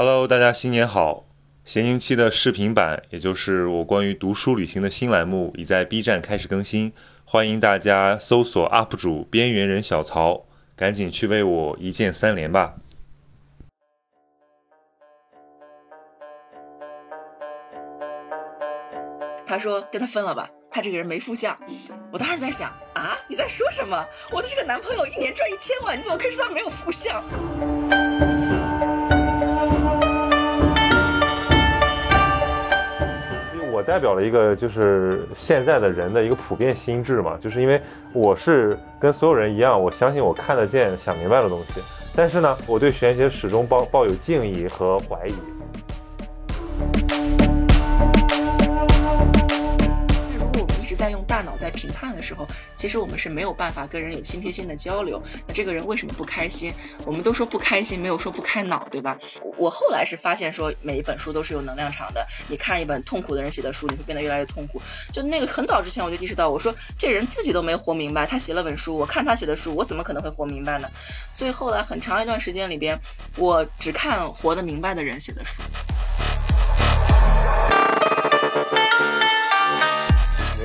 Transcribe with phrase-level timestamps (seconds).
[0.00, 1.24] Hello，大家新年好！
[1.64, 6.92] 闲云期的视频版，也就是我关于读书旅行的新栏目，已在 B 站开始更新，
[7.24, 10.44] 欢迎大家搜索 UP 主边缘人小曹，
[10.76, 12.76] 赶紧去为我一键三连吧！
[19.44, 21.58] 他说跟他分了吧，他这个人没负相。
[22.12, 24.06] 我当时在想啊，你在说什么？
[24.30, 27.24] 我的这个男朋友一年赚一千万，你怎么可以说他没有负相？
[33.78, 37.80] 我代表了一个就是现在的人的一个普遍心智嘛，就是因为
[38.12, 41.80] 我是跟所有人一样，我相信我看得见、想明白的东西，
[42.16, 45.57] 但是呢，我对玄学始终抱抱有敬意和怀疑。
[51.98, 55.22] 看的时候，其实我们是没有办法跟人有心贴心的交流。
[55.46, 56.72] 那这个人为什么不开心？
[57.04, 59.18] 我们都说不开心，没有说不开脑，对吧？
[59.56, 62.26] 我后来是发现说，每一本书都是有能量场的。
[62.48, 64.80] 你看一本痛苦的人写的书，你会变得越来越痛苦。
[65.12, 70.88] 就那个很早之前我就意识到，我说这人自己都没活明白，他写了本书，我看他写的书，我怎么可能会活明白呢？
[71.32, 73.00] 所以后来很长一段时间里边，
[73.36, 75.62] 我只看活得明白的人写的书。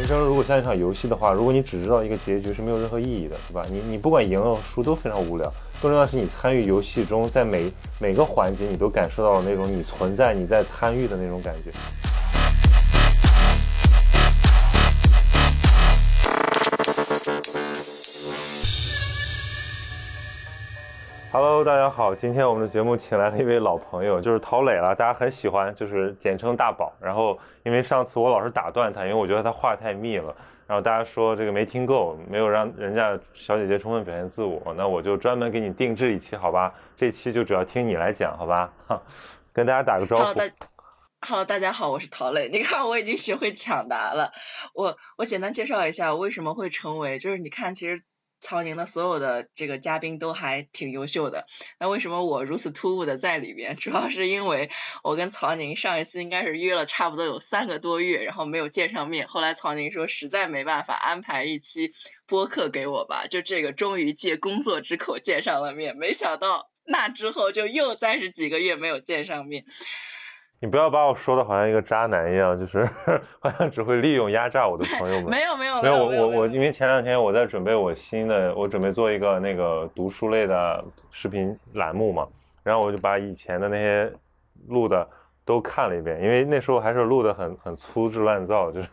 [0.04, 3.64] 人生如果像一场游戏的话，如果你只知道一个结局是没有任何意义的，对吧？
[3.72, 5.50] 你你不管赢了输都非常无聊。
[5.82, 11.72] 更重要的是，你参与游戏中，在每每个环节，你都感受到了那种你存在、你在参与的那种感觉。
[21.34, 26.94] Hello，大家好，今天我们的节目请来了一位老朋友，就是陶磊了，大家很喜欢，就是简称大宝。
[27.02, 30.36] 然后因为上次我老是打断他，因为我觉得他话太密了，
[30.68, 36.76] 然后大家说这个没听够，没有让人家小姐姐充分表现自我，那我就专门给你定制一期，好吧？
[36.98, 38.72] 这期就主要听你来讲，好吧？
[38.86, 39.02] 哈，
[39.54, 40.40] 跟大家打个招呼。
[41.20, 42.48] Hello，大家好，我是陶磊。
[42.50, 44.34] 你看我已经学会抢答了，
[44.76, 48.04] 我我简单介绍一下我为什么会成为，就是你看其实。
[48.44, 51.48] 曹宁的所有的这个嘉宾都还挺优秀的，
[51.80, 53.78] 那为什么我如此突兀的在里边？
[53.78, 54.70] 主要是因为
[55.02, 59.30] 我跟曹宁上一次应该是约了差不多有三个多月，然后没有见上面。
[59.30, 61.94] 后来曹宁说实在没办法安排一期
[62.28, 65.96] 播客给我吧，就这个终于借工作之口见上了面。
[65.96, 69.64] 没想到那之后就又再是几个月没有见上面。
[70.64, 72.90] 你不要把我说的好像一个渣男一样，就是
[73.42, 75.30] 好像只会利用压榨我的朋友们。
[75.30, 80.82] 没有没有没有，我我我，因为前两天我在准备我新的，我准备做一个那个读书类的
[81.12, 82.26] 视频栏目嘛，
[82.64, 84.10] 然后我就把以前的那些
[84.70, 85.06] 录的
[85.44, 88.88] 都看了一遍，因为那时候还是录的很很粗制滥造，就是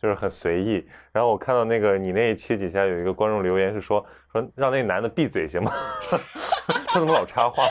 [0.00, 0.82] 就是很随意。
[1.12, 4.02] 然后我看到那个你那一期底下有一个观众留言是说
[4.32, 5.70] 说让那个男的闭嘴行吗？
[6.88, 7.62] 他怎么老插话？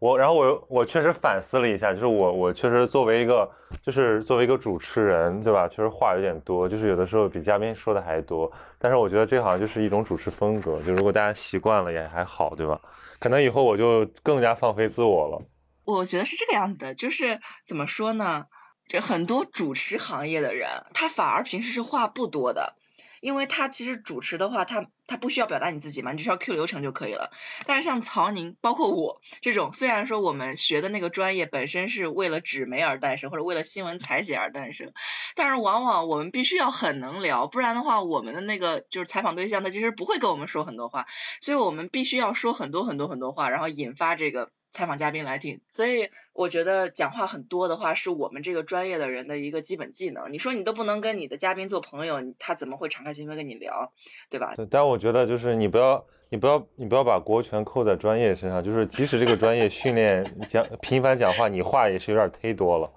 [0.00, 3.48] 我然后我我确实反思了一下，就是我我确实作为一个
[3.82, 5.68] 就是作为一个主持人，对吧？
[5.68, 8.50] 确实话有点多，就是有的时候比嘉宾说的还多。
[8.78, 12.80] 但是我觉得这好像就是一种主持风格，就如果大家习惯了也还好，对吧？
[13.18, 15.42] 可能以后我就更加放飞自我了。
[15.84, 18.46] 我觉得是这个样子的，就是怎么说呢？
[18.86, 22.74] 这很多主持行业的人，他反而平时是话不多的。
[23.20, 27.30] 因为他其实主持的话，他他不需要表达你自己嘛，你只需要 Q 流程就可以了。
[27.66, 34.92] 但是像曹宁，包括我这种，虽然说我们学的那个专业本身是为了纸媒而诞生，或者为了新闻采写而诞生，
[35.34, 41.06] 但是往往我们必须要很能聊，不然的话，我们的那个就是采访对象，他其实不会跟我们说很多话，
[41.40, 44.50] 所以我们必须要说很多很多很多话，然后引发这个。
[44.70, 50.32] 采访嘉宾来听，所以我觉得讲话很多的话是我们这个专业的人的一个基本技能。
[50.32, 53.92] 你说你都不能跟你的嘉宾做朋友，他怎么会敞开心扉跟你聊，
[54.30, 54.54] 对吧？
[54.70, 58.62] 但我觉得就是你不要，你不要，你不要把国权扣在专业身上。
[58.62, 62.92] 就是即使这个专业训练讲频繁讲话，你话也是有点忒多了。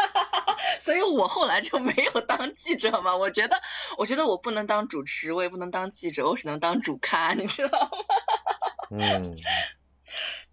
[0.80, 3.16] 所以我后来就没有当记者嘛。
[3.16, 3.56] 我觉得，
[3.98, 7.98] 我觉得我不能当主持，我也不能当记者，我只能当主咖，你知道吗？
[8.98, 9.36] 嗯。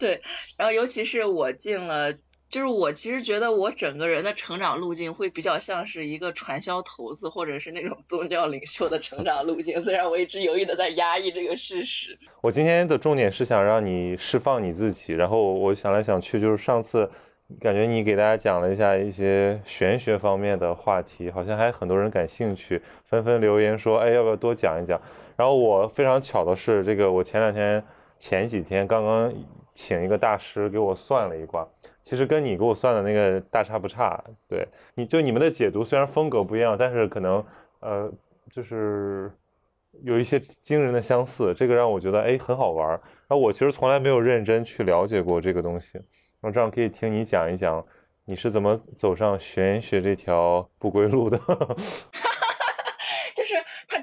[0.04, 0.22] 对，
[0.58, 2.12] 然后尤其是我进了，
[2.50, 12.20] 就是我其实觉得我整个人的成长路径会比较像是一个传销头子或者是那种宗教领袖的成长路径，虽然我一直有意的在压抑这个事实。
[12.42, 17.10] 我今天的重点是想让你释放你自己，然后我想来想去，就是上次
[17.62, 25.02] 感觉你给大家讲了一下一些玄学方面的话题，好像还很多人感兴趣，纷纷留言说，哎，要不要多讲一讲？
[25.38, 27.82] 然后我非常巧的是，这个我前两天
[28.18, 29.34] 前几天刚刚。
[29.74, 31.68] 请一个大师给我算了一卦，
[32.02, 34.24] 其实跟你给我算的那个大差不差。
[34.48, 37.44] 对，你就你们的解读虽然风格不一样，但是可能
[37.80, 38.12] 呃
[38.52, 39.32] 就是
[40.04, 42.90] 有一些惊人的相似，这个让我觉得哎很好玩。
[42.90, 46.00] 然后我其实从来没有认真去了解过这个东西，
[46.42, 47.84] 我正好可以听你讲一讲，
[48.26, 51.40] 你是怎么走上玄学这条不归路的。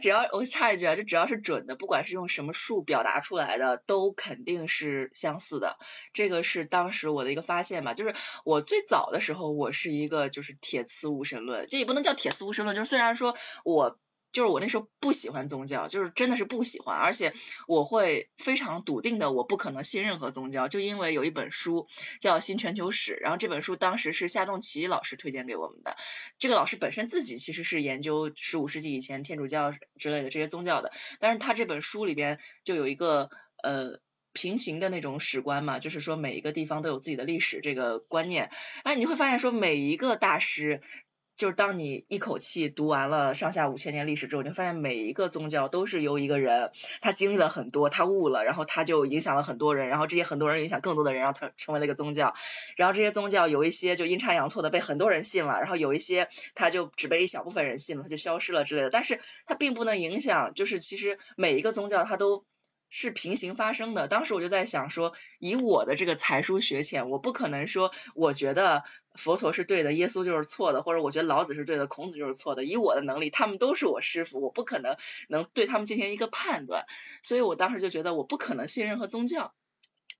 [0.00, 5.78] 只要我插一句啊，就只要是准的，不管是用什么数表达出来的，都肯定是相似的。
[6.12, 8.14] 这个是当时我的一个发现吧，就是
[8.44, 13.98] 我最早的时候，我是一个就是铁磁无神论，这也不能叫铁磁无神论，就是虽然说我。
[14.32, 17.34] 就是我那时候不喜欢宗教，就是真的是不喜欢，而且
[17.66, 21.88] 我会非常笃定的，我不可能信任何宗教，就因为有一本书
[22.20, 25.96] 叫《新全球史》，然后这本书当时是夏栋奇老师推荐给我们的。
[26.38, 33.30] 这个老师本身自己其实是研究十五世纪以前天主教之类的这些宗教的，但是他这本书里边就有一个
[33.62, 33.98] 呃
[34.32, 38.50] 平行的那种史观嘛，就是说每一个地方都有自己的历史这个观念，
[38.84, 40.82] 哎，你会发现说每一个大师。
[41.40, 46.70] 就是当你一口气读完了上下五千年历史之后，你会发现每一个宗教都是由一个人，
[47.00, 52.34] 他经历了很多，他悟了，然后他就影响了很多人，然后这些很多人影响更多的人，然后他成为了一个宗教。
[52.76, 58.90] 然后这些宗教有一些就阴差阳错的被很多人信了，然后有一些他就只被一小部分人信了，他就消失了之类的。
[58.90, 62.44] 但是它并不能影响，就是其实每一个宗教它都
[62.90, 64.06] 是平行发生的。
[64.08, 68.84] 当时我就在想说，以我的这个才疏学浅，我不可能说我觉得。
[69.16, 72.64] 佛陀是对的，耶稣就是错的，或者我觉得老子是对的，孔子就是错的。
[72.64, 74.96] 以我的能力，他们都是我师傅，我不可能
[75.28, 76.86] 能对他们进行一个判断。
[77.20, 79.52] 所以我当时就觉得我不可能信任何宗教。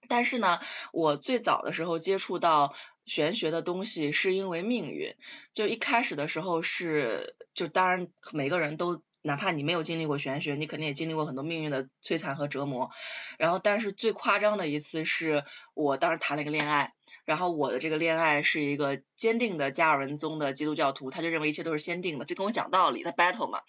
[0.08, 0.58] 但是呢，
[0.93, 2.75] 我最早的时候接触到
[3.06, 5.14] 玄学的东西，是因为命运。
[5.55, 9.00] 就一开始的时候是，就当然每个人都。
[9.22, 12.90] 哪怕你没有经历过玄学，你肯定也经历过很多命运的摧残和折磨。
[13.38, 15.44] 然后，但是最夸张的一次是
[15.75, 16.94] 我当时谈了一个恋爱，
[17.25, 23.61] 然后我的这个恋爱是一个坚定的加尔文宗的基督教徒，他就认为一切都是先定的，就跟我讲道理，他 battle 嘛。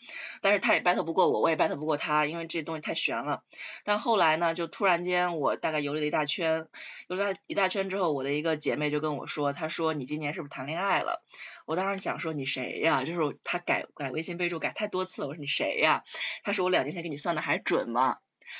[0.41, 3.43] 但是他也 battle 不过我，我也 battle 不过他，因为这东西太悬了。
[3.83, 6.67] 但后来呢，就突然间我大概游了一大圈，
[7.07, 11.23] 游了一大圈之后，我的一个姐妹就跟我说，她说你今年是不是谈恋爱了？
[11.65, 13.03] 我当时想说你谁呀？
[13.05, 15.27] 就是他改改微信备注改太多次了。
[15.29, 16.03] 我说你谁呀？
[16.43, 18.17] 他说我两年前给你算的还准吗？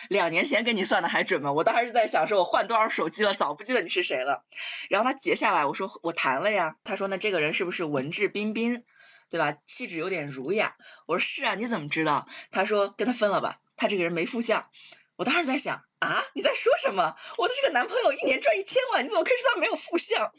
[0.09, 1.51] 两年前跟你算的还准吗？
[1.51, 4.43] 我当时就在想说我换多少手机了，早不记得你是谁了。
[4.89, 6.75] 然后他截下来我说我谈了呀。
[6.83, 8.83] 他说那这个人是不是文质彬彬，
[9.29, 9.57] 对吧？
[9.65, 10.75] 气质有点儒雅。
[11.05, 12.27] 我说是啊，你怎么知道？
[12.51, 14.67] 他说跟他分了吧，他这个人没副相。
[15.15, 15.83] 我当时在想。
[16.01, 17.15] 啊，你在说什么？
[17.37, 20.33] 我的这个男朋友一年赚一千万，你怎么可以说他没有负相？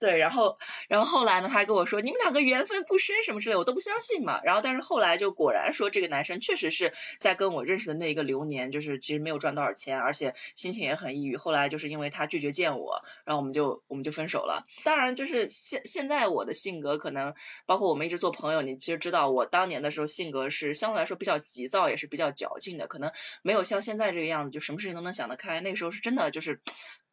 [0.00, 0.58] 对，然后，
[0.88, 4.40] 然后后来呢，他还跟我说你们两个缘分不深什么之类，我都不相信嘛。
[4.42, 11.36] 然后，但是后来就果然说这个男生确实是在跟我认识的那一个流年，就是其实没有赚多少钱，而且心情也很抑郁。
[11.36, 14.66] 后来就是因为他拒绝见我，然后我们就我们就分手了。
[14.82, 17.34] 当然，就是现现在我的性格可能
[17.66, 23.12] 包括我们一直做朋友，你其实知道我当年的时候性格是相对来说比较急躁，也是比较矫情的，可能
[23.42, 26.60] 没有像现在这个样子，就什么事情都能想得开，那个时候是真的，就是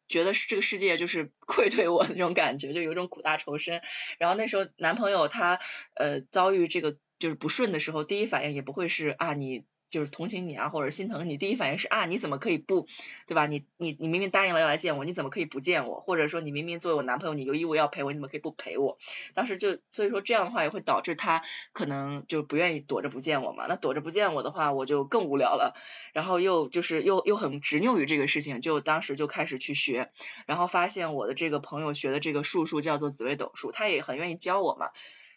[0.08, 3.80] 觉得是这个世界就是 愧对我那种感觉，就有种苦大仇深。
[4.18, 5.60] 然后那时候男朋友他
[5.94, 9.64] 呃遭遇这个就是不顺的时候，第一反应也不会是啊你。
[9.92, 12.86] 就是同情你啊，或者心疼你，第一反应是啊，你怎么可以不，
[13.26, 13.46] 对吧？
[13.46, 16.00] 你你你明明答应了要来见我，你怎么可以不见我？
[16.00, 18.96] 或者说你明明作为我男朋友，你有义务要陪我，你怎么可以不陪我？
[19.34, 21.42] 当时就所以说这样的话也会导致他
[21.74, 23.66] 可能就不愿意躲着不见我嘛。
[23.68, 25.74] 那躲着不见我的话，我就更无聊了。
[26.14, 30.10] 然后又就是又又很执拗于这个事情，就当时就开始去学，
[30.46, 34.88] 然后发现我的这个朋友学的这个术数叫做紫微斗数，他也很愿意教我嘛。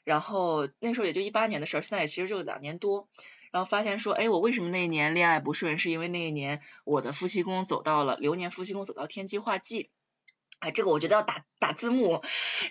[0.06, 3.10] 然后那时候也就一八年的事儿，现在也其实就两年多。
[3.56, 5.80] 然后发现说，哎，我为什么那一年恋爱不顺？
[5.80, 9.90] 是因为那一年我的夫妻宫走到了流年，夫妻宫走到天机化忌。
[10.60, 12.22] 哎，这个我觉得要打打字幕，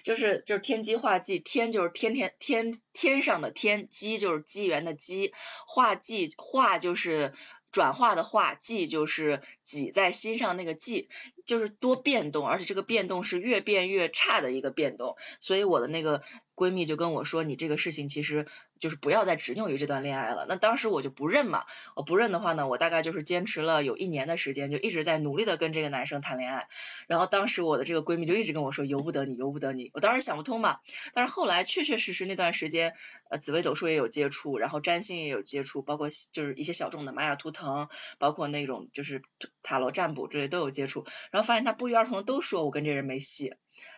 [0.02, 5.32] 就是就是天机化忌，天就是天天天天上的天，机就是机缘的机，
[5.66, 7.32] 化忌化就是
[7.72, 11.08] 转化的化，忌就是挤在心上那个忌，
[11.44, 15.16] 就是多变动，而且这个变动是越变越差的一个变动。
[15.40, 16.22] 所以我的那个。
[16.56, 18.46] 闺蜜就跟我说：“你这个事情其实
[18.78, 21.64] 就是不要再执拗于这段恋爱了。”那当时我就不认嘛，
[21.96, 26.68] 我不认的话呢，我大概就是坚持了有一年的时间，就一直在努力的跟这个男生谈恋爱。
[27.08, 30.78] 然后当时我的这个闺蜜就一直跟我说：“由不得你，由不得你。”我当时想不通嘛。
[31.12, 32.94] 但是后来确确实实那段时间，
[33.30, 39.22] 呃，紫微斗数也有接触，然后占星也有接触，包括就是一些小众的玛雅图腾，包括那种就是
[39.64, 41.04] 塔罗占卜之类都有接触。
[41.34, 43.54] 然后发现他不约而同的都说我跟这人没戏。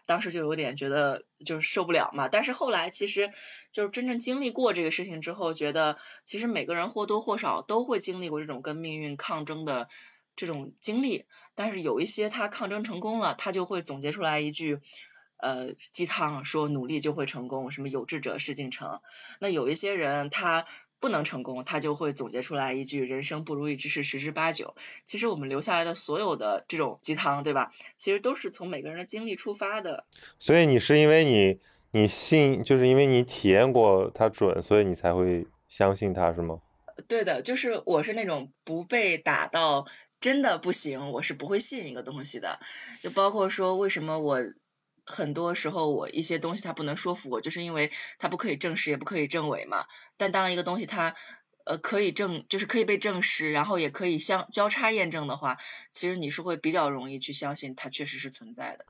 [0.07, 3.31] 当时就有点觉得就是受不了嘛，但是后来其实
[3.73, 9.91] 就是真正经历过这个事情之后，觉得其实每个人或多或少都会经历过这种跟命运抗争的
[10.35, 14.81] 这种经历，但是有一些他抗争成功了，他就会总结出来一句
[15.37, 19.03] 呃鸡汤，说努力就会成功，什么有志者事竟成。
[19.41, 20.65] 那有一些人他
[21.01, 24.75] 不能成功，他就会总结出来一句“人生不如意之事十之八九”。
[25.05, 27.73] 其实我们留下来的所有的这种鸡汤，对吧？
[27.97, 30.07] 其实都是从每个人的经历出发的。
[30.39, 31.61] 所以你是因为你
[31.91, 36.61] 你信，就是因为你体验过它准，所以你才会相信它是吗？
[37.09, 39.87] 对的，就是我是那种不被打到
[40.21, 42.59] 真的不行，我是不会信一个东西的。
[43.03, 44.41] 就包括说为什么我。
[45.07, 49.85] 很多时候，我一些东西它不能说服我，就是因为它不可以证实，也不可以证伪嘛。
[50.17, 51.15] 但当一个东西它
[51.65, 55.59] 呃可以证，就是可以被证实，然后也可以相交叉验证的话，
[55.93, 58.85] 其实你是会比较容易去相信它确实是存在的。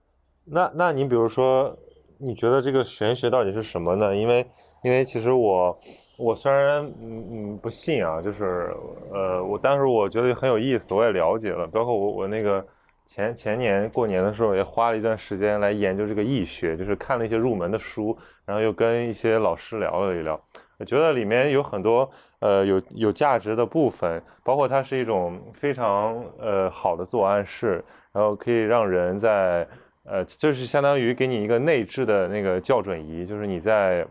[0.46, 1.78] 那那你比如说，
[2.18, 4.16] 你觉得这个玄学到底是什么呢？
[4.16, 4.46] 因为
[4.82, 5.78] 因为其实我
[6.16, 8.74] 我虽然嗯嗯不信啊，就是
[9.12, 12.66] 呃我但是我觉得很有意思，我也了解了，包括我我那个。
[13.06, 20.38] 前前年过年的时候，也花了一段时间来研究这个易学，就是看了一些入门的书，然后又跟一些老师聊了一聊。
[20.78, 22.10] 我觉得里面有很多
[22.40, 27.82] 呃有有价值的部分，包括它是一种非常呃好的自我暗示，
[28.12, 29.66] 然后可以让人在
[30.04, 34.06] 呃就是相当于给你一个内置的那个校准仪，就是你在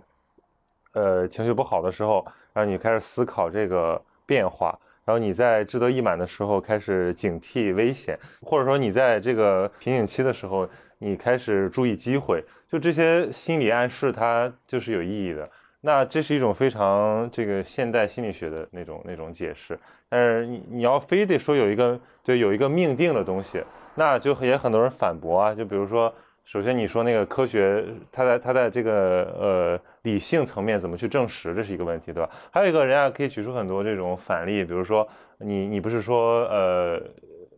[0.93, 4.75] 呃情绪不好的时候，让你开始思考这个变化。
[5.05, 15.50] 然后你在志得意满的时候开始警惕危险，或者说你在这个瓶颈期的时候，你开始注意机会，就这些心理暗示，它就是有意义的。
[15.81, 19.79] 那这是一种非常这个现代心理学的那种那种解释。
[20.09, 25.53] 但是你你要非得说有一个对有一个命定的东西，那就也很多人反驳啊。
[25.53, 26.13] 就比如说。
[26.47, 32.29] 首先，你说那个科学，它在它在这个呃理性层面怎么去证实，这是一个问题，对吧？
[32.50, 35.05] 还有一个人家可以举出很多这种反例，比如说
[35.39, 37.01] 你你不是说呃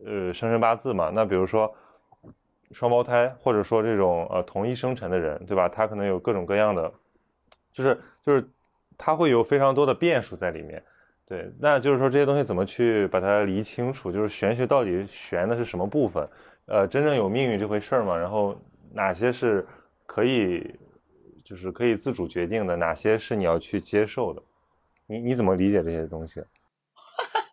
[0.04, 1.12] 呃生辰八字嘛？
[1.14, 1.72] 那比如说
[2.72, 5.68] 双胞胎，或者说这种呃同一生辰的人，对吧？
[5.68, 6.92] 他可能有各种各样的，
[7.72, 8.44] 就是就是
[8.96, 10.82] 他会有非常多的变数在里面，
[11.24, 11.48] 对。
[11.60, 14.10] 那就是说这些东西怎么去把它理清楚？
[14.10, 16.28] 就是玄学到底玄的是什么部分？
[16.66, 18.16] 呃，真正有命运这回事儿吗？
[18.16, 18.58] 然后。
[18.90, 19.66] 哪些是
[20.06, 20.66] 可以，
[21.48, 22.76] 就是可以自主决定的？
[22.76, 24.42] 哪些是你要去接受的？
[25.06, 26.44] 你你怎么理解这些东西？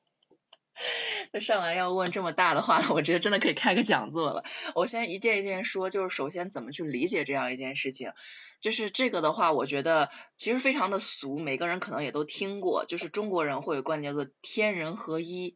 [1.32, 4.44] 那上来要问这么大的话， 我觉得真的可以开个讲座了。
[4.74, 8.12] 我先一件一件说，就是首先怎么去理解这样一件事情，
[8.60, 15.56] 就是这个的话，我觉得其实非常的俗，每个人可能也都听过，就是中国人会有观念叫做天人合一。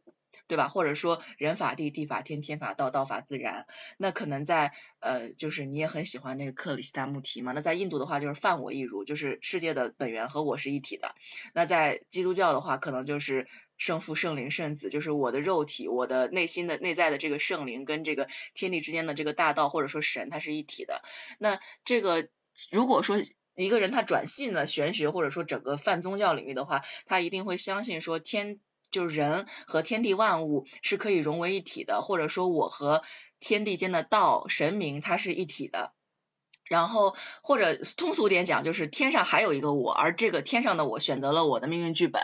[0.50, 0.66] 对吧？
[0.66, 3.68] 或者说人法地，地法天，天法道，道法自然。
[3.98, 7.52] 那可能在呃，就是你也很喜欢那个克里斯塔穆提嘛。
[7.52, 11.14] 那在印度的话，就是犯我亦如，就是世界的本源和我是一体的。
[11.54, 13.46] 那在基督教的话，可能就是
[13.78, 21.00] 圣父、圣灵、圣子，就是我的肉体，我的内心的内在的这个圣灵跟这个天地之间的这个大道或者说神，它是一体的。
[21.38, 22.28] 那这个
[22.72, 23.22] 如果说
[23.54, 28.58] 一个人他转信了玄学，或者说整个泛宗教领域的话，他一定会相信说天。
[28.90, 33.02] 就是人和天地万物是可以融为一体的，或者说我和
[33.38, 35.92] 天地间的道神明它是一体的。
[36.70, 42.22] 然后或者通俗点讲，就是天上还有一个我，而这个天上的我选择了我的命运剧本，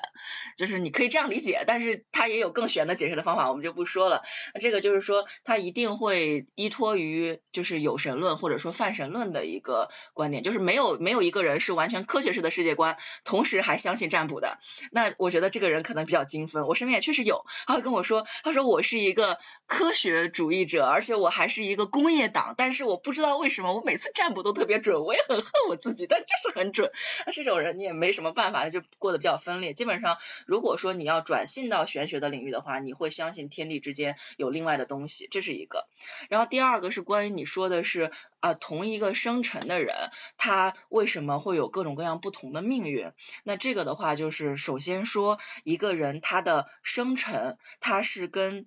[0.57, 4.23] 就是你可以这样理解，但是它也有更玄的解释的方法，我们就不说了。
[4.55, 14.59] 那这个就是说，它一定会依托于就是有神论或者说泛神论的一个观点，就是没有没有一个人是完全科学式的世界观，同时还相信占卜的。
[14.93, 24.47] 那我觉得这个人可能比较精分，我身边也确实有，他会跟我说，他说我是一个科学主义者，而且我还是一个工业党，但是我不知道为什么我每次占卜我。
[24.47, 26.93] 都特别准，我也很恨我自己，但就是很准。
[27.27, 29.73] 那这种人你也没什么办法，就过得比较分裂。
[29.73, 35.89] 基本上，如果说你要转信到玄学的领域的话，你会相信天地之间有另外的东西，这是一个。
[36.29, 39.97] 然后第二个是关于你说的是啊，同一个生辰的人，
[40.37, 43.11] 他为什么会有各种各样不同的命运？
[43.43, 48.65] 那这个的话，就是首先说一个人他的生辰，他是跟。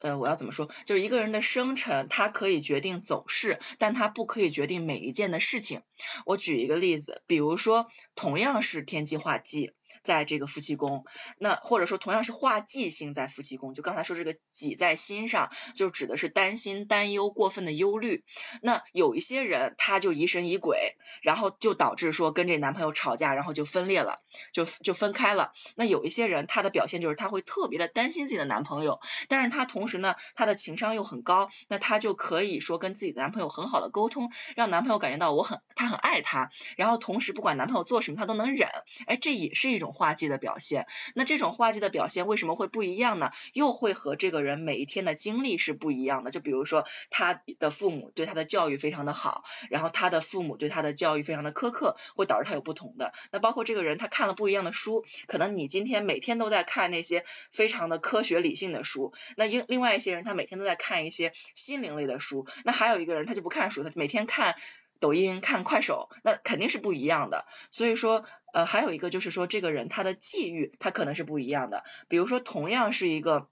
[0.00, 0.70] 呃，我要怎么说？
[0.84, 5.82] 就是一个人的生辰，他可以决定走势，但他不可以决定每一件的事情。
[6.26, 9.72] 我举一个例子，比如说，同样是天机化忌。
[10.02, 11.04] 在这个夫妻宫，
[11.38, 18.24] 那或者说同样是化忌星在夫妻宫，就刚才说这个己在心上，就指的是担心、担忧、过分的忧虑。
[18.62, 24.20] 那有一些人他就疑神疑鬼，然后就导致说跟这男朋友吵架，然后就分裂了，
[24.52, 25.52] 就就分开了。
[25.76, 38.68] 那有一些人他的表现就是他会特别的担心自己的男朋友，但是他同时呢他的情商又很高，那他就可以说跟自己的男朋友很好的沟通，让男朋友感觉到我很他很爱他，然后同时不管男朋友做什么他都能忍，
[39.06, 39.75] 哎，这也是。
[39.76, 40.86] 这种画技的表现。
[41.14, 43.30] 那这种画技的表现为什么会不一样呢？
[43.52, 46.30] 又会和这个人每一天的经历是不一样的。
[46.30, 53.12] 就比如说他的父母对他的教育非常的好，然后他的父母对他的教育非常的苛刻，会导致他有不同的。
[53.32, 64.56] 那包括这个人他看了不一样的书，可能你今天每天都在看那些非常的科学理性的书，那另另外一些人他每天都在看一些心灵类的书，那还有一个人他就不看书，他每天看。
[64.98, 67.44] 抖音看快手，那肯定是不一样的。
[67.70, 68.24] 所以说，
[68.56, 71.84] 呃，还有一个就是说，这个人他的际遇他可能是不一样的。
[72.08, 73.48] 比如说，同样是一个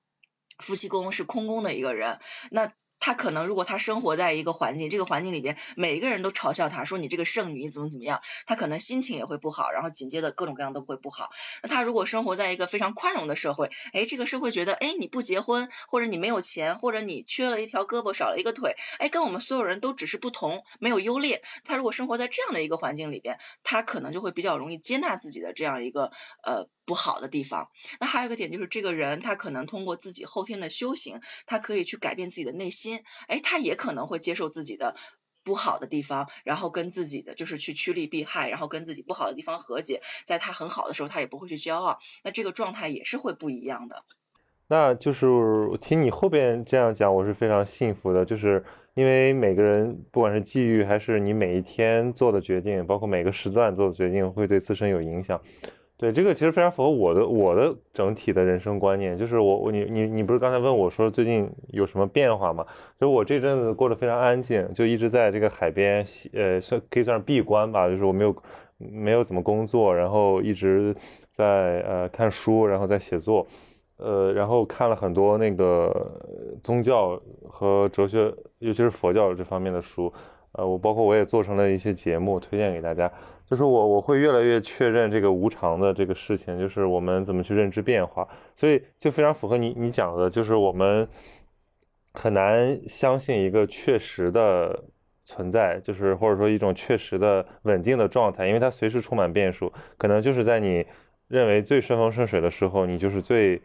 [0.59, 2.19] 夫妻宫是空宫的一个人，
[2.51, 2.73] 那。
[3.05, 11.29] 他可能如果他生活在一个环境，这个环境里边每一个人都嘲笑他说你这个剩女你怎么怎么样，他可能心情也会不好，然后紧接着各种各样都会不好。
[11.63, 21.43] 那他如果生活在一个非常宽容的社会，哎，这个社会觉得哎你不结婚，或者你没有钱，或者你缺了一条胳膊少了一个腿，哎，跟我们所有人都只是不同，没有优劣。
[21.63, 26.11] 他如果生活在这样的一个环境里边，他可能就会比较容易接纳自己的这样一个
[26.43, 26.71] 呃。
[26.87, 32.94] 不好的地方，那还有一个点就是，这个人他可能通过自己后天的修行，他可以去改变自己的内心，
[33.29, 34.95] 哎，他也可能会接受自己的
[35.43, 44.05] 不好的地方，然后跟自己的就是去趋利避害，然后跟自己不好的地方和解，在他很好的时候，他也不会去骄傲，那这个状态也是会不一样的。
[44.67, 55.39] 那就是我听你后边这样讲，我是非常幸福的，就是因为每个人不管是际遇还是你每一天做的决定，包括每个时段做的决定，会对自身有影响。
[55.97, 62.67] 对这个其实非常符合我的我的整体的人生观念，就是我我你你你不是刚才问我说最近有什么变化吗？
[62.99, 68.37] 就我这阵子过得非常安静，就一直在这个海边，呃，算可以算是闭关吧，就是我没有
[68.77, 70.93] 没有怎么工作，然后一直
[71.31, 73.47] 在呃看书，然后在写作，
[73.99, 76.11] 呃，然后看了很多那个
[76.61, 80.13] 宗教和哲学，尤其是佛教这方面的书，
[80.53, 83.11] 呃，我包括我也做成了一些节目推荐给大家。
[83.49, 91.09] 就是我我会越来越确认这个无常的这个事情，就是我们怎么去认知变化，所以就非常符合你你讲的，就是我们
[92.13, 94.85] 很难相信一个确实的
[95.25, 100.87] 存在，就是或者说一种确实的稳定的状态，因为它随时充满变数，可能就是在你
[101.29, 103.61] 认为最顺风顺水的时候，你就是最。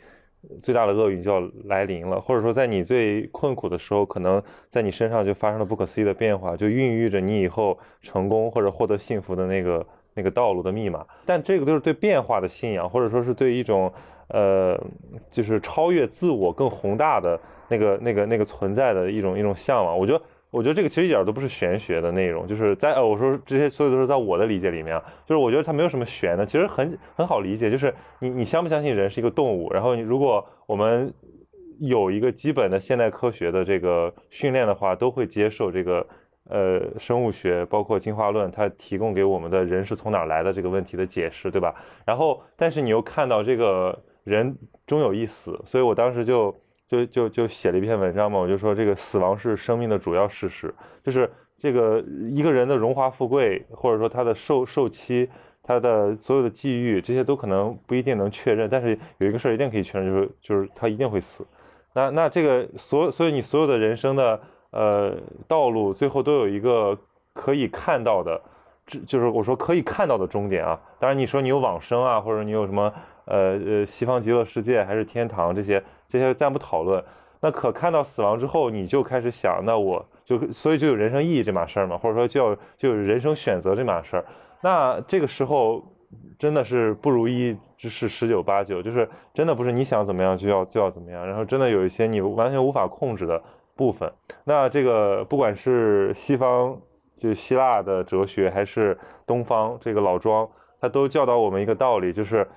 [0.61, 11.05] 最大的厄运就要来临了，或者说在你最困苦的时候，可能在你身上就发生了不可思议的变化，就孕育着你以后成功或者获得幸福的那个那个道路的密码。
[11.25, 13.91] 但这个都是对变化的信仰，或者说是对一种
[14.29, 14.79] 呃，
[15.29, 19.97] 就是超越自我更宏大的那个那个那个存在的一种一种向往。
[19.97, 20.21] 我觉得。
[20.51, 31.13] 我觉得这个其实一点都不是玄学的内容，就是在呃，我说这些所有都是在我的理解里面啊，就是我觉得它没有什么玄的，其实很很好理解，就是你你相不相信人是一个动物，然后你如果我们
[31.79, 36.07] 有一个基本的现代科学的这个训练的话，都会接受这个
[36.45, 41.75] 呃生物学，包括进化论，它提供给我们的人是从哪来的这个问题的解释，对吧？
[42.05, 44.57] 然后但是你又看到这个人
[44.87, 46.55] 终有一死，所以我当时就。
[46.89, 50.73] 就就就写了一篇文章嘛，我就说这个死亡是生命的主要事实，
[51.03, 55.29] 就是这个一个人的荣华富贵，或者说他的寿寿期，
[55.61, 61.45] 他的所有的际遇，这些都可能不一定能确认，但是有一个事儿一定可以确认，就是就是他一定会死。
[61.93, 65.15] 那那这个所所以你所有的人生的呃
[65.47, 66.97] 道路，最后都有一个
[67.33, 68.41] 可以看到的，
[68.87, 70.79] 这就是我说可以看到的终点啊。
[70.97, 72.91] 当然你说你有往生啊，或者你有什么
[73.25, 75.83] 呃呃西方极乐世界还是天堂这些。
[76.09, 77.01] 这些暂不讨论，
[77.39, 84.25] 那可看到死亡之后，你就开始想，那我就所以就有人生意义这码事儿嘛，或者说就要就有人生选择这码事儿。
[84.61, 85.83] 那这个时候
[86.39, 93.41] 真的是不如意之事十九八九，就是真的不是你想怎么样就要就要怎么样，然后真的有一些你完全无法控制的
[93.75, 94.11] 部分。
[94.43, 96.75] 那这个不管是西方
[97.15, 100.49] 就希腊的哲学，还是东方这个老庄，
[100.81, 102.47] 他都教导我们一个道理，就是。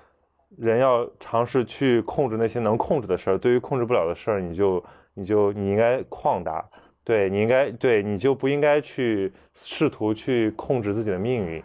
[0.59, 4.85] 人要尝试去控制那些能控制的事儿，对于控制不了的事儿，你就
[5.15, 6.63] 你就你应该旷达，
[7.03, 11.63] 对你应该对你就不应该去试图去控制自己的命运。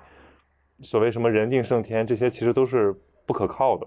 [0.83, 2.95] 所谓什么人定胜天，这些其实都是
[3.25, 3.85] 不可靠的。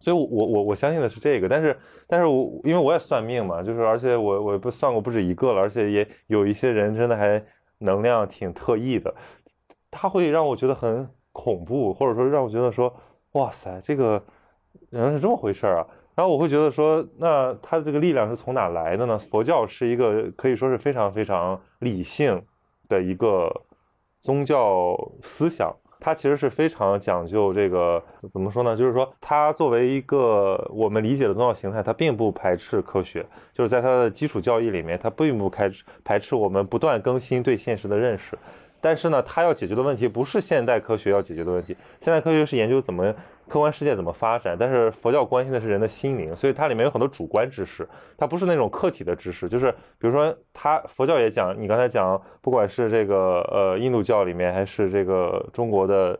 [0.00, 1.76] 所以，我我我相信的是这个，但是
[2.06, 7.40] 但是我因为我也算命嘛，就是而且我我不算过不止一个了，而且也有一些人真的还
[7.78, 9.14] 能量挺特异的，
[9.90, 12.92] 他会让我觉得很恐怖，或者说让我觉得说。
[13.32, 14.22] 哇塞，这个
[14.90, 15.86] 原来是这么回事啊！
[16.14, 19.18] 然后我会觉得说，那他的这个力量是从哪来的呢？
[19.18, 22.42] 佛教是一个可以说是非常非常理性
[22.88, 23.48] 的一个
[24.20, 28.76] 宗教思想，它其实是非常讲究这个怎么说呢？
[28.76, 35.70] 就是说，它作为一个我们理解的宗教形态，它并不排斥科学，就是在它的基础教义里面，它并不排
[36.02, 38.36] 排斥我们不断更新对现实的认识。
[38.80, 43.12] 但是呢，它要解决的问题不是现代科学要解决的问题，现代科学是研究怎么
[43.48, 56.18] 客观世界怎么发展，但是佛教关心的是人的心灵，所以它里面有很多主观知识，它不是那种客体的知识，就是比如说，它佛教也讲，你刚才讲，不管是这个呃印度教里面，还是这个中国的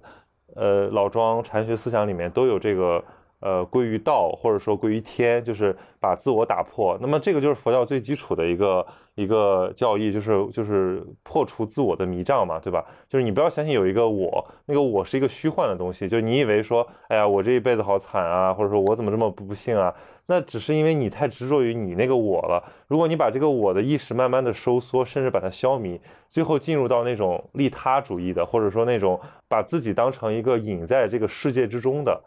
[0.55, 3.05] 呃老庄禅学思想里面，都有这个。
[3.40, 6.98] 呃，归于道，或者说归于天，就是把自我打破。
[7.01, 12.85] 那么这个就是佛教最基础的一个一个教义，就是就是破除自我的迷障嘛，对吧？
[13.09, 16.09] 就是你不要相信有一个我，那个我是一个虚幻的东西。
[16.09, 19.94] 就你以为说，哎呀，我这一辈子好惨啊，或者说我怎么这么不幸啊？
[20.27, 22.62] 那只是因为你太执着于你那个我了。
[22.88, 25.98] 如果你把这个我的意识慢慢的收缩，甚至把它消弭，
[26.29, 32.20] 最后进入到那种利他主义的，或者说那种把自己当成一个隐在这个世界之中的。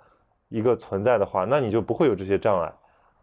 [0.51, 2.71] 一个存在的话，那你就不会有这些障碍，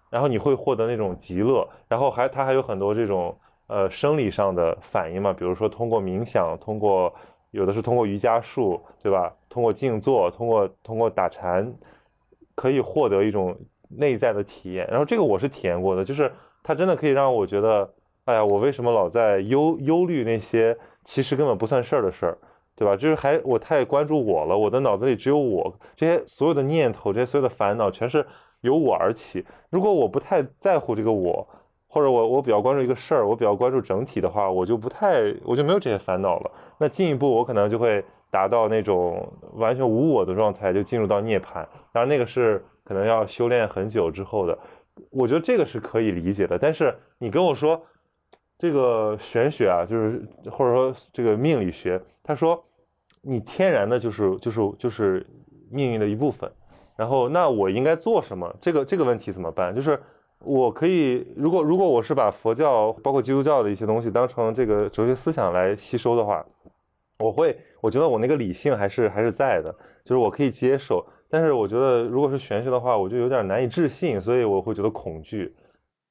[0.08, 3.36] 然后你会获得那种极乐，然后还它还有很多这种
[3.66, 7.14] 呃生理上的反应嘛，比如说通过冥想，通过
[7.50, 9.30] 有的是通过瑜伽术，对吧？
[9.50, 11.70] 通过静坐，通过通过打禅，
[12.54, 13.54] 可以获得一种
[13.90, 14.88] 内在的体验。
[14.90, 17.92] 然后这个我是体验过的，就是它真的可以让我觉得，
[18.24, 22.38] 哎呀，我为什么老在忧忧虑那些其实根本不算事儿的事儿？
[22.78, 22.94] 对吧？
[22.94, 28.24] 就是还我太关注我了，我的脑子里只有我，这些所有的念头，这些所有的烦恼，全是
[28.60, 29.44] 由我而起。
[29.68, 31.44] 如果我不太在乎这个我，
[31.88, 36.50] 或者我我比较关注一个事儿，我比较关注整体的话，我就不太，我就没有这些烦恼了。
[36.78, 41.66] 那进一步，我可能就会达到那种完全无我的状态，就进入到涅槃。
[41.92, 44.56] 当然，那个是可能要修炼很久之后的。
[45.10, 46.56] 我觉得这个是可以理解的。
[46.56, 47.82] 但是你跟我说
[48.56, 52.64] 这个玄学啊，就是或者说这个命理学，他说。
[53.22, 55.26] 你天然的就是就是就是
[55.70, 56.50] 命运的一部分，
[56.96, 58.54] 然后那我应该做什么？
[58.60, 59.74] 这个这个问题怎么办？
[59.74, 60.00] 就是
[60.40, 66.46] 我可以，如果如果我是把佛教包括基督教的一些东西当成这个哲学思想来吸收的话，
[67.18, 71.04] 我会我觉得我那个理性还是还是在的，就是我可以接受。
[71.28, 75.54] 但是我觉得如果是玄学的话，我就有点难以置信，所以我会觉得恐惧。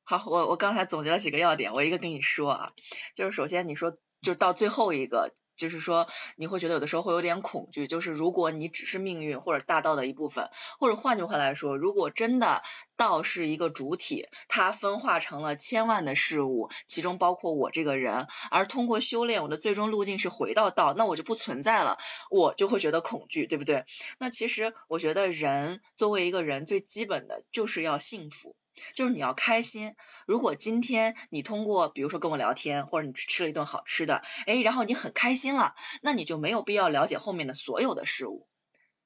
[0.04, 2.70] 好，我我刚才总结了几个要点，我一个跟你说啊，
[3.16, 5.32] 就是首先你说就到最后一个。
[5.58, 7.88] 就是说，你会觉得有的时候会有点恐惧。
[7.88, 12.64] 就是如果你只是命运或者大道的一部分，或者换句话来说，如果真的
[12.96, 21.98] 道是一个主体，它分化成了千万的事物，其中包括我这个人，而通过修炼，我的最终路径是回到道，那我就不存在了，
[22.30, 23.86] 我就会觉得恐惧，对不对？
[24.20, 28.56] 那其实我觉得人作为一个人，最基本的就是要幸福。
[28.94, 29.96] 就是你要开心。
[30.26, 38.48] 如果今天你通过，比如说跟我聊天，或者你去吃了一顿好吃的，哎，然后你很开心了，那你就没有必要了解后面的所有的事物。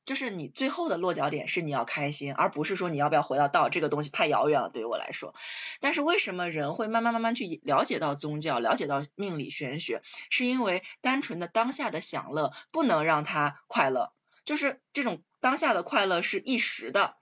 [0.03, 5.35] 就是你最后的落脚点是你要开心，而不是说你要不要回到道这个东西太遥远了，对于我来说。
[5.79, 14.11] 但是为什么人会慢慢慢慢去了解到宗教，了解到命理玄学，是因为单纯的当下的享乐不能让他快乐，
[14.43, 17.15] 就是这种当下的快乐是一时的。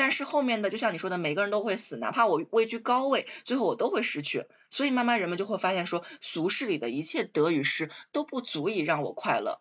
[0.00, 4.46] 但是后面的，就像你说的，每个人都会死，哪怕我位居高位，最后我都会失去。
[4.70, 9.60] 所以慢慢人们就会发现，说俗世里的一切得与失都不足以让我快乐，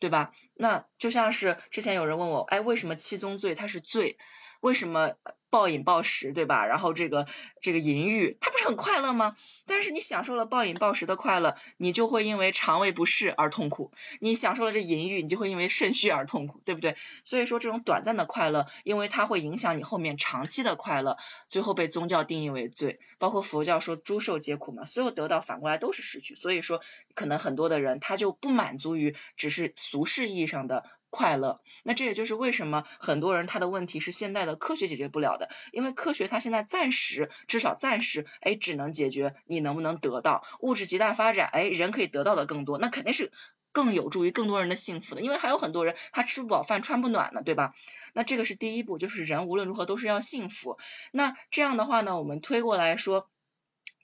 [0.00, 0.32] 对吧？
[0.54, 4.18] 那就像是之前有人问我，哎，为什么七宗罪它是罪？
[4.58, 5.12] 为什么？
[5.50, 6.66] 暴饮暴食，对吧？
[6.66, 7.26] 然后这个
[7.60, 9.36] 这个淫欲，它不是很快乐吗？
[9.66, 16.96] 但是你享受了暴饮暴食的快乐，你就会因为肠胃不适而痛苦；你享受了这淫欲，你就会因为肾虚而痛苦，对不对？
[17.24, 21.16] 所以说这种短暂的快乐，因为它会影响你后面长期的快乐，
[21.48, 23.00] 最后被宗教定义为罪。
[23.18, 26.34] 包括佛教说诸受皆苦嘛，所有得到反过来都是失去。
[26.34, 26.82] 所以说，
[27.14, 30.84] 可能很多的人他就不满足于只是俗世意义上的。
[31.10, 43.32] 快乐，那这也就是为什么很多人他的问题是现代的科学解决不了的，因为科学它现在暂时至少暂时，哎，只能解决你能不能得到物质极大发展，哎，人可以得到的更多，那肯定是
[43.72, 47.74] 更有助于更多人的幸福的，因为还有很多人他吃不饱饭穿不暖呢，对吧？
[48.12, 50.78] 那这个是第一步，就是人无论如何都是要幸福。
[51.12, 53.28] 那这样的话呢，我们推过来说。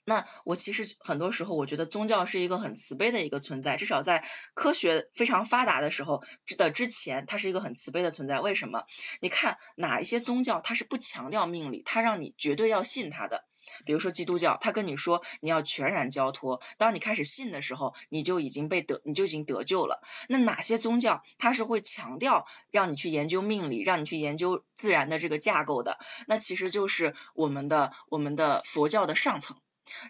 [0.05, 6.23] 那我其实很多时候，我觉得宗教是一个很慈悲的一个存在，至少在科学非常发达的时候
[6.57, 8.41] 的之前，它是一个很慈悲的存在。
[8.41, 8.85] 为什么？
[9.21, 13.45] 你看哪一些宗教，它是不强调命理，它让你绝对要信它的。
[13.85, 20.01] 比如说基督教，他跟你说你要全然交托，当你开始信的时候，你就已经被得，你就已经得救了。
[20.27, 25.97] 那哪些宗教它是会强调让你去研究命理，让你去研究自然的这个架构的？
[26.27, 29.55] 那其实就是我们的我们的佛教的上层。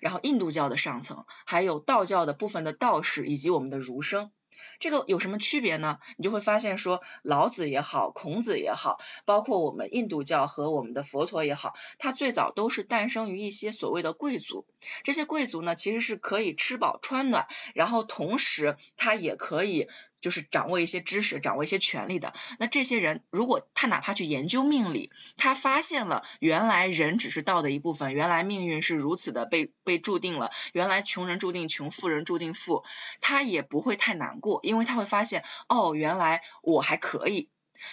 [0.02, 4.32] 然后印度教的上层，还有道教的部分的道士，以及我们的儒生，
[4.80, 6.00] 这个有什么区别呢？
[6.18, 14.66] 你就会发现说，老子也好，孔子也好，包括我们印度教和我们的佛陀也好，它最早都是诞生于一些所谓的贵族。
[15.04, 19.88] 这些贵族呢，其实是可以吃饱穿暖，然后同时他也可以。
[20.24, 22.34] 就是掌握一些知识，掌握一些权利的。
[22.58, 32.86] 那这些人，如果他哪怕去研究命理，他发现了原来人只是道的一部分，原来命运是如此的被被注定了，原来穷人注定穷，富人注定富，
[33.20, 37.50] 他也不会太难过，因为他会发现，哦，原来我还可以。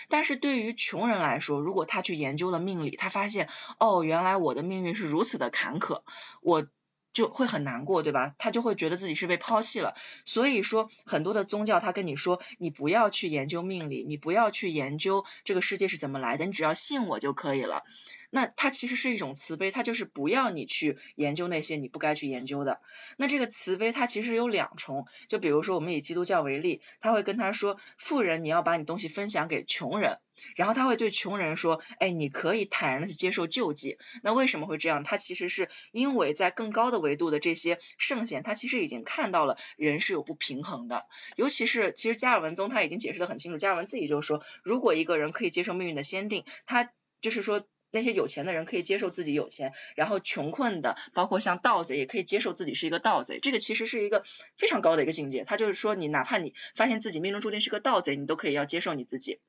[0.09, 3.49] 但是对于穷人来说，如果他去研究了命理，他发现，
[3.81, 6.03] 哦，原来我的命运是如此的坎坷，
[6.43, 6.67] 我。
[7.13, 8.35] 就会很难过，对吧？
[8.39, 9.95] 他就会觉得自己是被抛弃了。
[10.25, 17.83] 所以说，很多的宗教他跟你说，你不要去研究命理，你不要去研究这个世界是怎么来的，你只要信我就可以了。
[18.31, 22.81] 那它其实是一种慈悲，它就是不要你去研究那些你不该去研究的。
[23.17, 30.19] 那这个慈悲它其实有两重，就比如说我们以基督教为例，他会跟他说，富人你要把你东西分享给穷人，
[30.55, 33.99] 然后他会对穷人说，哎，你可以坦然的去接受救济。
[34.23, 35.03] 那为什么会这样？
[35.03, 47.67] 他其实是因为在更高的维度的这些圣贤，他其实已经看到了人是有不平衡的，尤其是其实加尔文宗他已经解释的很清楚，加尔文自己就说，如果一个人可以接受命运的先定，他就是说。
[47.93, 53.41] 那些有钱的人可以接受自己有钱，然后穷困的，包括像盗贼，也可以接受自己是一个盗贼。
[53.41, 54.25] 这个其实是一个
[54.57, 55.45] 非常高的一个境界。
[55.45, 59.41] 他就是说，你哪怕你发现自己命中注定是个盗贼，你都可以要接受你自己。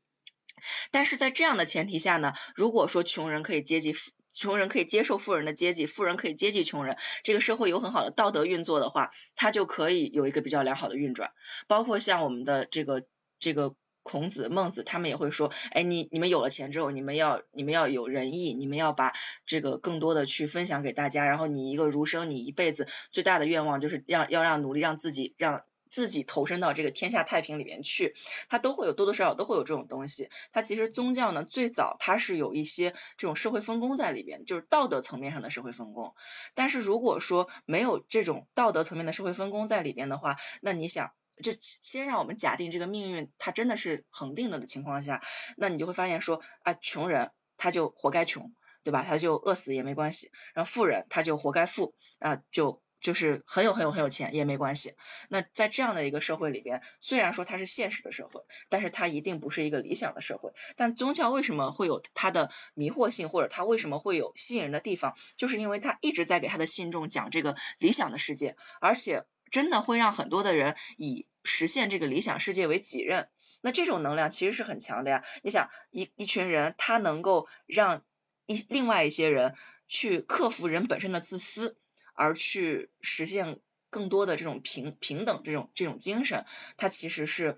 [0.92, 3.96] 但是在这样的前提下呢，如果说穷人可以阶级，
[4.34, 11.32] 穷人可以接受富人的阶级，富人可以接济穷人，这个社会有很好的道德运作的话，它就可以有一个比较良好的运转。
[11.68, 13.06] 包括像我们的这个
[13.40, 13.76] 这个。
[14.04, 19.14] 孔子、孟子他们也会说，哎，你你们有了钱之后，你们要你们要有仁义，你们要把
[19.46, 21.26] 这个更多的去分享给大家。
[21.26, 28.16] 然后你一个儒生，你一辈子最大的愿望就是让要让努力让自己让自己投身到这个天下太平里面去。
[28.50, 30.30] 他都会有多多少少都会有这种东西。
[30.52, 36.16] 他其实宗教呢，最早它是有一些这种社会分工在里边，就是道德层面上的社会分工。
[36.56, 41.12] 但是如果说没有这种道德层面的社会分工在里边的话，那你想？
[41.42, 45.22] 就先让我们假定这个命运它真的是恒定的的情况下，
[45.58, 49.04] 那你就会发现说啊，穷人他就活该穷，对吧？
[49.08, 50.32] 他就饿死也没关系。
[50.54, 54.94] 然后富人他就活该富啊，就就是很有很有很有钱也没关系。
[55.30, 60.52] 那在这样的一个社会里边，虽然说它是现实的社会，但是它一定不是一个理想的社会。
[60.76, 71.26] 但宗教为什么会有它的迷惑性，或者它为什么会有吸引人的地方，就是因为它一直在给他的信众讲这个理想的世界，而且真的会让很多的人以。
[71.44, 73.30] 实现这个理想世界为己任，
[73.62, 75.24] 那这种能量其实是很强的呀。
[75.44, 78.04] 你想，一一群人，他能够让
[78.46, 79.56] 一另外一些人
[79.88, 81.78] 去克服人本身的自私，
[82.14, 86.46] 而去实现更多的这种平平等这种这种精神，
[86.78, 87.58] 它其实是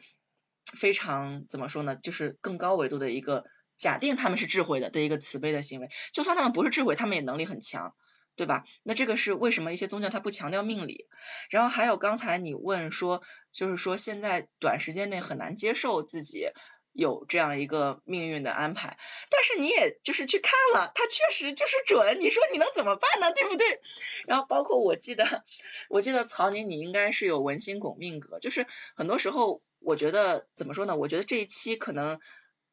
[0.66, 1.96] 非常怎么说呢？
[1.96, 3.46] 就是更高维度的一个
[3.78, 5.90] 假定，他们是智慧的的一个慈悲的行为。
[6.12, 7.96] 就算他们不是智慧，他们也能力很强。
[8.36, 8.64] 对吧？
[8.84, 11.08] 那这个是为什么一些宗教它不强调命理？
[11.50, 16.48] 然后还有刚才你问说，就是说现在短时间内很难接受自己
[16.92, 18.98] 有这样一个命运的安排，
[19.30, 23.32] 但是你也就是去看了，它确实就是准，你说你能怎么办呢？
[23.32, 23.82] 对不对？
[24.26, 25.44] 然后包括我记得，
[25.90, 28.66] 我记得曹宁你应该是有文心拱命格，就是
[28.96, 30.96] 很多时候我觉得怎么说呢？
[30.98, 32.20] 我觉得这一期可能。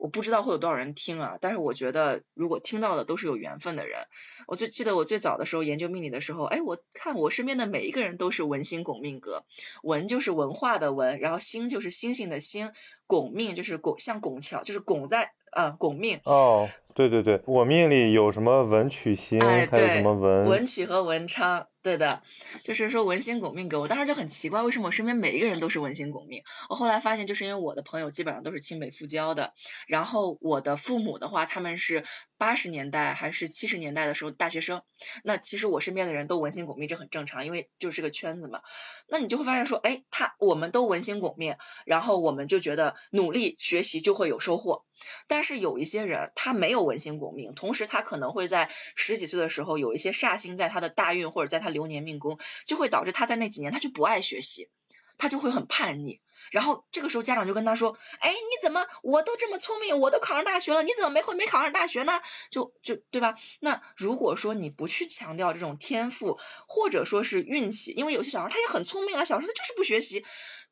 [0.01, 4.01] 我不知道会有多少人听啊，但是我觉得如果听到的都是有缘分的人。
[4.47, 9.45] 我就记得我最早的时候研究命理的时候，哎，我看我身边的每一个人都是文星拱命格，
[9.85, 12.73] 文就是文化的文，然后星就是星星的星，
[13.07, 16.19] 拱命就是拱像拱桥，就是拱在啊拱命。
[16.25, 21.69] 哦，对对对，我命里有什么文曲星，还有什么文文曲和文昌。
[21.83, 22.23] 对的，
[22.63, 26.43] 就是说文心拱命格，我当时就很奇怪，为什么我身边每一个人都是文心拱命？
[26.69, 29.55] 我后来发现，就是因为我的朋友基本上都是清北复交的，
[29.87, 32.05] 然后我的父母的话，他们是
[32.37, 34.83] 八十年代还是七十年代的时候大学生，
[35.25, 38.61] 那其实我身边的人都文心拱命，这很正常，因为就是个圈子嘛。
[39.09, 44.85] 那你就会发现说，哎，他我们都文心拱命，然后我们就觉得努力学习就会有收获。
[45.29, 54.69] 但是有一些人他没有文心拱命，同时他可能会在十几岁的时候有一些煞星在他的大运或者在他流年命宫，就会导致他在那几年他就不爱学习，
[55.17, 56.21] 他就会很叛逆。
[56.51, 62.13] 然后这个时候家长就跟他说：“哎，你怎么我都这么聪明，我都考上大学了，你怎么没会没考上大学呢？”
[62.51, 63.37] 就就对吧？
[63.61, 70.25] 那如果说你不去强调这种天赋或者说是运气，因为有些小孩他也很聪明啊，小时候他就是不学习。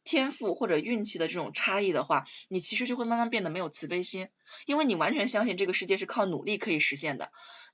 [0.05, 4.29] 天赋或者运气的这种差异的话，你其实就会慢慢变得没有慈悲心，
[4.65, 7.31] 因为你完全相信这个世界是靠努力可以实现的，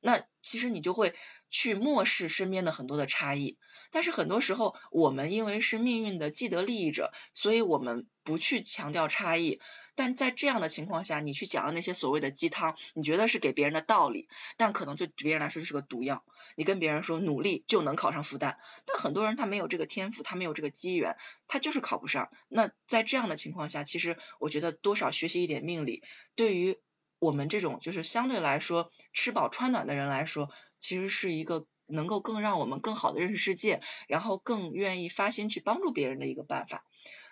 [0.07, 1.15] 那其实你就会
[1.51, 3.57] 去漠视身边的很多的差异。
[3.91, 9.61] 但是很多时候，我们因为是命运的既得利益者，所以我们不去强调差异。
[9.95, 16.25] 但在这样的情况下，你去讲的那些所谓的鸡汤，你觉得是给别人的道理，但可能对别人来说就是个毒药。
[16.57, 22.31] 你跟别人说努力就能考上复旦，但很多人他没有这个天赋，他没有这个机缘，他就是考不上。
[22.49, 26.03] 那在这样的情况下，其实我觉得多少学习一点命理，
[26.35, 26.77] 对于
[27.25, 31.67] 我们这种就是相对来说吃饱穿暖的人来说，其实是一个。
[31.87, 36.83] 能够更让我们更好的认识世界，然后更愿意发心去帮助别人的一个办法。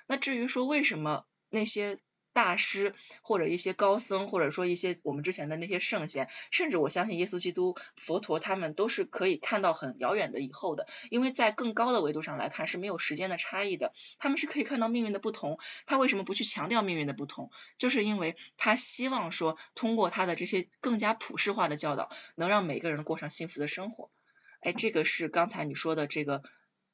[0.06, 1.98] 那至于说为什么那些
[2.32, 15.58] 大师或者一些高僧，或者说一些我们之前的那些圣贤，甚至我相信耶稣基督、佛陀他们都是可以看到很遥远的以后的，因为在更高的维度上来看是没有时间的差异的，他们是可以看到命运的不同。
[15.86, 17.50] 他为什么不去强调命运的不同？
[17.78, 24.10] 就是因为他希望说通过他的这些更加普世化的教导，能让每个人过上幸福的生活。
[24.60, 26.42] 哎，这个是刚才你说的这个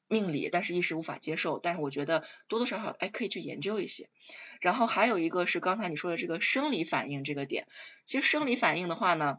[0.09, 1.59] 命理，但是一时无法接受。
[1.59, 4.09] 但是我觉得多多少少哎可以去研究一些。
[4.59, 7.65] 然后还有一个是刚才你说的这个生理反应这个点，
[8.03, 9.37] 其实生理反应的话呢，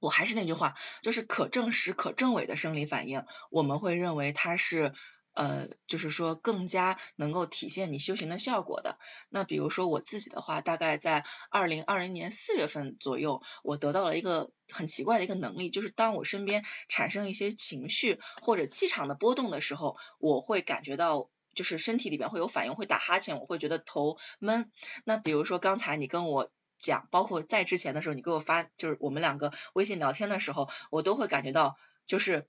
[0.00, 4.92] 我还是那句话，就是可证实、可证伪的生理反应，我们会认为它是。
[5.32, 8.98] 呃，就是说更加能够体现你修行的效果的。
[9.28, 24.70] 那比如说我自己的话，大概在二零二零年四月份左右，我得到了一个很奇怪的一个能力，就是当我身边产生一些情绪或者气场的波动的时候，我会感觉到就是身体里边会有反应，会打哈欠，我会觉得头闷。
[25.04, 32.48] 那比如说刚才你跟我讲，包括在之前的时候，你给我发就是我们两个微信聊天的时候，我都会感觉到就是。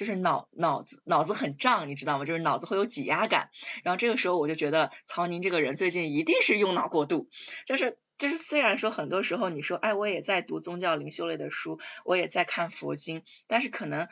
[0.00, 2.24] 就是脑脑子脑子很胀，你知道吗？
[2.24, 3.50] 就是脑子会有挤压感。
[3.84, 7.28] 然后这个时候我就觉得曹宁这个人最近一定是用脑过度。
[7.66, 14.08] 就是就是虽然说很多时候你说哎我也在读宗教灵修类的书，我也在看佛经，但是可能。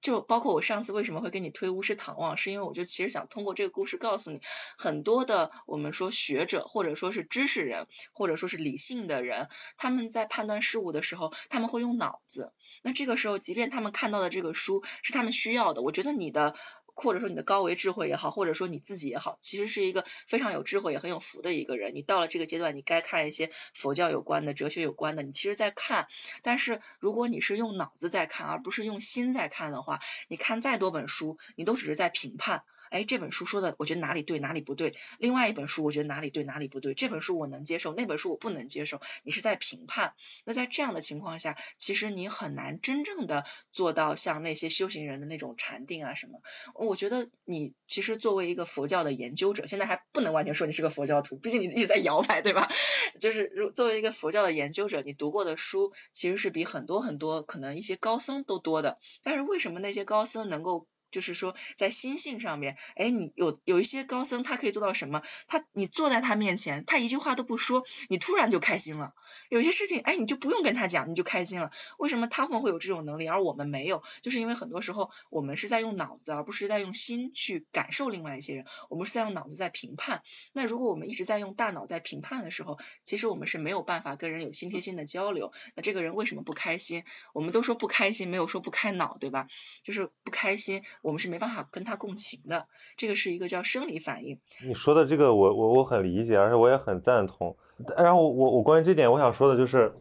[0.00, 4.40] 就包括我上次为什么会给你推巫师唐望，是因为我就其实想通过这个故事告诉你，
[4.78, 12.52] 很多的我们说学者或者说是知识人或者说是理性的人，他们在判断事物的时候，他们会用脑子。
[12.82, 16.54] 那这个时候，即便他们看到的这个书是他们需要的，我觉得你的。
[16.96, 21.94] 或者说你的高维智慧也好，或者说你自己也好，其实是一个非常有智慧也很有福的一个人。
[21.94, 26.08] 你到了这个阶段，你该看一些佛教有关的、哲学有关的，你其实在看。
[26.42, 32.64] 但是如果你是用脑子在看，而不是用心在看的话，你看再多本书，你都只是在评判。
[32.90, 34.94] 哎，这本书说的，我觉得哪里对，哪里不对。
[35.18, 36.94] 另外一本书，我觉得哪里对，哪里不对。
[36.94, 39.00] 这本书我能接受，那本书我不能接受。
[39.22, 40.14] 你是在评判。
[40.44, 46.40] 那在这样的情况下，其实你很难真正的做到像那些修行人的那种禅定啊什么。
[46.74, 52.70] 我觉得你其实作为一个佛教的研究者，现在还不能完全说你是个佛教徒，毕竟你一直在摇摆，对吧？
[53.20, 58.98] 就是如作为一个佛教的研究者，你读过的书其实是比很多很多可能一些高僧都多的。
[59.22, 60.86] 但是为什么那些高僧能够？
[61.10, 65.22] 就是说，在心性上面，哎，你有有一些高僧，他可以做到什么？
[65.46, 69.14] 他你坐在他面前，他一句话都不说，你突然就开心了。
[69.48, 71.70] 有些事情，哎，你就不用跟他讲，你就开心了。
[71.98, 74.02] 为什么他们会有这种能力，而我们没有？
[74.22, 78.66] 就是因为很多时候我们是在用脑子，而不是在用心去感受另外一些人。
[78.90, 80.22] 我们是在用脑子在评判。
[80.52, 85.52] 那如果我们一直在用大脑在评判的时候，其实我们是没有办法跟人有心贴心的交流。
[85.74, 87.04] 那这个人为什么不开心？
[87.32, 89.46] 我们都说不开心，没有说不开脑，对吧？
[89.84, 90.82] 就是不开心。
[91.06, 92.66] 我们是没办法跟他共情的，
[92.96, 94.40] 这个是一个叫生理反应。
[94.66, 97.56] 你说的这个，我我我很理解，而且我也很赞同。
[97.96, 99.94] 然后我我关于这点，我想说的就是，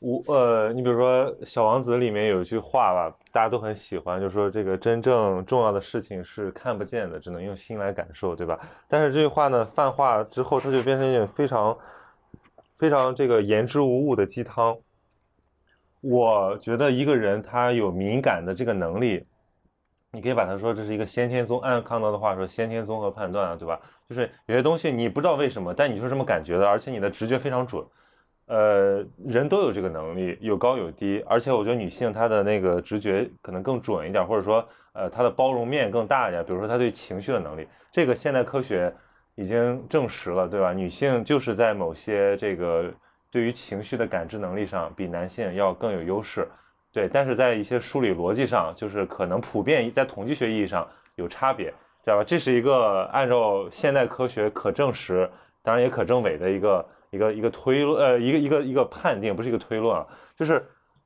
[0.00, 8.58] 我呃，你比如说《小王子》里面有一句话吧，大家都很喜欢，就说这个真正重要的事情是看不见的，只能用心来感受，对吧？
[8.88, 11.78] 但是这句话呢，泛化之后，它就变成一种非常
[12.76, 14.78] 非常这个言之无物的鸡汤。
[16.00, 19.24] 我觉得一个人他有敏感的这个能力。
[20.14, 23.80] 你可以把它说这是一个先天综，按康德的话说，先天综合判断啊，对吧？
[24.06, 27.82] 就是有些东西你不知道为什么，但你就是这么感觉的，而且你的直觉非常准。
[28.44, 36.44] 呃，人都有这个能力，有高有低，而且我觉得女性她的那个直觉可能更准一点，或者说呃她的包容面更大一点。
[36.44, 38.92] 比如说她对情绪的能力，这个现代科学
[39.34, 40.74] 已经证实了，对吧？
[40.74, 42.92] 女性就是在某些这个
[43.30, 46.46] 对于情绪的感知能力上，比男性要更有优势。
[46.92, 51.66] 对，但是在一些梳理逻辑上，就是可能普遍在统计学意义上有差别，
[52.04, 52.24] 知道吧？
[52.24, 55.30] 这是一个按照现代科学可证实，
[55.62, 60.06] 当然也可证伪的一个一个一个推论，呃，一个一个一个判定，不是一个推论啊。
[60.36, 60.62] 就是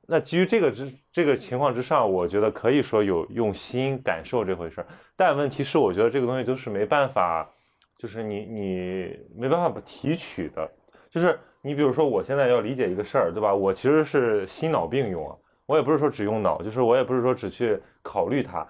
[0.07, 4.87] 那基于这个之这个情况之上，我觉得可以说有用心感受这回事儿。
[5.15, 7.49] 但问题是，我觉得这个东西都是没办法
[7.97, 10.69] 就是你你没办法提取的，
[11.09, 13.55] 就是你比如说我现在要理解一个事儿，对吧？
[13.55, 15.35] 我其实是心脑并用啊，
[15.67, 18.65] 我也不是说只用脑，就是我也不是说只去考虑它。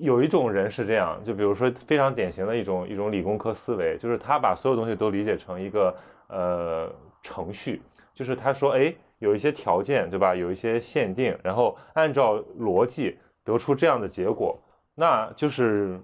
[0.00, 5.96] 有一种人是这样，就比如说非常典型的一种一种理工科思维，就是他把所有东西都理解成一个
[6.28, 7.80] 呃程序，
[8.12, 10.34] 就是他说，哎，有一些条件，对吧？
[10.34, 14.60] 有一些限定，然后按照逻辑得出这样的结果，
[14.96, 15.98] 那就是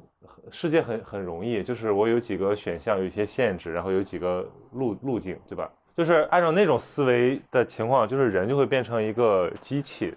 [0.52, 5.70] 世界很很容易，就是我有几个选项，有一些限制，然后有几个路路径，对吧？
[5.96, 10.14] 就是按照那种思维的情况，就是人就会变成一个机器，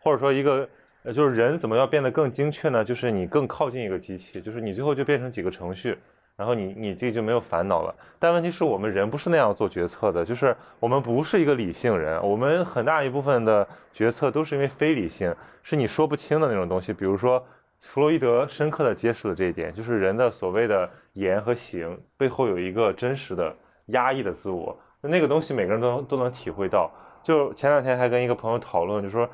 [0.00, 0.68] 或者说一个。
[1.14, 2.84] 就是人怎么要变得更精确呢？
[2.84, 5.96] 就是你更靠近一个机器，就是你最后就变成几个程序，
[6.36, 7.94] 然后你你这就没有烦恼了。
[8.18, 16.92] 但问题是我们人不是那样做决策的，就是我们不是一个理性人，我们很大一部分的决策都是因为非理性，是你说不清的那种东西。
[16.92, 17.42] 比如说，
[17.80, 23.56] 弗洛伊德深刻的揭示了这一点，就是人的所谓的言和行背后有一个真实的
[23.86, 26.90] 压抑的自我，那个东西每个人都都能体会到。
[27.22, 29.28] 就前两天还跟一个朋友讨论，就说。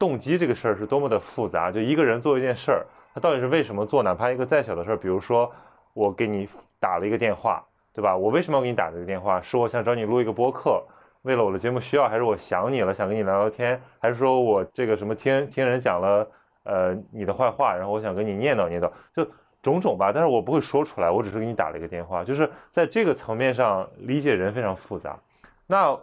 [0.00, 4.00] 动机这个事儿是多么的复杂，就一个人做一件事儿，他到底是为什么做？
[4.00, 5.50] 哪怕一个再小的事儿，比如说
[5.92, 6.48] 我给你
[6.78, 8.16] 打了一个电话，对吧？
[8.16, 9.42] 我为什么要给你打这个电话？
[9.42, 10.80] 是我想找你录一个播客，
[11.22, 16.24] 为了我的节目需要，还是我想你了，想跟你聊聊天，还是说我这个什么听听人讲了
[16.62, 19.28] 呃你的坏话，然后我想跟你念叨念叨，就
[19.62, 20.12] 种种吧。
[20.12, 25.18] 但是我不会说出来，我只是给你打了一个电话，就是在这个层面上理解人非常复杂。
[25.66, 25.98] 那。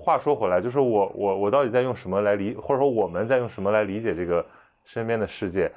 [0.00, 4.44] 话说回来，就是我我我到底在用什么来理，或者说我们在用什么来理解这个
[4.84, 5.70] 身边的世界？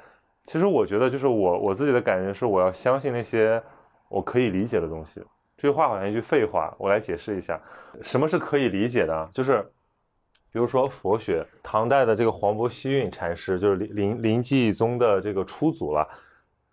[0.46, 3.62] 其实我觉得，就是我我自己的感觉是，我要相信那些
[4.08, 5.20] 我可以理解的东西。
[5.56, 7.60] 这句话好像一句废话，我来解释一下，
[8.02, 9.30] 什么是可以理解的？
[9.32, 9.60] 就是
[10.52, 16.08] 比如说佛学，唐代的这个黄伯希运禅师，就是临临临济宗的这个初祖了。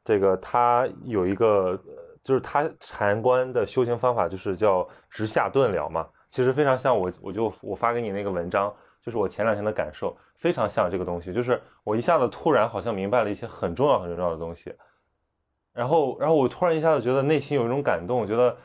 [0.10, 1.80] 这个他有一个，
[2.24, 6.08] 就是他禅观的修行方法，就是叫直下顿了嘛。
[6.32, 14.74] 其实非常像我，我就我发给你那个文章，就是我前两天的感受，非常像这个东西，就是我一下子突然好像明白了一些很重要很重要的东西，
[15.72, 18.58] 然后然后我突然一下子觉得内心有一种感动，我觉得，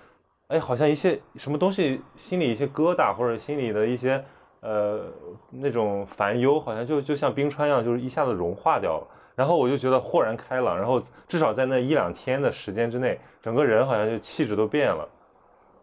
[0.48, 4.24] 哎，好像一些什么东西心里一些疙瘩或者心里的一些
[4.60, 5.02] 呃
[5.50, 15.08] 那种烦忧，好像就就像冰川一样，就是一下子融化掉了，然后我就觉得豁然开朗，然后至少在那一两天的时间之内，整个人好像就气质都变了。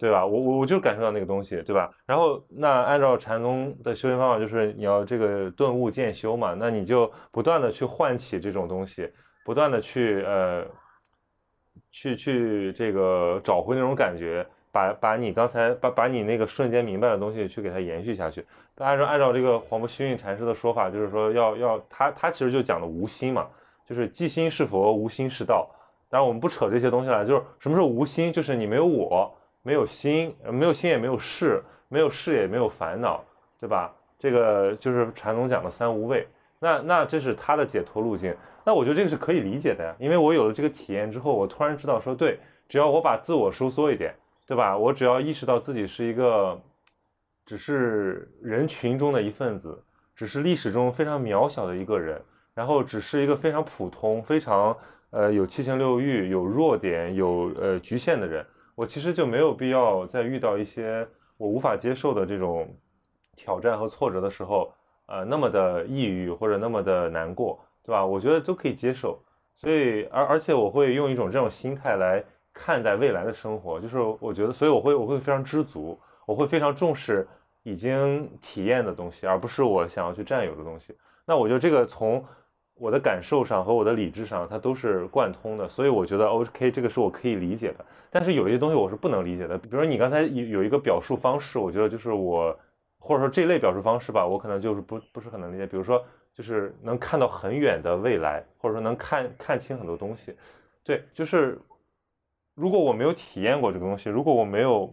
[0.02, 0.26] 对吧？
[0.26, 1.92] 我我我就感受到那个东西，对吧？
[2.08, 9.08] 然后那按照禅宗的修行方法，就是你要这个顿悟渐修嘛，那你就不断的去唤起这种东西，
[9.46, 10.66] 不断的去呃，
[11.92, 18.44] 去去这个找回那种感觉，把把你刚才把把你那个瞬间明白的东西去给它延续下去。
[18.76, 23.48] 大家说按照这个黄伯虚运禅师的说法，就是说要要他他其实就讲的无心嘛，
[23.86, 25.70] 就是即心是佛，无心是道。
[26.10, 29.34] 当然我们不扯这些东西了，就是什么是无心，就是你没有我。
[29.64, 33.24] 没有心，没有心也没有事，没有事也没有烦恼，
[33.60, 33.94] 对吧？
[34.18, 36.28] 这个就是禅宗讲的三无畏。
[36.58, 38.36] 那那这是他的解脱路径。
[38.64, 44.16] 那我觉得这个是可以理解的呀，因为我有了这个体验之后，我突然知道说，对，只要我把自我收缩一点，
[44.48, 44.76] 对吧？
[44.76, 46.60] 我只要意识到自己是一个，
[47.46, 49.84] 只是人群中的一份子，
[50.16, 52.22] 只是历史中非常渺小的一个人，
[52.54, 54.78] 然后只是一个非常普通、非常
[55.10, 58.46] 呃有七情六欲、有弱点、有呃局限的人。
[58.76, 62.74] 我其实就没有必要在遇到一些我无法接受的这种
[63.36, 64.74] 挑战和挫折的时候，
[65.08, 68.06] 呃，那么的抑郁或者那么的难过，对吧？
[68.06, 69.22] 我觉得都可以接受。
[69.56, 72.24] 所以，而而且我会用一种这种心态来
[72.54, 77.28] 看待未来的生活，就是我觉得，所以我会我会非常知足，我会非常重视
[77.64, 80.96] 已经体验的东西，而不是我想要去占有的东西。
[81.26, 82.26] 那我觉得这个从。
[82.74, 87.86] 我的感受上和我的理智上，它都是贯通的，所以我觉得 OK，这个是我可以理解的。
[88.10, 92.58] 但是有一些东西我是不能理解的，比如说你刚才有有一个表述方式，我觉得就是我，
[92.98, 95.68] 或者说这类表述方式吧，我可能就是不不是很能理解。
[95.68, 96.04] 比如说，
[96.34, 100.36] 就是能看到很远的未来，或者说能看看清很多东西。
[100.84, 101.62] 对，就是
[102.56, 104.92] 如果我没有体验过这个东西，如果我没有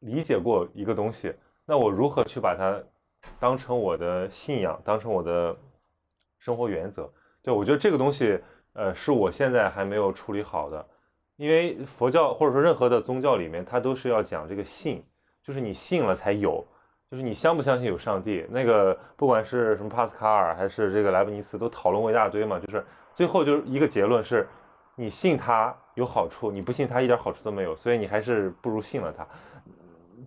[0.00, 1.34] 理解过一个东西，
[1.64, 2.82] 那我如何去把它
[3.38, 5.56] 当成我的信仰，当成我的？
[6.38, 7.10] 生活原则，
[7.42, 8.38] 对我觉得这个东西，
[8.74, 10.86] 呃，是我现在还没有处理好的，
[11.36, 15.02] 因为佛教或者说任何的宗教里面，它都是要讲这个信，
[15.42, 16.64] 就是你信了才有，
[17.10, 18.46] 就是你相不相信有上帝。
[18.48, 24.46] 那个不管是什么帕斯卡尔还是这个莱布尼茨，都讨论过一大堆嘛，就是最后就是一个结论是，
[24.94, 29.26] 你信他有好处，你不信他一点好处都没有，所以你还是不如信了他。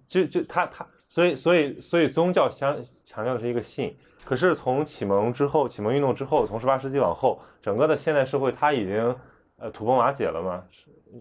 [0.09, 3.95] 就就他他，所以所以所以宗教相强调的是一个信。
[4.25, 9.15] 可是从启蒙之后，启蒙运动之后，从十八世纪往后，整个的现代社会它已经
[9.57, 10.63] 呃土崩瓦解了嘛。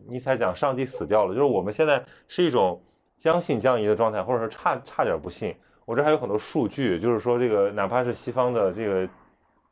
[0.06, 2.82] 尼采讲上帝死掉了，就是我们现在是一种
[3.18, 5.54] 将信将疑的状态，或者说差差点不信。
[5.86, 9.08] 我这还有很多数据，就是说这个哪怕是西方的这个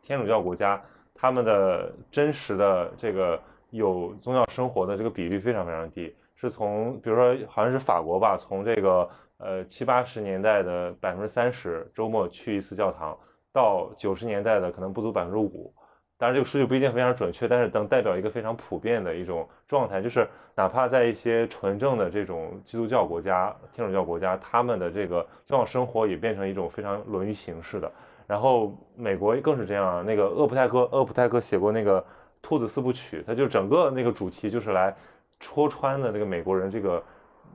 [0.00, 0.82] 天主教国家，
[1.14, 3.38] 他们的真实的这个
[3.68, 9.08] 有宗教生活的这个比例非常非常低，是从比如说好像是法国吧，从这个
[9.38, 13.18] 呃七八十年代的百分之三十周末去一次教堂，
[13.52, 15.72] 到九十年代的可能不足百分之五。
[16.18, 27.92] 当然，这个数据不一定非常准确，但是能代表一个非常普遍的一种状态，就是哪怕在一些纯正的这种基督教国家、天主教国家，他们的这个宗教生活也变成一种非常沦于形式的。
[28.26, 32.00] 然后美国更是这样，那个厄普泰克，厄普泰克写过那个
[32.40, 34.96] 《兔子四部曲》，他就整个那个主题就是来
[35.40, 37.02] 戳穿的这个美国人这个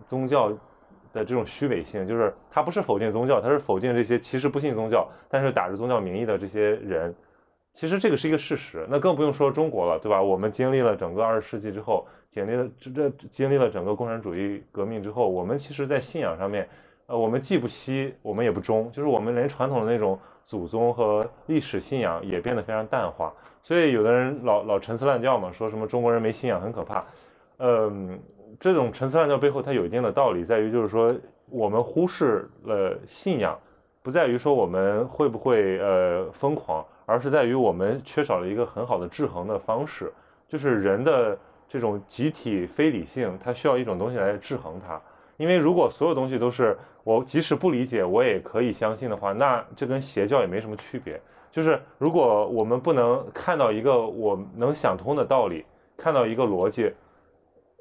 [0.05, 0.49] 宗教
[1.13, 7.13] 的这种虚伪性，就是他不是否定宗教，他是否定这些其实不信宗教，但是打着宗教名义的这些人。
[7.73, 10.21] 其实这个是一个事实，那更不用说中国了，对吧？
[10.21, 16.67] 我们经历了整个二十世纪之后，经历了这这经历了整个共产主义革命之后，我们其实，在信仰上面，
[17.05, 23.33] 呃，我们既不西，我们也不中，就是我们连传统的那种祖宗和历史信仰也变得非常淡化。
[23.63, 27.05] 所以有的人老老陈词滥调嘛，说什么中国人没信仰很可怕。
[27.61, 28.19] 嗯，
[28.59, 31.15] 这种陈词滥调背后它有一定的道理，在于就是说
[31.49, 33.57] 我们忽视了信仰，
[34.01, 36.85] 不在于说我们会不会呃疯狂。
[37.07, 40.09] 而是在于我们缺少了一个很好的制衡的方式，
[40.47, 41.37] 就是人的
[41.67, 45.01] 这种集体非理性，它需要一种东西来制衡它。
[45.35, 51.19] 因为如果所有东西都是我即使不理解我也可以相信的话，那这跟邪教也没什么区别。
[51.51, 55.65] 就是如果我们不能看到一个我能想通的道理，
[55.97, 56.93] 看到一个逻辑，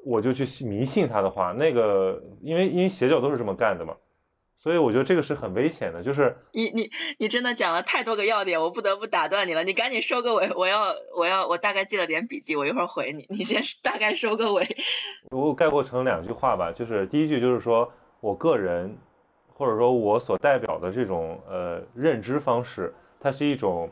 [0.03, 3.95] 我就去迷信他的话，那个因为因为邪教都是这么干的嘛。
[4.57, 9.63] 所以我觉得这个是很危险的，就是你你你真的讲了太多个要点，我不得不打断你了。
[9.63, 13.25] 你赶紧收个尾，我要我要我大概记了点笔记，我一会儿回你。
[13.29, 14.67] 你先大概收个尾。
[15.31, 18.95] 我概括成两句话吧，就是第一句就是说我个人
[19.55, 23.89] 或者说我所代表的这种呃认知方式，它是一种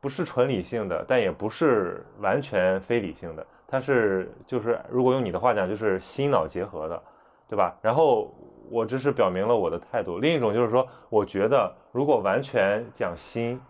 [0.00, 7.02] 不是纯理性的，但也不是完全非理性的，它是就是如果用你的话讲，就是心脑结合的，
[7.48, 7.74] 对吧？
[7.80, 8.30] 然后。
[8.70, 10.18] 我只是表明了我的态度。
[10.18, 13.60] 另一种就是说，我觉得如果完全讲心，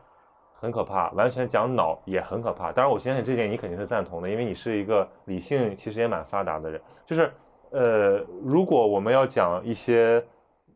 [0.55, 2.71] 很可怕；完全讲脑也很可怕。
[2.71, 6.81] 当然，我相信这点你肯定是赞同的，因为你是一个理性其实也蛮发达的人。
[7.05, 7.33] 就是，
[7.71, 10.25] 呃，如果我们要讲一些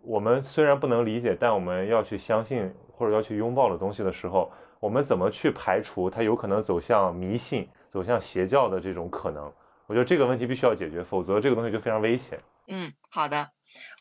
[0.02, 4.50] 我们虽然不能理解，但我们要去相信或者要去拥抱的东西的时候，
[4.80, 9.54] 我们怎么去排除它有可能走向迷信、走向邪教的这种可能？
[9.86, 12.42] 我觉得这个问题必须要解决，否则这个东西就非常危险。
[12.68, 13.52] 嗯，好的。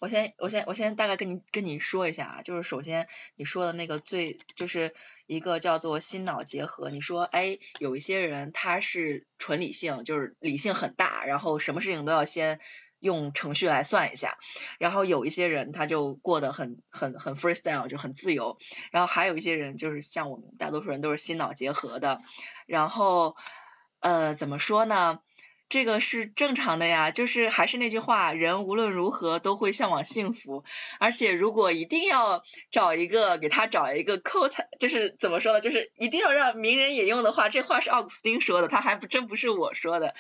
[0.01, 4.93] 我先，我先，我先大概跟你跟你说一下啊，就是首先你说的那个最，就是
[5.27, 6.89] 一个叫做心脑结合。
[6.89, 12.59] 你说，哎，有一些人他是纯理性，就是理性很大，然后什么事情都要先
[12.99, 14.37] 用程序来算一下。
[14.77, 18.57] 然后有一些人他就过得很很很 freestyle，就很自由。
[18.91, 22.19] 然后还有一些人就是像我们大多数人都是心脑结合的。
[22.65, 23.35] 然后，
[24.05, 25.19] 呃，怎么说呢？
[25.67, 30.63] 这个是正常的呀，就是还是那句话，人无论如何都会向往幸福，
[30.99, 40.13] 而且如果一定要找一个给他找一个 quote，就是怎么说呢，就是一定要让名人引用的话，这话是奥古斯丁说的，他还不真不是我说的。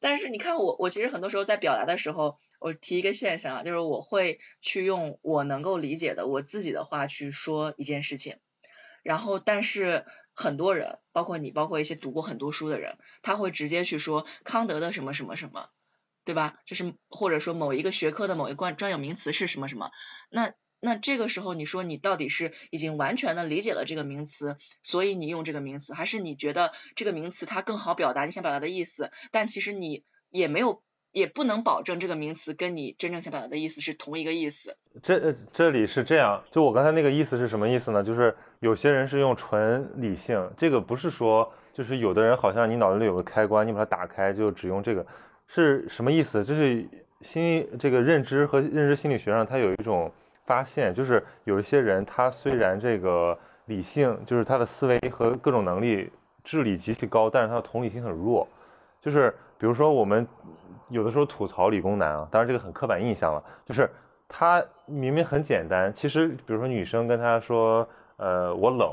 [0.00, 8.38] 但是你看我，我其实很多时候在表达的时候，我提一个现象啊，就是我会去用我能够理解的我自己的话去说一件事情，
[9.04, 10.04] 然后但是。
[10.40, 15.68] 很多人，包括你，包括一些读过很多书的人，他会直接去说康德的什么什么什么，
[16.24, 16.56] 对吧？
[16.64, 19.90] 就是或者说某一个学科的某一关专有名词是什么什么。
[20.30, 29.10] 那那这个时候，你说你到底是已经完全的理解了这个名词，所以你用这个名词，还是你觉得这个名词它更好表达你想表达的意思？
[29.30, 30.82] 但其实你也没有。
[31.12, 34.76] 也不能保证这个名词跟你真正想表达的意思是同一个意思。
[35.02, 38.02] 这这里是这样，就我刚才那个意思是什么意思呢？
[38.02, 45.04] 就是有些人是用纯理性，这个不是说就是有的人好像你脑子里有个开关，你把它打开就只用这个，
[45.46, 46.44] 是什么意思？
[46.44, 46.86] 就是
[47.22, 50.10] 心这个认知和认知心理学上，它有一种
[50.46, 56.10] 发现，就是有一些人他虽然这个理性，就是他的思维和各种能力、
[56.44, 58.46] 智力极其高，但是他的同理心很弱，
[59.00, 60.26] 就是比如说我们。
[60.92, 63.88] 有的时候吐槽理工男啊，当然这个很刻板印象了，就是
[64.28, 68.92] 他明明很简单，其实比如说女生跟他说，呃，我冷，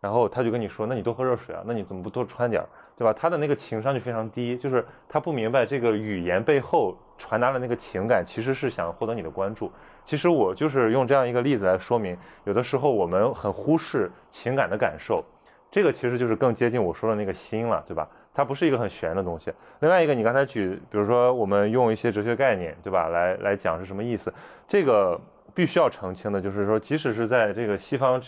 [0.00, 3.12] 然后他就跟你说，那你多喝热水啊，那你怎么不多穿点儿，对吧？
[3.12, 9.68] 他的那个情商就非常低，就是他不明白这个语言背后传达的那个情感，其实是想获得你的关注。
[10.04, 15.24] 其实我就是用这样一个例子来说明，有的时候我们很忽视情感的感受，
[15.72, 18.08] 这个其实就是更接近我说的那个心了，对吧？
[18.34, 19.52] 它不是一个很玄的东西。
[19.80, 24.32] 另外一个，你刚才举，比如说我们用一些哲学概念，对吧，来来讲是什么意思，
[24.66, 25.20] 这个
[25.54, 28.20] 必须要澄清的，就是说，即使是在这个西方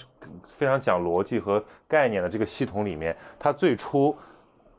[0.56, 4.16] 非常讲逻辑和概念的这个系统里面，它最初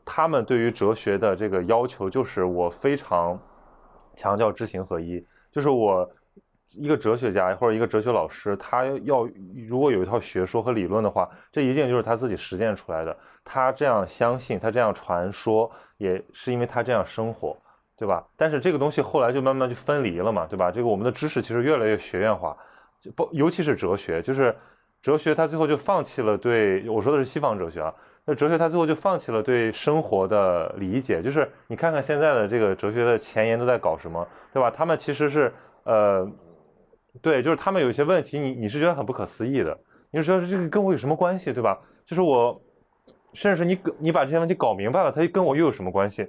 [0.04, 3.38] 他们对于哲学的这个要求就是我非常
[4.14, 6.08] 强调知行合一，就是我。
[6.72, 9.28] 一个哲学家或者一个哲学老师，他要
[9.68, 13.16] 如果有一套学说和理论的话，这一定就是他自己实践出来的。
[13.44, 17.56] 他这样相信，他这样传说，也是因为他这样生活，
[17.96, 18.26] 对吧？
[18.36, 20.70] 但是这个东西后来就慢慢就分离了嘛，对吧？
[20.70, 22.56] 这个我们的知识其实越来越学院化，
[23.14, 24.54] 不，尤其是哲学，就是
[25.00, 27.94] 哲学，他最后就放弃了对我说的是西方哲学啊。
[28.24, 34.68] 那哲学他最后就放弃了对生活的理解，就是你看看现在的这个哲学的前沿都在搞什么，对吧？
[34.68, 35.54] 他们其实是
[35.84, 36.28] 呃。
[37.22, 39.78] 对，就是他们有些问题，你你是觉得很不可思议的，
[40.10, 41.80] 你说这个跟我有什么关系，对吧？
[42.04, 42.60] 就是我，
[43.32, 46.28] 甚至是你你把这些问题搞明白了，它跟我又有什么关系？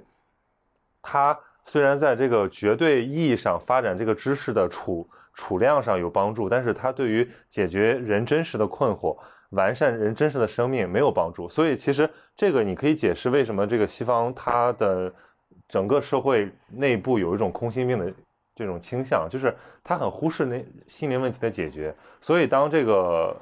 [1.02, 9.16] 它虽然在这个绝对意义上发展这个知识的储储量上有帮助，但是它对于解决人真实的困惑、
[9.50, 11.48] 完善人真实的生命没有帮助。
[11.48, 15.12] 所以其实这个你可以解释为什么这个西方它的
[15.68, 18.12] 整个社会内部有一种空心病的。
[18.58, 19.54] 这种倾向就是
[19.84, 23.36] 他很忽视那心灵问题的解决，所以当这个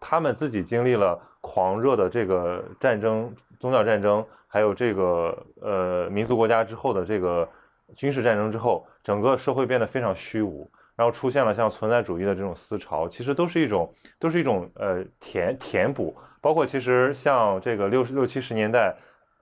[0.00, 7.48] 他们自己经历了狂热的这个战争、宗教战争，还有这个呃民族国家之后的这个
[7.94, 18.96] 军事战争之后，整个社会变得非常虚无，然后出现了像存在主义的这种思潮，其实都是一种都是一种呃填填补，包括其实像这个六十六七十年代。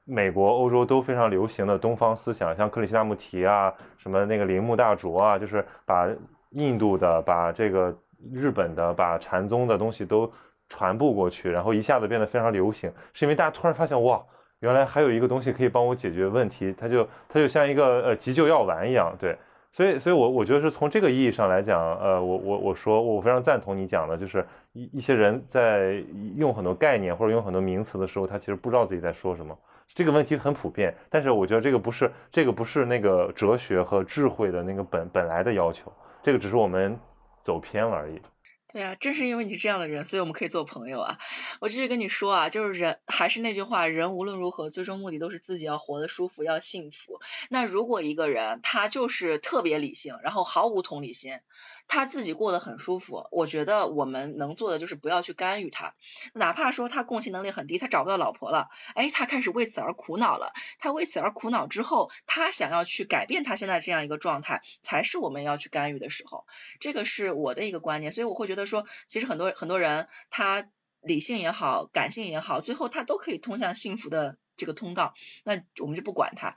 [0.09, 6.09] 美国、欧洲都非常流行的东方思想，像克里希那穆提啊，什么那个铃木大拙啊，就是把
[6.51, 7.93] 印度的、把这个
[8.33, 10.31] 日本的、把禅宗的东西都
[10.69, 14.25] 传播过去，然后一下子变得非常流行，是因为大家突然发现，哇，
[14.61, 19.37] 原来还有一个东西可以帮我解决问题，它就它就像一个呃急救药丸一样，对，
[19.73, 26.03] 所以所以，我我觉得是从这个意义上来讲，呃，我我我说我非常赞同你讲的，就是一一些人在
[26.37, 29.57] 用很多概念或者用很多名词的时候，他其实不知道自己在说什么。
[29.95, 36.99] 这个问题很普遍，但是我觉得这个不是这个不是那个哲学和智慧的那个本本来的要求，这个只是我们
[37.45, 38.20] 走偏了而已。
[38.68, 41.18] 对啊，正是因为你是这样的人，所以我们可以做朋友啊。
[41.61, 47.20] 我继续跟你说啊，就是人还是那句话，人无论如何，最终目的都是自己要活得舒服，要幸福。
[47.49, 51.39] 那如果一个人他就是特别理性，然后毫无同理心。
[51.89, 55.95] 他自己过得很舒服，我觉得我们能做的就是不要去干预他，
[56.32, 66.47] 哪怕说他共情能力很低，他找不到老婆了，哎，他开始为此而苦恼了，他为此而苦恼之后，他想要去改变他现在这样一个状态，才是我们要去干预的时候，
[66.80, 70.68] 这个是我的一个观念，所以我会觉得说，其实很多很多人他
[71.01, 75.14] 理性也好，感性也好，最后他都可以通向幸福的这个通道，
[75.45, 76.57] 那我们就不管他。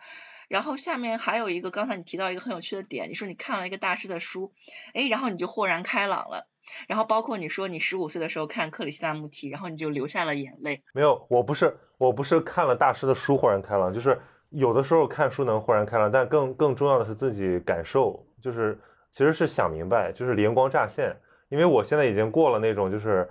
[0.50, 4.52] 然后下面还有一个，刚才你提到一个很有趣的点，你说你看了一个大师的书，
[4.94, 6.48] 哎，然后你就豁然开朗了。
[6.88, 10.84] 然后包括你说你十五岁的时候看克里希那穆提，然后你就流下了眼泪。
[10.94, 14.20] 没有，我不是，我不是看了大师的书豁然开朗，就是
[14.50, 18.78] 有的时候看书能豁然开朗，但更更重要的是自己感受，就是
[19.12, 21.16] 其实是想明白，就是灵光乍现。
[21.48, 23.30] 因为我现在已经过了那种就是。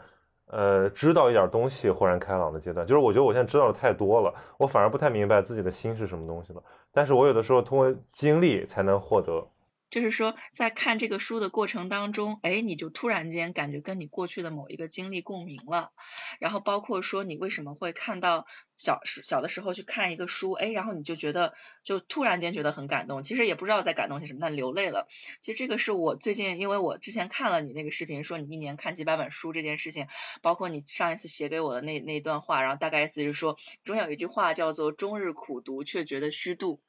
[0.51, 6.62] 呃，知道一点东西豁然开朗的阶段，就是我觉得我现在知道的太多了，我反而不太明白自己的心是什么东西了。
[6.93, 9.49] 但是我有的时候通过经历才能获得。
[10.01, 15.90] 就是说，在看这个书的过程当中，哎，你就突然间感觉跟你过去的某一个经历共鸣了，
[16.38, 18.46] 然后包括说你为什么会看到
[18.76, 25.09] 小小的时候去看一个书，哎，然后你就觉得就突然间觉得很感动，其实也不知道在感动些什么，但流泪了。
[25.40, 30.07] 其实这个是我最近，因为我之前看了你那个视频，说你一年看几百本书这件事情，
[30.42, 36.80] 包括你上一次写给我的那那段话，然后大概意思就是说，中有一句话叫做“终日苦读却觉得虚度”。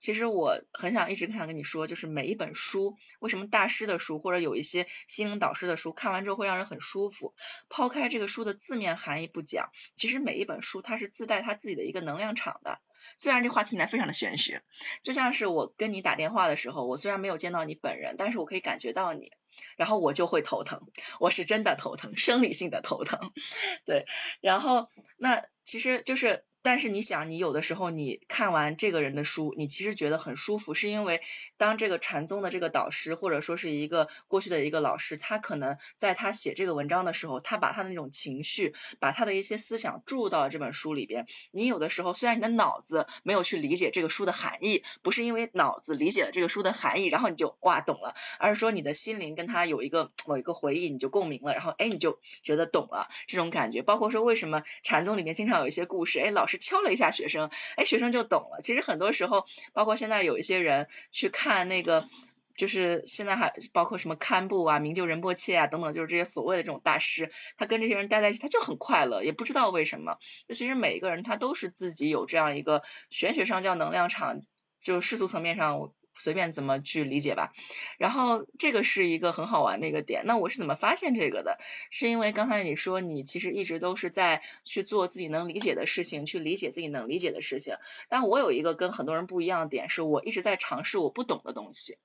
[0.00, 2.40] 其实我很想一直很想跟你说，就是每一。
[2.40, 7.34] 本书为什么大师的书或者有一些心灵导师的书看完之后会让人很舒服？
[7.68, 12.80] 抛开这个书的字面含义不讲，其实每一本书它是自带它自己的一个能量场的。
[13.16, 14.62] 虽然这话听起来非常的玄学，
[15.02, 19.32] 就像是我跟你打电话的时候，我虽然没有见到你本人，但是我可以感觉到你，
[19.76, 20.86] 然后我就会头疼，
[21.18, 23.32] 我是真的头疼，生理性的头疼。
[23.84, 24.06] 对，
[24.40, 26.44] 然后那其实就是。
[26.62, 31.22] 但是你想，你有的时候你看完这个人的书，你其实觉得很舒服，是因为
[31.56, 41.26] 当这个禅宗的这个导师，或者说是一个过去的一个老师，他可能在他写这个文章的时候，他把他的那种情绪，把他的一些思想注入到了这本书里边。
[41.50, 53.80] 你有的时候虽然你的脑子没有去理解这个书的含义，不是因为脑子理解了这个书的含义，然后你就哇懂了，而是说你的心灵跟他有一个某一个回忆，你就共鸣了，然后哎你就觉得懂了这种感觉。
[53.80, 56.49] 包括说为什么禅宗里面经常有一些故事，哎老。
[56.50, 58.60] 师敲了一下学生，哎，学生就懂了。
[58.62, 62.08] 其实很多时候，包括现在有一些人去看那个。
[62.56, 70.18] 就是现在还包括什么堪布啊、名就仁波切啊等等，就是这些所谓的这种大师，他跟这些人待在一起，他就很快乐，也不知道为什么。
[70.46, 74.42] 那其实每一个人他都是自己有这样一个玄学上叫能量场，
[74.82, 77.52] 就世俗层面上随便怎么去理解吧。
[77.98, 80.24] 然后这个是一个很好玩的一个点。
[80.26, 81.58] 那我是怎么发现这个的？
[81.90, 87.76] 是因为刚才你说你其实一直都是在去做自己能理解的事情，去理解自己能理解的事情。
[88.08, 91.98] 但我有一个跟很多人不一样的点，是我一直在尝试我不懂的东西。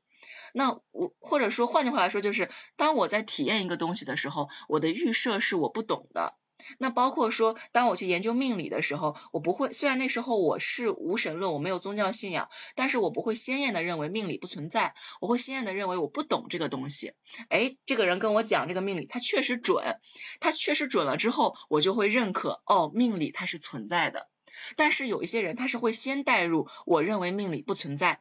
[0.54, 6.36] 那我或者说换句话来说，就是当我在体验一个东西的时候，我的预设是我不懂的。
[6.78, 17.14] 那包括说，当我去研究命理的时候，我不会，虽然那时候我是无神论，我没有宗教信仰，但是我不会鲜艳的认为命理不存在，我会鲜艳的认为我不懂这个东西。
[17.50, 20.00] 哎，这个人跟我讲这个命理，他确实准，
[20.40, 24.30] 他确实准了之后，我就会认可，哦，命理它是存在的。
[24.76, 28.20] 但是有一些人，他是会先带入，我认为命理不存在。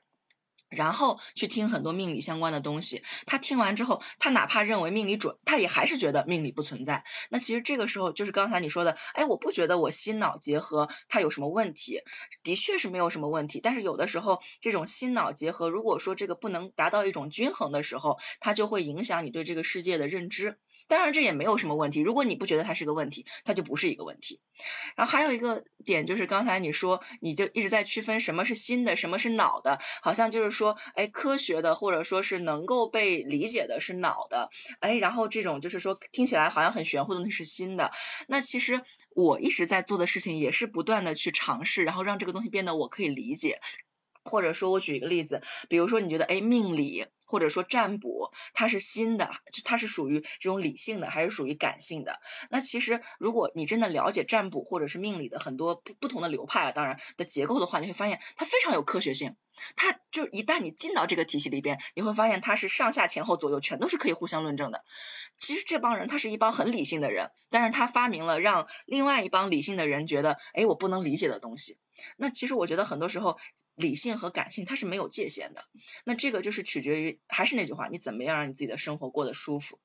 [0.74, 7.04] 然后去听很多命理相关的东西，他听完之后，他哪怕认为命理准，他也还是觉得命理不存在。
[7.30, 12.00] 那其实这个时候就是刚才你说的，哎，我不觉得我心脑结合它有什么问题，
[12.42, 13.60] 的确是没有什么问题。
[13.62, 20.58] 但是有的时候这种心脑结合，如果说这个不能达到一种均衡的时候，它就会影响你对这个世界的认知。
[20.86, 24.40] 当然这也没有什么问题，如果你不觉得它是个问题，它就不是一个问题。
[24.96, 34.48] 然后还有一个点就是刚才你说，你就一直在区分什么是心的，什么是脑的，好像就是说说，哎，科学的或者说是能够被理解的是脑的，
[34.80, 37.92] 哎，然后这种就是说听起来好像很玄乎的那是心的。
[38.26, 38.80] 那其实
[39.14, 43.60] 我一直在做的事情也是不断的去尝试，然后让这个东西变得我可以理解。
[44.24, 47.06] 或者说我举一个例子，比如说你觉得哎命理。
[47.34, 49.28] 或者说占卜，它是新的，
[49.64, 52.20] 它是属于这种理性的，还是属于感性的？
[52.48, 59.34] 那其实如果你真的了解占卜或者是命理的很多不不同的流派啊，当然的结构的话，你会发现它非常有科学性。
[59.74, 64.84] 它就一旦你进到这个体系里边，你会发现它是上下前后左右全都是可以互相论证的。
[65.40, 71.78] 其实这帮人他是一帮很理性的人，但是他发明了让另外一帮理性的人觉得，哎，我不能理解的东西。
[72.16, 73.38] 那其实我觉得很多时候
[73.76, 75.64] 理性和感性它是没有界限的。
[76.04, 79.78] 那这个就是取决于，还是那句话，你怎么样让你自己的生活过得舒服。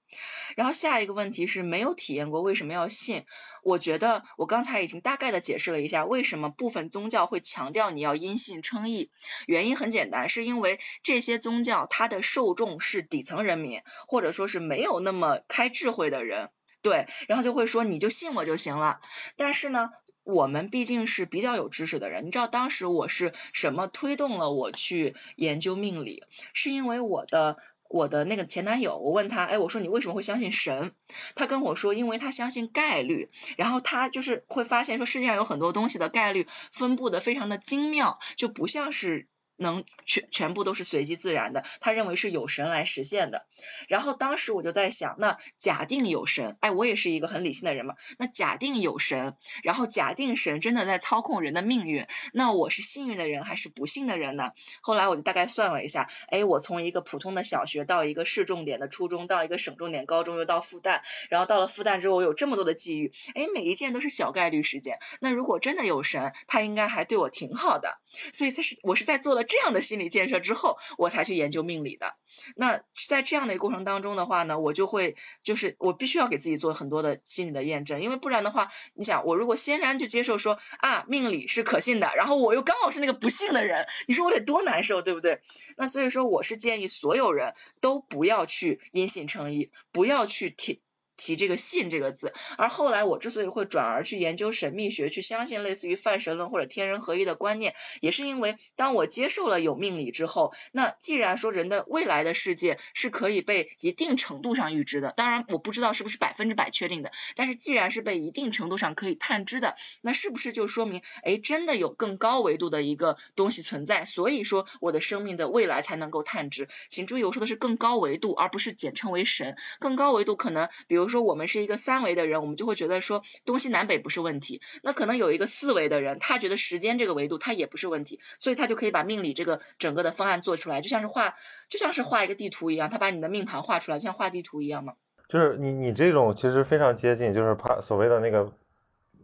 [0.56, 3.26] 然后下一个问题是没有体验过为什么要信？
[3.64, 9.12] 我觉得我刚才已经大概的解释了一下为什么部分宗教会强调你要因信称义。
[9.46, 16.50] 原因很简单，是因为这些宗教它的受众是底层人民，或者说是没有那么开智慧的人。
[16.82, 19.02] 对，然后就会说你就信我就行了。
[19.36, 19.90] 但是呢，
[20.30, 26.24] 我们毕竟是比较有知识的人，你知道当时我是什么推动了我去研究命理？
[26.54, 27.58] 是因为我的
[27.88, 30.92] 我的那个前男友，我问他，哎，我说你为什么会相信神？
[31.34, 39.28] 他跟我说，因为他相信概率，然后他就是会发现说世界上有很多东西的概率分布的非常的精妙，就不像是。
[39.60, 43.46] 能全全部都是随机自然的，他认为是有神来实现的。
[43.88, 47.96] 然后当时我就在想，那假定有神，哎，我也是一个很理性的人嘛。
[48.18, 54.52] 那假定有神，然后假定神真的在操控人的命运，那我是幸运的人还是不幸的人呢？
[54.82, 65.00] 后来我就大概算了一下，哎，我从一个普通的小学到一个市重点的初中，到一个省重点高中，又到复旦，然后到了复旦之后，我有这么多的际遇，哎，每一件都是小概率事件。
[65.20, 68.00] 那如果真的有神，他应该还对我挺好的。
[68.32, 69.44] 所以他是我是在做了。
[69.50, 72.16] 这样的心理建设之后，我才去研究命理的。
[72.56, 85.42] 那在这样的一个过程当中的话呢，我就会就是我必须要给自己做很多的心理的验证，因为不然的话，你想我如果先然就接受说啊命理是可信的，然后我又刚好是那个不信的人，你说我得多难受，对不对？
[85.76, 90.80] 那所以说我是建议所有人都不要去因信称义，不要去听。
[91.20, 114.06] 提这个信这个字，而后来我之所以会转而去研究神秘学，去相信类似于泛神论或者天人合一的观念，也是因为当我接受了有命理之后，那既然说人的未来的世界是可以被一定程度上预知的，当然我不知道是不是百分之百确定的，但是既然是被一定程度上可以探知的，那是不是就说明，哎，真的有更高维度的一个东西存在？
[114.06, 116.70] 所以说我的生命的未来才能够探知。
[116.88, 119.58] 请注意，我说的是更高维度，而不是简称为神。
[119.80, 121.09] 更高维度可能，比如。
[121.10, 124.62] 说我们是一个三维的人，我们就会觉得说东西南北不是问题。
[124.84, 131.36] 那可能有一个四维的人，他觉得时间这个维度他也不是问题，所以他就可以把命理这个整个的方案做出来，就像是画
[131.68, 134.94] 就像是画一个地图一样，他把你的命盘画出来，就像画地图一样嘛。
[135.28, 138.52] 就是你你这种其实非常接近，就是帕所谓的那个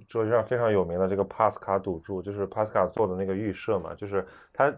[0.07, 4.71] 哲学上非常有名的这个帕斯卡赌注，就是帕斯卡做的那个预设嘛，就是他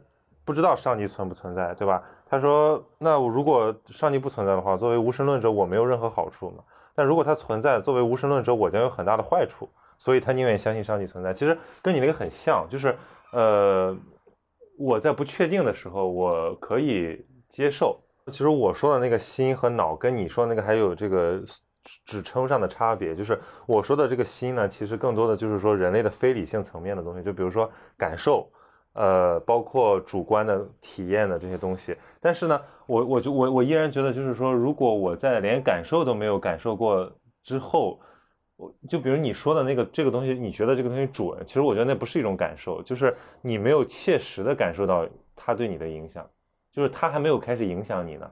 [0.46, 2.04] 不知道上帝存不存在，对吧？
[2.30, 6.64] 他说那我如果上帝不存在的话，作为无神论者，我没有任何好处嘛。
[6.98, 9.70] 但如果它存在，作为无神论者，我将有很大的坏处。
[10.00, 11.34] 所以他宁愿相信上帝存在。
[11.34, 12.96] 其实跟你那个很像，就是
[13.32, 13.98] 呃，
[14.78, 18.00] 我在不确定的时候，我可以接受。
[18.28, 21.42] 其实我说的那个心和脑，跟你说那个还有这个
[22.06, 23.16] 指称上的差别。
[23.16, 27.68] 就是我说的这个心呢，其实更多的就是说人类的非理性层面的东西，就比如说
[27.98, 28.48] 感受，
[28.98, 31.96] 呃，包括主观的体验的这些东西。
[32.20, 37.10] 但是呢，我我就我我依然觉得，就是说，如果我在连感受都没有感受过
[37.44, 38.00] 之后，
[38.56, 46.28] 我就比如你说的那个这个东西，你觉得这个东西准，其实我觉得那不是一种感受，就是你没有切实的感受到它对你的影响。
[46.74, 48.32] 就是它还没有开始影响你呢，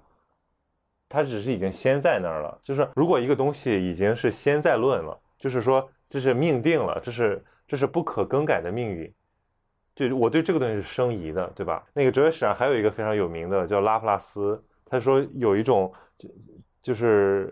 [1.10, 2.60] 它只是已经先在那儿了。
[2.64, 9.12] 就是如果一个东西已经是先在论了，就是说这是命定了，这是这是不可更改的命运。
[9.96, 11.84] 就我对这个东西是生疑的，对吧？
[11.94, 16.30] 那个哲学史上还有一个非常有名的叫拉普拉斯，他说有一种就
[16.82, 17.52] 就是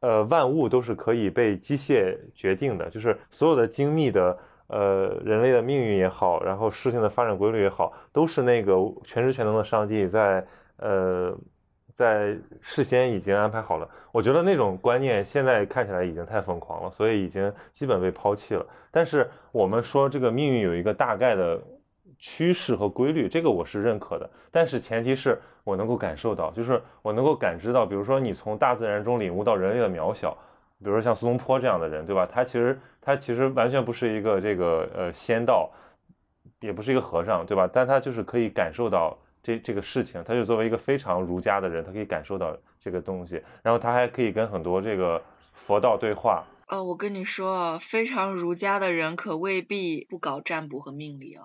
[0.00, 4.38] 呃万物都是可以被机械决定的，就是所有的精密的。
[4.72, 11.36] 呃，人类的命运也好，然后事情的发展规律也好，都是那个全知全能的上帝在呃
[11.94, 13.88] 在事先已经安排好了。
[14.12, 18.66] 我觉得那种观念现在看起来已经太疯狂了，所以已经基本被抛弃了。
[18.90, 21.60] 但是我们说这个命运有一个大概的
[22.18, 24.28] 趋势和规律，这个我是认可的。
[24.50, 30.36] 但是前提是我能够感受到，就是我能够感知到，比如说你从大自然中领悟到人类的渺小。
[30.82, 32.24] 比如说像苏东坡这样的人，对吧？
[32.24, 35.70] 他其实他其实完全不是一个这个呃仙道，
[36.60, 37.68] 也不是一个和尚，对吧？
[37.70, 45.22] 但他就是可以感受到这这个事情，他就作为一个非常儒家的人，他可以感受到这个东西，然后他还可以跟很多这个
[45.52, 46.44] 佛道对话。
[46.68, 51.42] 哦，我跟你说，非常儒家的人可未必不搞占卜和命理啊。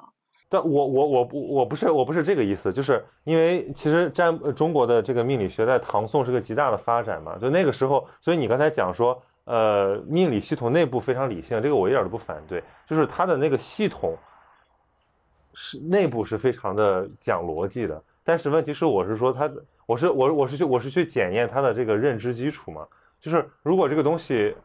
[0.47, 14.15] 但我我我不我不是我不是这个意思，就是因为其实占中国的这个命理学在唐宋是个极大的发展嘛，就那个时候，所以你刚才讲说，呃，命理系统内部非常理性，这个我一点都不反对，就是它的那个系统
[15.55, 19.49] 是内部是非常的讲逻辑的，但是问题是，我是说它，
[19.87, 22.85] 我是我我是去我是去检验它的这个认知基础嘛，
[23.19, 24.55] 就是如果这个东西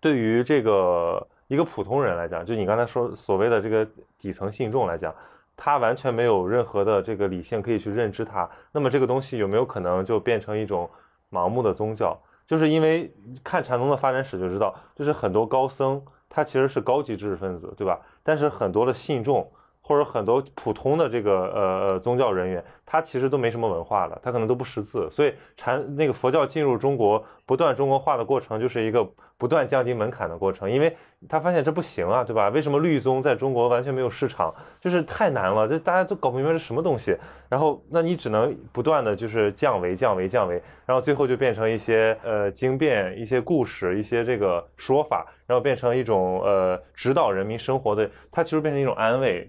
[0.00, 1.26] 对于这个。
[1.48, 3.86] 一个普通人来讲，就你刚才说所谓的这个
[4.18, 5.14] 底层信众来讲，
[5.54, 8.48] 他完全没有任何的这个理性可以去认知它。
[8.70, 10.88] 那么这个东西有没有可能就变成一种
[11.30, 12.18] 盲目的宗教？
[12.46, 13.12] 就是因为
[13.44, 18.00] 看禅宗的发展史就知道，就是很多高僧他其实是高级知识分子，对吧？
[18.22, 19.46] 但是很多的信众
[19.82, 25.10] 或者很多普通的这个呃宗教人员，他其实都没什么文化的，他可能都不识字。
[25.10, 29.06] 所以禅那个佛教进入中国不断中国化的过程，就是一个
[29.42, 30.96] 不断降低门槛的过程，因为。
[31.28, 32.48] 他发现这不行啊，对吧？
[32.48, 34.52] 为什么律宗在中国完全没有市场？
[34.80, 37.16] 就是太难了，这大家都搞不明白是什么东西。
[37.48, 49.48] 然后，那你只能不断的就是降维、降维、降维，然后最后就变成一些呃经变、一些故事、一些这个说法，然后变成一种呃指导人民生活的，它其实变成一种安慰，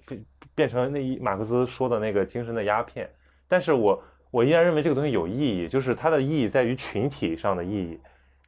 [0.54, 3.10] 变成那一马克思说的那个精神的鸦片。
[3.48, 8.00] 但是我我依然认为这个东西有意义，就是它的意义在于群体上的意义。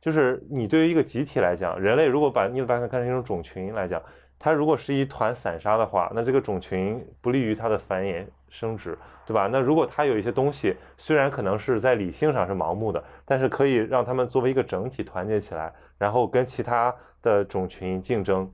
[0.06, 4.00] 就是你对于一个集体来讲，人类如果把你把它看成一种种群来讲，
[4.38, 8.96] 它如果是一团散沙的话，那这个种群不利于它的繁衍生殖，
[9.26, 9.50] 对吧？
[9.52, 16.94] 那如果它有一些东西，虽然可能是在理性上是盲目的，但是可以让他们作为一个整体团结起来，然后跟其他
[17.24, 18.48] 的种群竞争，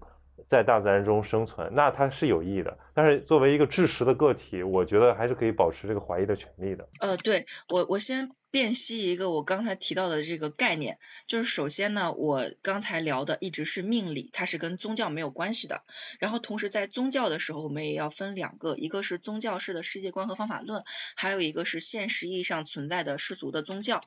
[0.47, 2.77] 在大自然中生存，那它是有意义的。
[3.01, 6.87] 但是作为一个知识的个体，我觉得还是可以保持这个怀疑的权利的。
[6.99, 8.31] 呃，对我我先。
[8.51, 15.85] 辨析一个我刚才提到的这个概念，就是首先呢，我刚才聊的一直是命理，它是跟宗教没有关系的。
[16.19, 20.83] 然后同时在宗教的时候，我们也要分两个，一个是宗教式的世界观和方法论，
[21.15, 24.01] 还有一个是现实意义上存在的世俗的宗教，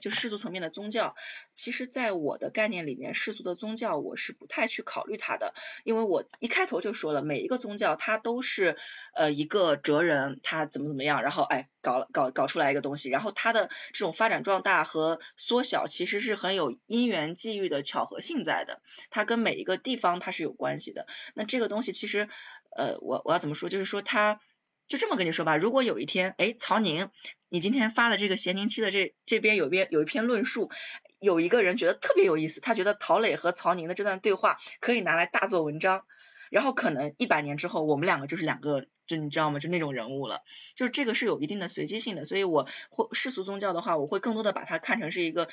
[0.00, 1.14] 就世俗层面的宗教。
[1.54, 5.52] 其实，在我的概念里面，世俗的宗教我是不太去考虑它的，
[5.84, 8.76] 因为我一开头就说了，每一个宗教它都是。
[9.12, 18.80] 呃，一个哲人他怎么怎么样，然后哎，搞搞搞出来一个东西，然后他的这种发展壮大和缩小，其实是很有因缘际遇的巧合性在的，
[19.10, 21.08] 它跟每一个地方它是有关系的。
[21.34, 22.28] 那这个东西其实，
[22.76, 23.68] 呃，我我要怎么说？
[23.68, 24.40] 就是说，他
[24.86, 27.10] 就这么跟你说吧，如果有一天，哎，曹宁，
[27.48, 30.70] 你今天发的这个咸宁期的这这边有边有一篇论述，
[31.18, 36.06] 有一个人觉得特别有意思，他觉得陶磊和曹宁的这段对话可以拿来大做文章，
[36.50, 38.86] 然后可能一百年之后，我们两个就是两个。
[39.06, 39.58] 就你知道吗？
[39.58, 40.44] 就那种人物了，
[40.76, 45.48] 就是这个是有一定的随机性的，所以我会世俗宗教的话，我会更多的把它看成是一个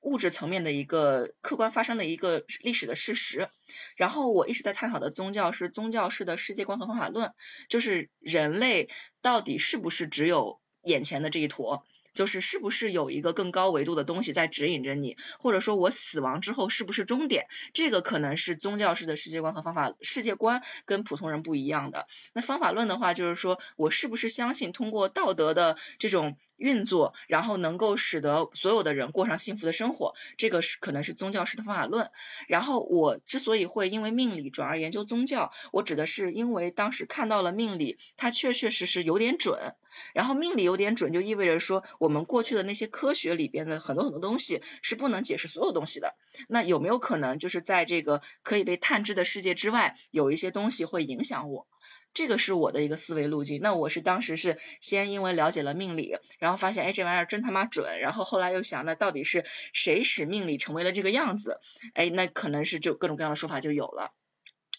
[0.00, 3.50] 物质层面的一个客观发生的一个历史的事实。
[3.96, 7.34] 然后我一直在探讨的宗教是宗教式的世界观和方法论，
[7.68, 8.88] 就是人类
[9.20, 11.84] 到底是不是只有眼前的这一坨？
[12.14, 17.46] 就是是不是有一个更高维度的东西在指引着你，或者说我死亡之后是不是终点？
[17.74, 22.06] 这个可能是宗教式的世界观和方法世界观跟普通人不一样的。
[22.32, 26.38] 那方法论的话，就是说我是不是相信通过道德的这种。
[26.56, 32.10] 运作，然后能够使得所有的人过上幸福的生活，这个是可能是宗教式的方法论。
[32.48, 39.74] 然后我之所以会因为命理转而研究宗教，我指的是因为当时看到了命理，它确确实实有点准。
[40.12, 46.16] 然后命理有点准，就意味着说我们过去的那些科学里边的很多很多东西是不能解释所有东西的。
[46.48, 51.66] 那有没有可能就是在这个可以被探知的世界之外，有一些东西会影响我？
[52.14, 53.60] 这个是我的一个思维路径。
[53.60, 61.60] 那我是当时是先因为了解了命理，然后发现哎这玩意儿真他妈准，然后后来又想那到底是谁使命理成为了这个样子？
[61.92, 64.12] 哎，那可能是就各种各样的说法就有了。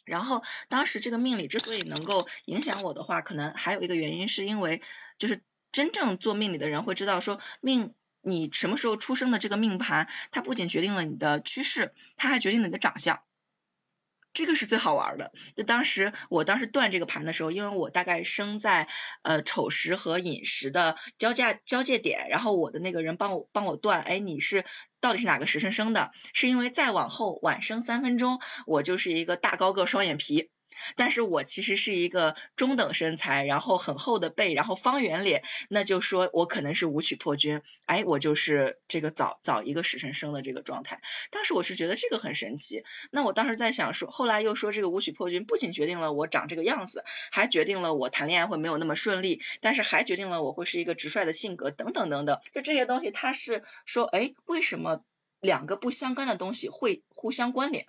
[0.06, 4.82] 然后当时这个命理之所以能够影响我的话，可能还有一个原因是因为
[5.18, 13.20] 就是真正做命理的人会知道说命你什么时候出生的这个命盘，它不仅决定了你的趋势，它还决定了你的长相。
[14.36, 15.32] 这个是最好玩的。
[15.56, 18.88] 就当时我当时断这个盘的时候，因为我大概生在
[19.24, 24.66] 呃丑时和寅时的交界交界点，然后我的那个人帮我帮我断，哎，你是
[25.00, 26.12] 到底是哪个时辰生的？
[26.34, 30.52] 是因为再往后晚生三分钟，我就是一个大高个双眼皮。
[30.96, 41.02] 但是我其实是一个中等身材，然后很厚的背，然后方圆脸，那就说我可能是武曲破军，哎，我就是这个早早一个时辰生的这个状态。
[41.32, 42.84] 当时我是觉得这个很神奇。
[43.12, 52.40] 那我当时在想说，后来又说这个武曲破军不仅决定了我长这个样子，还决定了我谈恋爱会没有那么顺利，但是还决定了我会是一个直率的性格等等等等。
[52.52, 55.04] 就这些东西，它是说，哎，为什么
[55.40, 57.86] 两个不相干的东西会互相关联？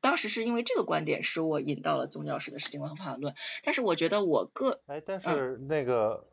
[0.00, 6.24] 当时是因为这个观点使我引到了宗教史的世界观和方法论，但是我觉得我个哎，但是那个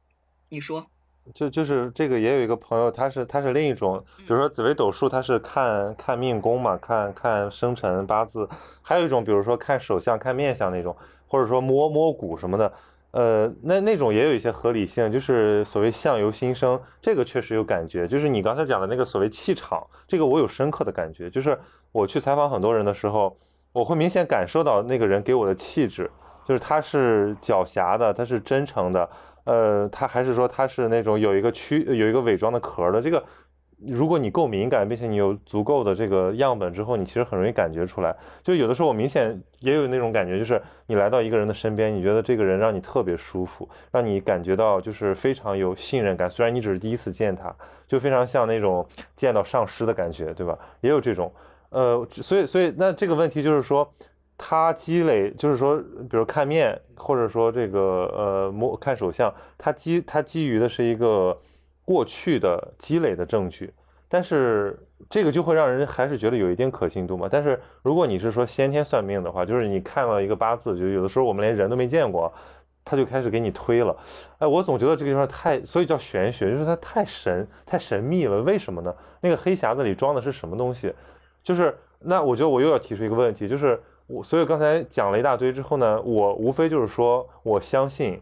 [0.49, 0.87] 你说，
[1.33, 8.47] 就就是这个也有一个朋友，他是他是另一种，比如说紫微斗数，他是看看命宫嘛，看看生辰八字，
[8.81, 10.95] 还有一种比如说看手相、看面相那种，
[11.27, 12.73] 或者说摸摸骨什么的，
[13.11, 21.59] 呃，那那种也有一些合理性，就是所谓相由心生，这个确实有感觉，就是你刚才讲的那个所谓气场，这个我有深刻的感觉，就是
[21.91, 23.37] 我去采访很多人的时候。
[23.77, 26.09] 我会明显感受到那个人给我的气质，
[26.43, 29.07] 就是他是狡黠的，他是真诚的，
[29.43, 32.99] 呃，他还是说他是那种有一个躯有一个伪装的壳的。
[32.99, 33.23] 这个，
[33.85, 38.15] 如果你够敏感，并且你有足够的这个样本之后，你其实很容易感觉出来。
[38.41, 46.27] 就有的时候我明显也有那种感觉，就是你来到一个人的身边，你觉得这个人让你特别舒服，让你感觉到就是非常有信任感。
[46.27, 47.55] 虽然你只是第一次见他，
[47.87, 48.83] 就非常像那种
[49.15, 50.57] 见到上师的感觉，对吧？
[50.81, 51.31] 也有这种。
[51.69, 53.91] 呃，所以，所以那这个问题就是说，
[54.37, 55.77] 他积累，就是说，
[56.09, 57.79] 比如看面，或者说这个
[58.15, 61.37] 呃摸看手相，他基他基于的是一个
[61.83, 63.73] 过去的积累的证据，
[64.07, 67.27] 但是这个就会让人还是觉得有一定可信度嘛。
[67.29, 72.31] 但是如果你是说先天算命的话，就是你看了一个八字，就有的时候我们连人都没见过，
[72.85, 73.95] 他就开始给你推了，
[74.37, 78.41] 哎，我总觉得这个地方太，所以叫玄学，就是它太神太神秘了。
[78.43, 78.95] 为什么呢？
[79.19, 80.93] 那个黑匣子里装的是什么东西？
[81.47, 88.21] 就是那，我觉得我又要提出一个问题，就是我，所以刚才讲了一大堆之后呢，我无非就是说，我相信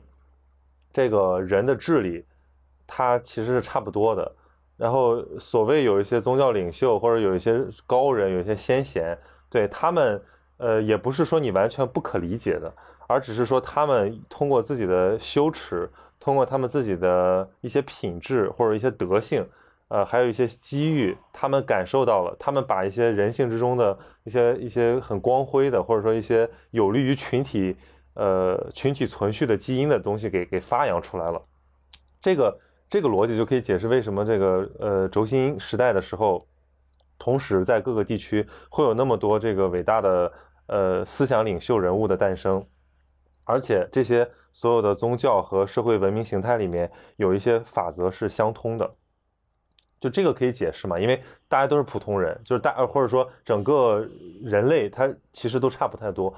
[0.93, 2.23] 这个人的智力，
[2.85, 4.31] 他其实是差不多的。
[4.77, 9.17] 然后所谓有一些宗教领袖或者有一些高人，有一些先贤，
[9.49, 10.21] 对他们，
[10.57, 12.71] 呃，也不是说你完全不可理解的，
[13.07, 19.43] 而只是说他们通过自己的修持，通过他们自己的一些品质或者一些德性。
[19.87, 27.77] 呃，还有一些机遇，他们感受到了，他们把一些人性之中的一些一些很光辉的，或者说一些有利于群体，
[28.15, 31.39] 呃，群体存续的基因的东西给给发扬出来了。
[32.19, 32.59] 这个
[32.89, 36.47] 这个逻辑就可以解释为什么这个呃轴心时代的时候，
[37.19, 40.33] 同时在各个地区会有那么多这个伟大的
[40.65, 42.65] 呃思想领袖人物的诞生，
[43.43, 48.95] 而且这些所有的宗教和社会文明形态里面有一些法则是相通的。
[49.99, 50.99] 就这个可以解释嘛？
[50.99, 54.07] 因为大家都是普通人，就是大或者说整个
[54.43, 56.33] 人类，他其实都差不太多，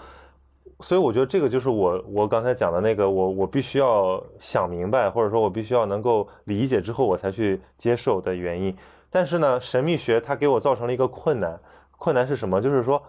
[0.82, 8.76] 所以我觉得这个就是我我刚才讲的那个，我我必须要想明白，或者说我必须要能够理解之后，我才去接受的原因。
[9.10, 11.60] 但是呢，神秘学它给我造成了一个困难，
[11.97, 12.62] 困难是什么？
[12.62, 13.01] 就是说，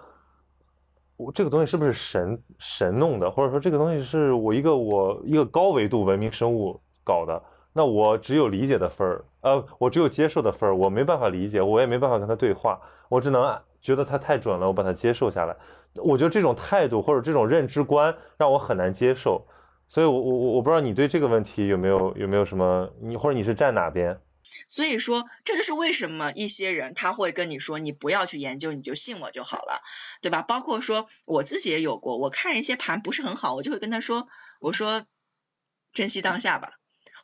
[1.17, 7.43] 我这个东西是不是神神弄的，或者说这个东西是我一个我一个高维度文明生物搞的？
[7.73, 15.57] 那我只有理解的份儿，呃，我只有接受的份儿，我没办法理解，我也没办法跟他对话，我只能觉得他太准了，我把他接受下来。
[15.95, 19.47] 我觉得这种态度或者这种认知观让我很难接受，
[19.89, 24.21] 所以，我我我我不知道你对这个问题有没有有没有什么，你或者你是站哪边？
[24.67, 29.83] 所以说，这就是为什么一些人他会跟你说，你不要去研究，你就信我就好了，
[30.23, 30.43] 对吧？
[30.43, 34.29] 包括说我自己也有过，我看一些盘不是很好，我就会跟他说，
[34.61, 35.05] 我说
[35.93, 36.75] 珍惜当下吧，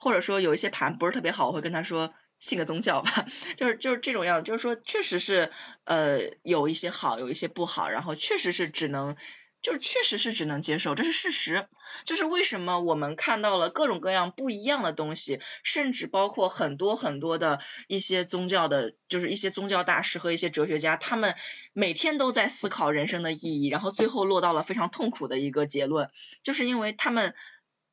[0.05, 3.27] 或者说有一些盘不是特别好，我会跟他说信个宗教吧，
[3.57, 5.51] 就是就是这种样，就是说确实是
[5.85, 9.17] 呃有一些好，有一些不好，然后确实是只能。
[9.65, 11.67] 就是确实是只能接受，这是事实。
[12.05, 21.35] 就是为什么我们看到了各种各样不一样的东西，甚至包括很多很多的一些宗教的，就是一些宗教大师和一些哲学家，他们
[21.73, 26.11] 每天都在思考人生的意义，然后最后落到了非常痛苦的一个结论，
[26.43, 27.35] 就是因为他们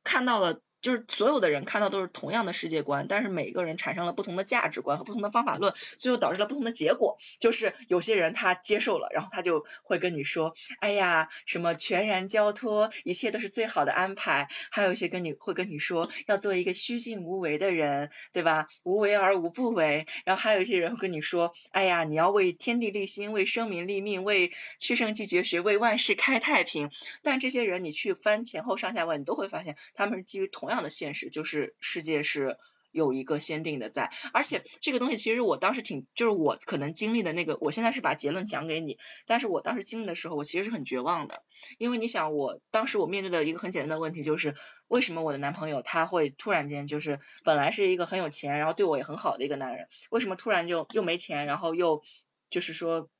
[0.04, 0.60] 看到了。
[0.82, 7.16] 就是所有的人看到都是同样的世界观，但是每个人产生了不同的价值观和不同的方法论，最后导致了不同的结果。
[7.38, 18.66] 就是有些人他接受了，然后他就会跟你说：“哎呀，什么全然交托，一切都是最好的安排。”还有一些跟你会跟你说要做一个虚静无为的人，对吧？
[18.82, 20.08] 无为而无不为。
[20.24, 26.90] 然后还有一些人会跟你说：“哎呀，你要为天地立心，为生民立命，为去圣继绝学，为万世开太平。”
[27.22, 30.71] 但这些人你去翻前后上下文，你都会发现他们是基于同。
[30.71, 32.56] 样这样的现实就是世界是
[32.92, 41.42] 有一个先定的在，而且这个东西其实我当时挺，就是我可能经历的那个，我现在是把结论讲给你，但是我当时经历的时候，我其实是很绝望的，
[41.76, 44.54] 因为你想，我当时我面对的一个很简单的问题就是，
[44.88, 52.02] 为什么我的男朋友他会突然间就是本来是一个很有钱，然后对我也很好的一个男人，为什么突然就又没钱，然后又
[52.48, 53.10] 就是说，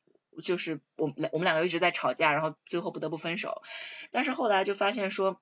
[0.42, 3.60] 就是我们我们两个一直在吵架，然后最后不得不分手，
[4.10, 5.38] 但是后来就发现说。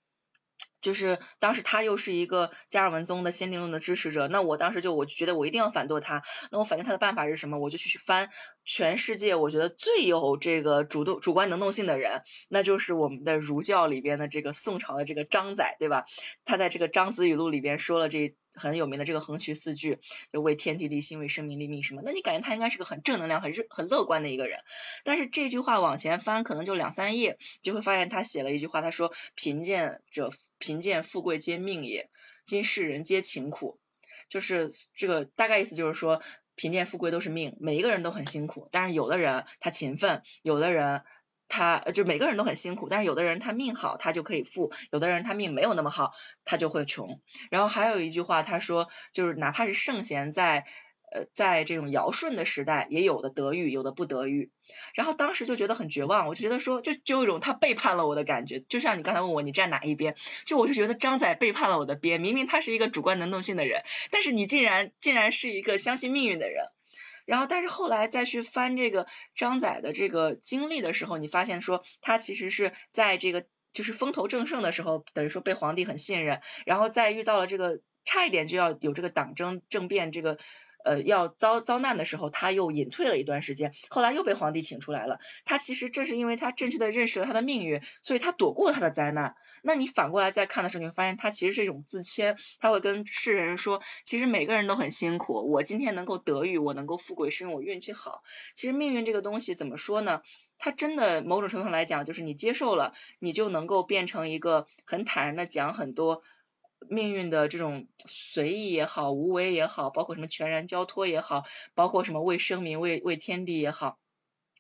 [0.81, 7.59] 就是当时他又是一个加尔文宗的先定论的支持者，那我当时就我就觉得我一定要反对他，那我反对他的办法是什么？
[7.59, 8.31] 我就去去翻
[8.64, 16.05] 全世界我觉得最有这个主动主观能动性的人，那就是我们的儒教里边的这个宋朝的这个张载，对吧？
[16.45, 18.35] 他在这个《张子语录》里边说了这。
[18.55, 19.98] 很有名的这个横渠四句，
[20.32, 22.03] 就为天地立心，为生民立命什么？
[22.05, 24.61] 那你感觉他应该是个很正能量、很热、很乐观的一个人。
[25.05, 32.11] 但是这句话往前翻，可能就两三页，就会发现他写了一句话，他说：“贫贱者，贫贱富贵皆命也，
[32.44, 33.78] 今世人皆勤苦。”
[34.28, 36.22] 就是这个大概意思，就是说
[36.55, 38.68] 贫贱富贵都是命，每一个人都很辛苦。
[38.70, 41.03] 但是有的人他勤奋，有的人。
[41.51, 46.12] 他就每个人都很辛苦，但是有的人他命好，他就可以富；有的人他命没有那么好，
[46.46, 47.20] 他就会穷。
[47.51, 50.64] 然后还有一句话，他说，就是哪怕是圣贤在
[51.12, 54.51] 呃在这种尧舜的时代，也有的得遇，有的不得遇。
[54.94, 58.61] 然后当时就觉得很绝望，我就觉得说，就就有一种他背叛了我的感觉。
[58.61, 60.14] 就像你刚才问我你站哪一边，
[60.46, 62.20] 就我就觉得张载背叛了我的边。
[62.20, 63.82] 明明他是一个主观能动性的人，
[64.12, 66.68] 但是你竟然竟然是一个相信命运的人。
[67.27, 80.39] 然后，但是后来再去翻这个张载的这个经历的时候，你发现说他其实是在这个就是风头正盛的时候，等于说被皇帝很信任，然后再遇到了这个差一点就要有这个党争政变这个
[80.85, 85.18] 呃要遭遭难的时候，他又隐退了一段时间，后来又被皇帝请出来了。
[85.45, 89.37] 他其实正是因为他正确的认识了他的命运，所以他躲过了他的灾难。
[89.62, 98.22] 那你反过来再看的时候，你会发现他其实是一种自谦，他会跟世人说，其实每个人都很辛苦，我今天能够得遇，我能够富贵，是因为我运气好。
[98.55, 100.22] 其实命运这个东西怎么说呢？
[100.59, 106.22] 他真的某种程度上来讲，就是你接受了，你就能够变成一个很坦然的讲很多
[106.89, 113.99] 命运的这种随意也好，无为也好，包括什么全然交托也好，包括什么为生民、为为天地也好。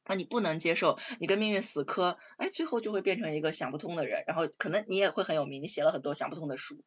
[0.06, 6.82] 那你不能接受，你跟命运死磕，哎，最后就会变成一个想不通的人，然后可能你也会很有名，你写了很多想不通的书。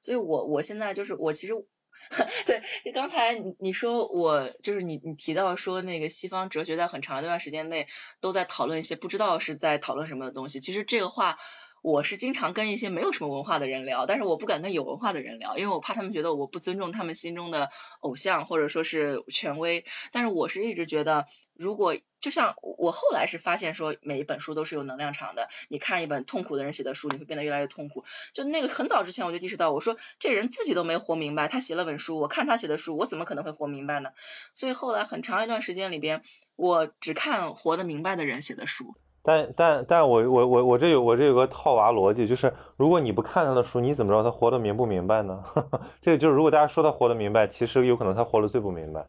[0.00, 1.54] 所以我我现在就是我其实，
[2.46, 7.88] 对，刚才你你说我就是你你提到说那个西方哲学在很长一段时间内
[8.20, 11.38] 都在讨论一些不知道是在讨论什么的东西，其实这个话。
[11.86, 17.70] 我是经常跟一些没有什么文化的人聊，但是我不敢跟有文化的人聊，因为我怕他们觉得我不尊重他们心中的
[18.00, 19.84] 偶像或者说是权威。
[20.10, 25.48] 但是我是一直觉得，如果就像我后来是发现说，每一本书都是有能量场的。
[25.68, 28.04] 你看一本痛苦的人写的书，你会变得越来越痛苦。
[28.32, 34.10] 就那个很早之前我就意识到，我说这人自己都没活明白，他写了本书，我看他写的书，我怎么可能会活明白呢？
[34.54, 36.24] 所以后来很长一段时间里边，
[36.56, 38.96] 我只看活得明白的人写的书。
[39.26, 45.42] 但但但我我我我这有我这有个套娃逻辑，就是如果你不看他的书，你怎么知道他活得明不明白呢？
[46.00, 49.04] 这个就是如果大家说他活得明白，其实有可能他活得最不明白。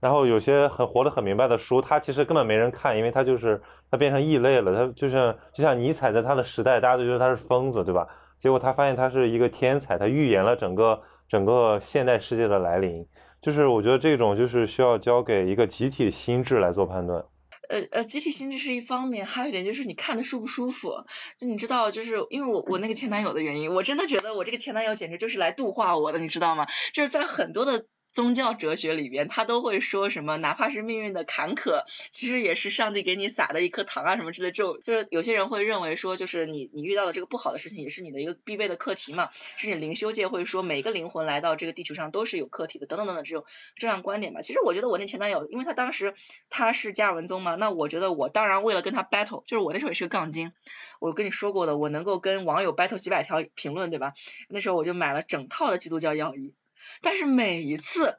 [0.00, 3.60] 然后有些很活得很明白的书，他其实根本没人看，因为他就是
[3.90, 4.74] 他变成异类了。
[4.74, 8.08] 他就像就像尼采在他的时代，大家都觉得他是疯子，对吧？
[8.40, 13.06] 结果他发现他是一个天才，他预言了整个整个现代世界的来临。
[13.40, 17.22] 就是我觉得这种就是需要交给一个集体心智来做判断。
[17.68, 21.04] 呃呃，集体心智是一方面，还有一点就是你看的舒不舒服。
[21.38, 26.66] 就你知道，就是因为我我那个前男友的原因，我真的觉得我这个前男友简直就是来度化我的，你知道吗？
[26.92, 34.52] 就是在很多的宗教哲学里边，他都会说什么，哪怕是命运的坎坷，其实也是上帝给你撒的一颗糖啊，什么之类。
[34.52, 39.30] 就就是有些人会认为说，就是你你遇到的这个不好的事情，也是你的一个必备的课题嘛。
[39.56, 44.42] 甚至灵修界会说，每个灵魂来到这个地球上都是有课题的，等等等等这种这样观点吧。
[44.42, 46.14] 其实我觉得我那前男友，因为他当时
[46.50, 50.52] 他是加尔文宗嘛，那我觉得我当然为了跟他 battle，就是我那时候也是个杠精，
[51.00, 54.12] 我跟你说过的，我能够跟网友 battle 几百条评论，对吧？
[54.48, 56.54] 那时候我就买了整套的基督教要义。
[57.02, 58.18] 但是每一次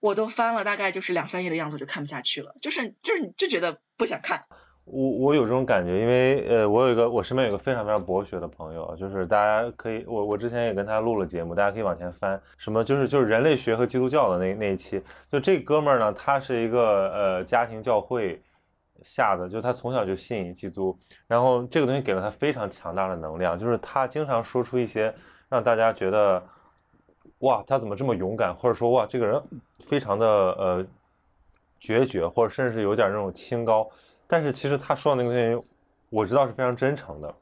[0.00, 4.44] 我都翻了大概就是两三页的样子，我就看不下去了，就是就是就觉得不想看。
[4.90, 18.40] 我我有这种感觉，因为呃，我有一个我身边有个非常非常博学的朋友，就是大家可以，我我之前也跟他录了节目，大家可以往前翻，什么就是就是人类学和基督教的那那一期，就这哥们儿呢，他是一个呃家庭教会
[19.02, 25.14] 下的，就他从小就信基督，然后这个东西给了他非常强大的能量，就是他经常说出一些
[25.50, 26.44] 让大家觉得。
[27.40, 28.52] 哇，他怎么这么勇敢？
[28.52, 29.40] 或者说，哇，这个人
[29.86, 30.86] 非常的呃
[31.78, 33.88] 决绝，或者甚至有点那种清高。
[34.26, 35.68] 但是其实他说的那个东西，
[36.10, 37.32] 我知道是非常真诚的，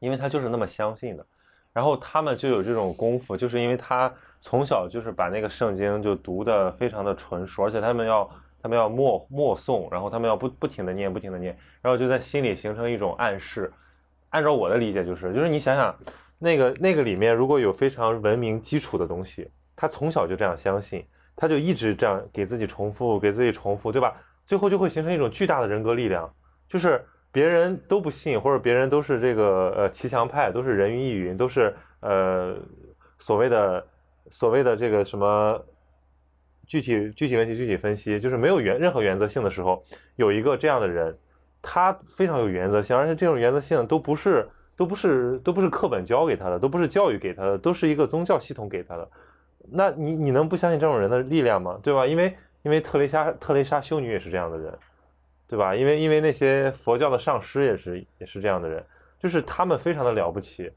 [0.00, 1.24] 因为他就是那么相信的。
[1.72, 8.30] 然后他们就有这种功夫，就是因为他从小就是把那个圣经就读的非常的纯熟，而且他们要
[8.60, 13.72] 他们要默默诵，然后他们要不不停的念，不停的念，然后就在心里形成一种暗示。
[14.28, 15.96] 按照我的理解，就是就是你想想。
[16.42, 21.06] 那个那个里面如果有非常文明基础的东西，他从小就这样相信，
[21.36, 24.12] 他就一直这样给自己重复，给自己重复，对吧？
[24.44, 26.28] 最后就会形成一种巨大的人格力量，
[26.68, 27.00] 就是
[27.30, 32.56] 别人都不信，或者别人都是这个呃骑墙派，都是人云亦云，都是呃
[33.20, 33.86] 所谓的
[34.32, 35.64] 所谓的这个什么
[36.66, 39.84] 具体具体问题具体分析，就是没有原任何原则性的时候，
[40.16, 41.16] 有一个这样的人，
[41.62, 44.48] 他非常有原则性，而且这种原则性都不是。
[44.82, 49.08] 都不是都不是课本教给他的，都不是教育给他的，都是一个宗教系统给他的。
[49.70, 51.78] 那你你能不相信这种人的力量吗？
[51.84, 52.04] 对吧？
[52.04, 54.76] 因为因为特蕾莎特蕾莎修女也是这样的人，
[55.46, 55.72] 对吧？
[55.72, 58.84] 因为因为那些佛教的上师也是也是这样的人，
[59.20, 60.68] 就是他们非常的了不起。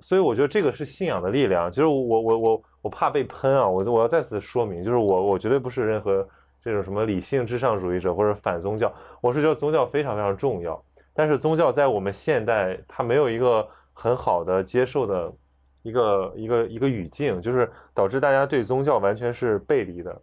[0.00, 1.70] 所以我觉得这个是信仰的力量。
[1.70, 6.28] 其实我我我我怕被喷啊，我我要再次说明，就是我我绝对不是任何
[6.62, 10.84] 这种什么理性至上主义者或者反宗教，我是觉得宗教非常非常重要。
[11.18, 15.32] 但是宗教在我们现代，它没有一个很好的接受的
[15.82, 20.16] 一个一个一个语境，就是导致大家对宗教完全是背离的。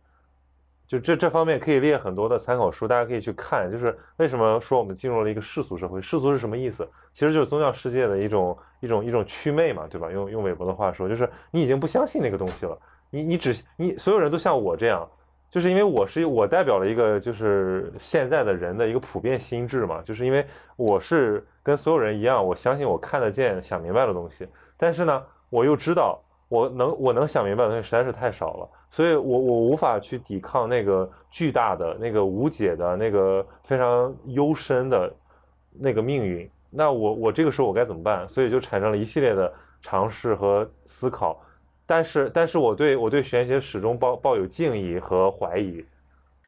[0.88, 3.70] 就这这方面可以列很多的参考书，大家可以去看。
[3.70, 6.02] 就是为什么说我们进入了一个世俗社会？
[6.02, 6.88] 世俗是什么意思？
[7.14, 10.10] 其实就是宗教世界的一种一种一种祛魅嘛，对吧？
[10.10, 15.06] 用用韦伯的话说，就是你已经不相信那个东西了，你你只你所有人都像我这样。
[15.56, 20.46] 就是因为我是我代表了一个就是现在的人的一个普遍心智嘛，就是因为
[20.76, 24.46] 我是跟所有人一样，我相信我看得见、想明白的东西，
[24.76, 35.10] 但是呢，我又知道我能我能想明白的东西实在是太少了，所以我我无法去抵抗那个巨大的、那个无解的、那个非常幽深的
[35.72, 36.52] 那个命运。
[36.70, 38.28] 那我我这个时候我该怎么办？
[38.28, 41.42] 所以就产生了一系列的尝试和思考。
[41.86, 45.86] 但是，但是我对我对玄学始终抱抱有敬意和怀疑。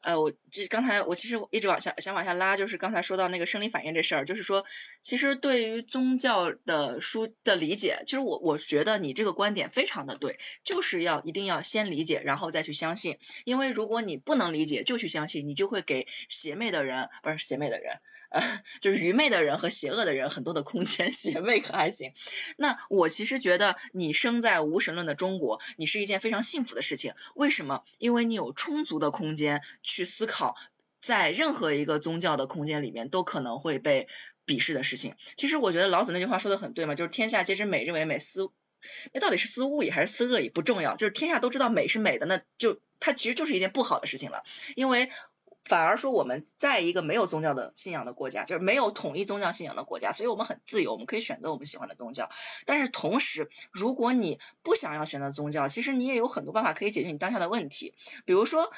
[0.01, 4.63] 呃，我这刚才我其实一直往下想往下拉，就是刚才说到那个生理反应这事儿，就是说，
[5.01, 17.97] 其实对于宗教的书的理解，其实我我觉得你这个观点非常的对，就是要一定要先理解，然后再去相信，因为如果你不能理解就去相信，你就会给邪魅的人，不是邪魅的人。
[18.29, 18.41] 呃，
[18.81, 22.13] 就是愚昧的人和邪恶的人很多的空间， 邪魅可还行。
[22.57, 27.13] 那我其实觉得你生在无神论的中国，你是一件非常幸福的事情。
[27.35, 27.83] 为什么？
[27.99, 30.55] 因为你有充足的空间去思考，
[30.99, 34.07] 在任何一个宗教的空间里面都可能会被
[34.45, 35.15] 鄙视的事情。
[35.35, 38.49] 其实我觉得老子那句话说的很对嘛，就是天下皆知美，认为美思，
[39.13, 44.43] 那到底是思恶意还是思恶意不重要，就是天下都知道美是美的，那就它其实就是一件不好的事情了，
[44.75, 45.09] 因为。
[45.67, 52.29] 反而说我们在一个没有宗教的信仰的国家，就是没有统一宗教信仰的国家，所以我们很自由，我们可以选择我们喜欢的宗教。
[52.65, 57.93] 但是同时，如果你不想要选择宗教，其实你也有很多办法可以解决你当下的问题，
[58.25, 58.71] 比如说。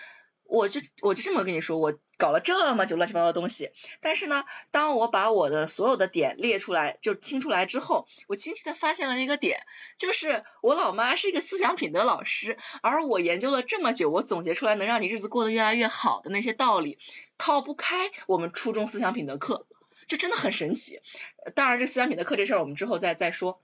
[0.49, 3.71] 我就我就这么跟你说，我搞了这么久乱七八糟的东西，
[4.01, 9.61] 但是呢，当我把我的所有的点列出来，就清出来之后，我惊奇的发现了一个点，
[9.97, 16.97] 就是我老妈是一个思想品德老师，而我研究了这么久，我总结出来能让你日子过得越来越好的那些道理，
[17.37, 19.67] 逃不开我们初中思想品德课，
[20.07, 20.99] 就真的很神奇。
[21.53, 23.61] 当然，这思想品德课这事儿我们之后再再说。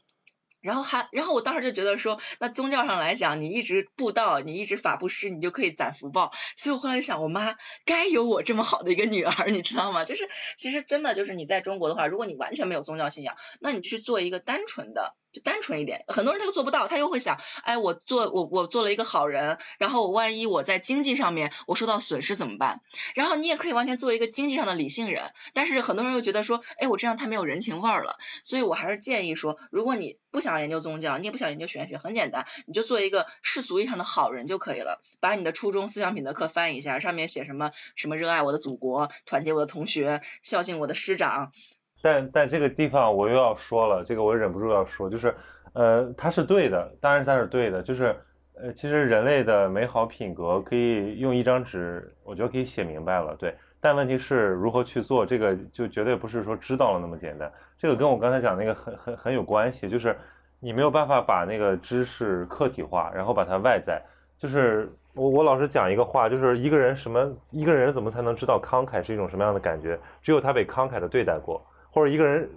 [0.66, 6.34] 然后还，然后我当时就觉得说，那宗教上来讲，你一直布道，你一直法布施，你就可以攒福报。
[6.58, 7.56] 所以我后来就想，我妈
[7.86, 10.06] 该有我这么好的一个女儿，你知道吗？
[10.06, 10.28] 就是
[10.58, 16.06] 其实真的就是你在中国的话，如果你完全没有宗教信仰，那你去做一个单纯的就单纯一点。
[16.08, 22.80] 很多人他又做不到，他又会想，哎，我做我我做了一个好人，然后我万一我在经济上面我受到损失怎么办？
[23.16, 28.18] 然后你也可以完全做一个经济上的理性人，但是很多人又觉得说，哎，我这样太没有人情味儿了。
[28.46, 35.02] 所以我还是建议说，如果你不想研究宗教，你也不想研究玄学，很简单，你就做一个世俗意义上的好人就可以了。
[35.20, 41.52] 把你的初中思想品德课翻一下，上面写什么什么热爱我的祖国，团结我的同学，孝敬我的师长。
[42.06, 45.34] 但但这个地方我又要说了，这个我忍不住要说，就是
[45.74, 48.16] 呃，它是对的，当然它是对的，就是
[48.54, 53.56] 呃，其实人类的美好品格可以用一张纸，我觉得可以写明白了，对。
[53.82, 57.52] 但问题是如何去做，这个就绝对不是说知道了那么简单。
[57.76, 60.16] 这个跟我刚才讲那个很很很有关系，就是
[60.60, 64.00] 你没有办法把那个知识客体化，然后把它外在。
[64.38, 70.00] 就是我我老是讲一个话，就是一个人什么一个人怎么才能知道慷慨是一种什么样的感觉？
[70.22, 71.66] 只有他被慷慨的对待过，
[71.96, 72.50] 或者一个人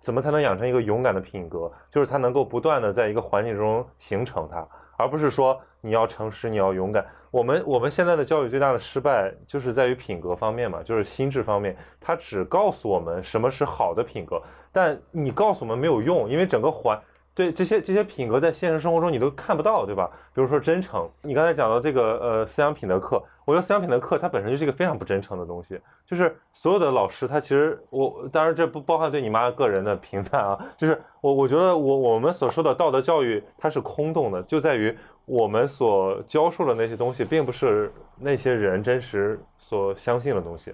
[0.00, 1.68] 怎么才能养成一个勇敢的品格？
[1.90, 4.64] 就是他能够不断的在一个环境中形成它，
[4.96, 7.04] 而不是说你要诚实，你要勇敢。
[7.32, 14.40] 我们我们现在的教育最大的失败就是在于品格方面嘛，就是心智方面，他只告诉我们什么是好的品格，
[14.70, 16.96] 但你告诉我们没有用，因为整个环
[17.34, 20.10] 对这些这些品格在现实生活中你都看不到，对吧？
[20.32, 34.96] 比如说真诚，你刚才讲到这个呃思想品德课，我觉得思想品德课它本身就是一个非常不真诚的东西，就是所有的老师他其实我当然这不包含对你妈个人的评判啊，就是我我觉得我我们所说的道德教育它是空洞的，就在于。
[35.26, 37.90] 我们所教授的那些东西，并不是
[38.20, 40.70] 那些人真实所相信的东西，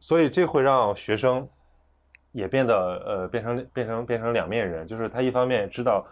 [0.00, 1.46] 所以这会让学生
[2.34, 2.74] 也变得
[3.06, 6.04] 呃变成变成变成两面人，就是他一方面知道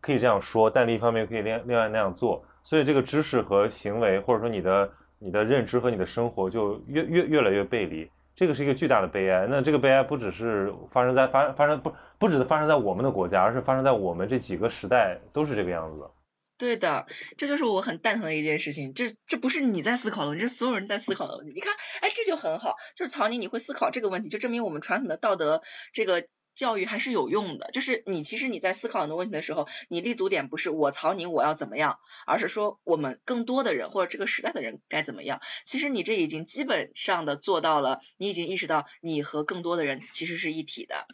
[0.00, 4.88] 可以这样说，但另一方面可以另另外那样做，所以这个知识和行为，或者说你的
[5.18, 9.46] 你的认知和你的生活就越越越来越背离，这个是一个巨大的悲哀。
[9.50, 16.10] 那这个悲哀不只是发生在发发生不不只是发生在我们的国家，而是发生在我们这几个时代都是这个样子的。
[16.58, 17.06] 对的，
[17.36, 18.94] 这就是我很蛋疼的一件事情。
[18.94, 21.52] 这这不是你在思考的问题，这是所有人在思考的问题。
[21.54, 25.62] 你看，哎，这就很好，就是曹宁你会思考这个问题，就证明我们传统的道德
[25.92, 27.68] 这个教育还是有用的。
[27.72, 35.42] 就是你其实你在思考很多问题的时候，你立足点不是我曹宁我要怎么样，而是说我们更多的人或者这个时代的人该怎么样。
[35.66, 41.06] 其实你这已经基本上的做到了，你已经意识到你和更多的人其实是一体的。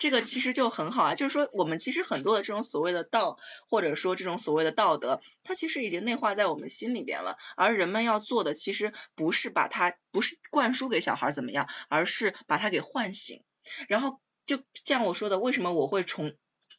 [0.00, 7.36] 这个其实就很好啊，就是说我们其实很多的这种所谓的道，或者说这种所谓的道德，它其实已经内化在我们心里边了。
[7.54, 13.42] 而人们要做的，其实不是把它不是灌输给小孩怎么样，而是把它给唤醒。
[13.88, 16.32] 然后就像我说的，为什么我会从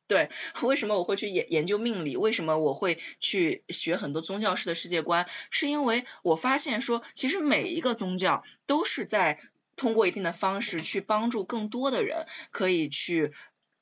[0.07, 0.31] 对，
[0.63, 2.17] 为什么我会去研研究命理？
[2.17, 5.29] 为什么我会去学很多宗教式的世界观？
[5.51, 9.39] 是因为我发现说，其实每一个宗教都是在。
[9.81, 13.33] 通过一定的方式去帮助更多的人，可以去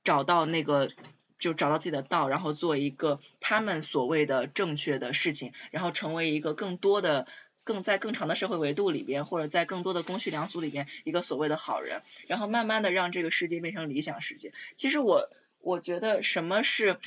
[0.05, 0.89] 找到那个，
[1.37, 7.27] 就找到自己的道，然后做一个他们所谓的正确的事情，然后成为一个更多的、
[7.65, 14.53] 更在更长的社会维度里边，或者在更多的公序良俗里边一个所谓的好人，然后慢慢的让这个世界变成理想世界。
[14.77, 16.97] 其实我我觉得什么是。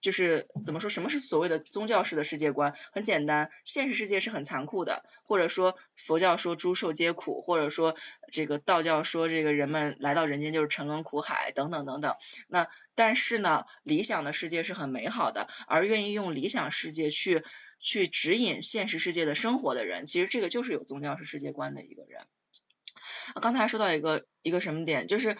[0.00, 2.74] 就是怎么说，什么是所谓的宗教式的世界观？
[2.92, 7.94] 很简单，现实世界是很残酷的，或者说佛教说诸受皆苦，或者说
[8.32, 12.16] 这个道教说这个人们来到人间就是沉沦苦海等等等等。
[12.48, 17.44] 那但是呢，理想的世界是很美好的，而愿意用理想世界去
[17.78, 22.22] 去指引现实世界的生活的人，其实这个就是有宗教式世界观的一个人。
[23.42, 25.36] 刚才说到一个一个什么点，就是。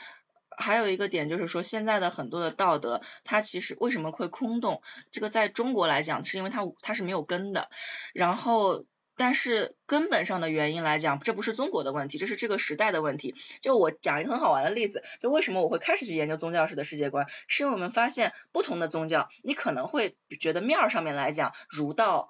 [0.57, 4.83] 还有一个点就是说，现在的很多的道德，它其实为什么会空洞？
[5.13, 7.69] 这个在中国来讲，是因为它它是没有根的。
[8.13, 8.85] 然后，
[9.17, 13.35] 但是根本上的原因来讲，这不是中国的问题，这是这个时代的问题。
[13.61, 22.29] 就我讲一个很好玩的例子，就为什么我会开始去研究宗教式的世界观，是因为我们发现不同的宗教，你可能会觉得面儿上面来讲，儒道。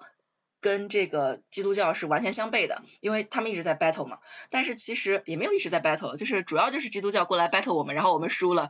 [0.61, 4.19] 跟这个基督教是完全相悖的，因为他们一直在 battle 嘛。
[4.49, 8.69] 但是其实也没有一直在 battle，就是主要就是基督教过来 battle 我们，然后我们输了。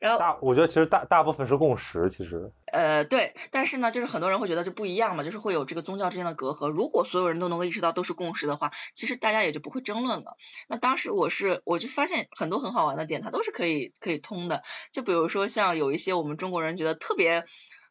[0.00, 2.50] 然后大，我觉得其实大大部分是共识，其实。
[2.72, 6.68] 呃，对，但是呢，就是很多人会觉得这不一样嘛，就是会有这个宗教之间的隔阂。
[6.68, 10.36] 如果所有人都能够意识到都是共识的话，其实大家也就不会争论了。
[10.68, 14.62] 那当时我是我就发现很多很好玩的点，它都是可以可以通的。
[14.92, 17.44] 就比如说像有一些我们中国人觉得特别。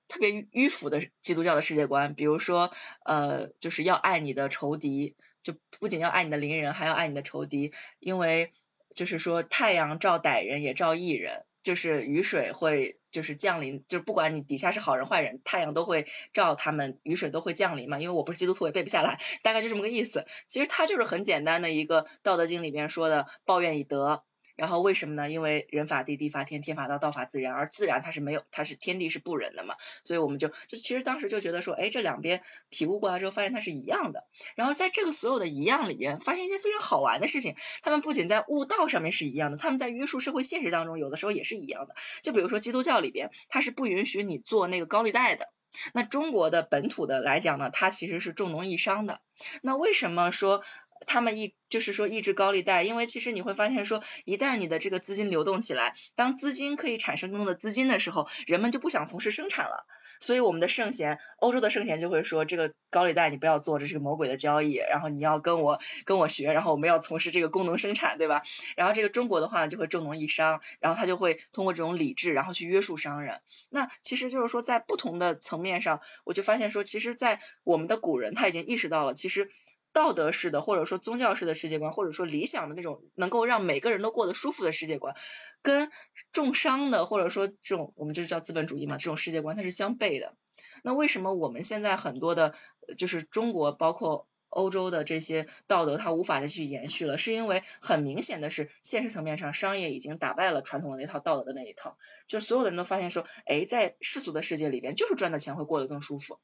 [0.07, 2.71] 特别迂腐的基督教的世界观，比如说，
[3.03, 8.53] 呃，就是要爱你的仇敌，就不仅要爱你的邻人，还要爱你的仇敌，因为
[8.95, 17.99] 就是说太阳照歹人也照义人，就是雨水会就是降临，就是不管你底下是好人坏人，太阳都会照他们，雨水都会降临嘛。
[17.99, 20.25] 因为我不是基督徒，也背不下来，大概就这么个意思。
[20.45, 24.23] 其实它就是很简单的一个《道德经》里边说的“抱怨以德”。
[24.57, 25.29] 然后为什么呢？
[25.29, 34.25] 因为人法地，地法天，天法道，道法自然，而自然它是没有，它是天地是不仁的嘛，所以我们就就其实当时就觉得说，哎，这两边体悟过来之后，发现它是一样的。
[34.55, 41.95] 然后在这个所有的一样里边，发现一件非常好玩的事情，他们不仅在悟道上面是一样的，他们在约束社会现实当中，有的时候也是一样的。
[42.23, 45.49] 就比如说基督教里边，它是不允许你做那个高利贷的。
[45.93, 49.21] 那中国的本土的来讲呢，它其实是重农抑商的。
[49.61, 50.63] 那为什么说？
[51.05, 59.85] 他们一就是说抑制高利贷，因为其实你会发现说，一旦你的这个资金流动起来，当资金可以产生更多的资金的时候，人们就不想从事生产了。
[60.19, 68.41] 所以我们的圣贤，欧洲的圣贤就会说，这个高利贷你不要做，这是个魔鬼的交易，然后你要跟我跟我学，然后我们要从事这个工农生产，对吧？
[68.75, 73.41] 然后这个中国的话呢，就会重农抑商，然后他就会通过这种理智，然后去约束商人。
[73.69, 79.51] 那其实就是说，在不同的层面上，我就发现说，其实，在我们的古人他已经意识到了，其实。
[79.93, 85.15] 道德式的，或者说宗教式的世界观，或者说理想的那种能够让每个人都过得舒服的世界观，
[85.63, 85.89] 跟
[86.31, 90.35] 重商的，或者说这种我们就叫资本主义嘛，这种世界观它是相悖的。
[90.83, 92.53] 那为什么我们现在很多的，
[92.97, 97.17] 就是中国包括欧洲的这些道德它无法再去延续了？
[97.17, 101.97] 是因为很明显的是，现实层面上商业已经打败了传统的那套道德的那一套，
[102.27, 106.39] 就所有的人都发现说，哎，在世俗的世界里边，就是赚的钱会过得更舒服，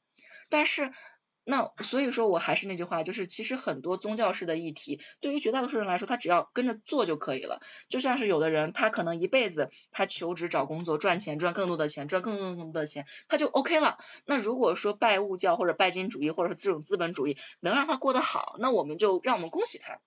[0.48, 0.92] 但是。
[1.44, 7.60] 那所以说，我还是那句话，就是其实很多宗教式的议题，对于绝大多数人来说，他只要跟着做就可以了。
[7.88, 13.98] 就像是有的人，他可能一辈子他求职找工作赚钱，赚更多的钱，赚更多更多的钱，他就 OK 了。
[14.24, 20.00] 那如果说拜物教或者拜金主义，或者说这种资本主义能让他过得好，那我们就让我们恭喜他。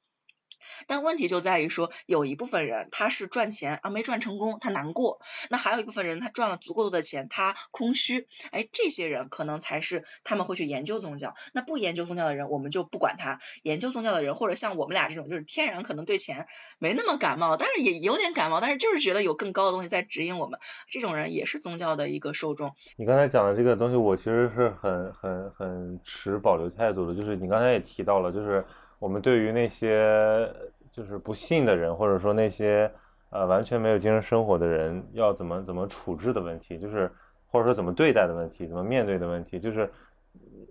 [0.88, 5.20] 但问题就在于说，有一部分人他是赚钱啊没赚成功，他难过；
[5.50, 8.28] 那还有一部分人他赚了足够多的钱，他空虚。
[8.52, 11.34] 哎，这些人可能才是他们会去研究宗教。
[11.54, 16.48] 那不研究宗教的人，我们就不管他；研究宗教的人，或者像我们俩这种，就是天然可能对钱
[16.80, 20.60] 没那么感冒，但是也有点感冒，但是就是觉得有更高的东西在指引我们。
[20.88, 22.72] 这种人也是宗教的一个受众。
[22.98, 27.16] 你刚才讲的这个东西，我其实是很很很持保留态度的。
[27.16, 28.66] 就是你刚才也提到了，就是。
[29.00, 30.52] 我们对于那些
[30.92, 32.92] 就是不信的人，或者说那些
[33.30, 37.12] 呃完全没有精神生活的人，要怎么怎么处置的问题，就是
[37.46, 39.90] 或者说怎么对待的问题，怎么面对的问题，就是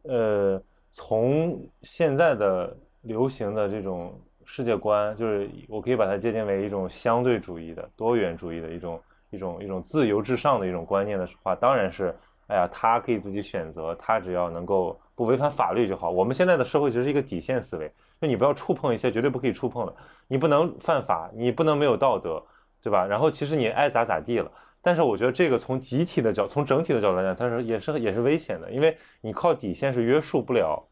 [0.02, 0.60] 呃
[0.92, 9.00] 从现在的流行的这种世界观，就是我可以把它界定为一种相对主义的多元主义的一种
[9.30, 12.12] 一种一种自由至上的一种观念的话，当然是
[12.48, 16.10] 哎呀，他可以自己选择，他只要能够不违反法律就好。
[16.10, 17.92] 我们现在的社会其实是一个底线思维。
[18.20, 19.94] 就你不要触碰一些绝对不可以触碰的，
[20.26, 22.42] 你不能犯法，你不能没有道德，
[22.82, 23.04] 对吧？
[23.06, 24.50] 然后其实你爱咋咋地了。
[24.80, 30.82] 但是我觉得这个从集体的角，从整体的角度来讲，它是也是也是危险的，因为你靠底线是约束不了，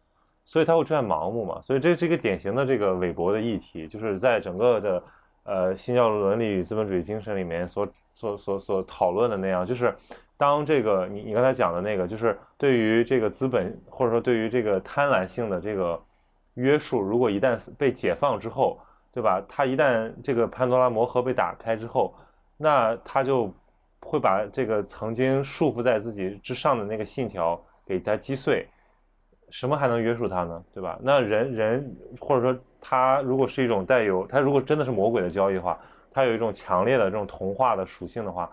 [0.45, 1.61] 所以它会出现盲目嘛。
[1.63, 5.03] 所以这是一个典型的这个韦伯的议题，就是在整个的
[5.45, 9.95] 呃新教伦理与资本主义精神里面所所所所讨论的那样，就是
[10.37, 15.99] 当这个你你刚才讲的那个，就是对于这个资本或者说对于这个贪婪性的这个。
[16.55, 18.79] 约束如果一旦被解放之后，
[19.13, 19.41] 对吧？
[19.49, 22.15] 他一旦这个潘多拉魔盒被打开之后，
[22.57, 23.53] 那他就
[24.01, 28.67] 会把这个曾经束缚在自己之上的那个信条给它击碎，
[29.51, 30.65] 什么还能约束他呢？
[30.73, 30.99] 对吧？
[31.03, 35.79] 那人人或者说他如果是一种带有他如果真的是魔鬼的交易的话，
[36.11, 38.51] 他有一种强烈的这种同化的属性的话，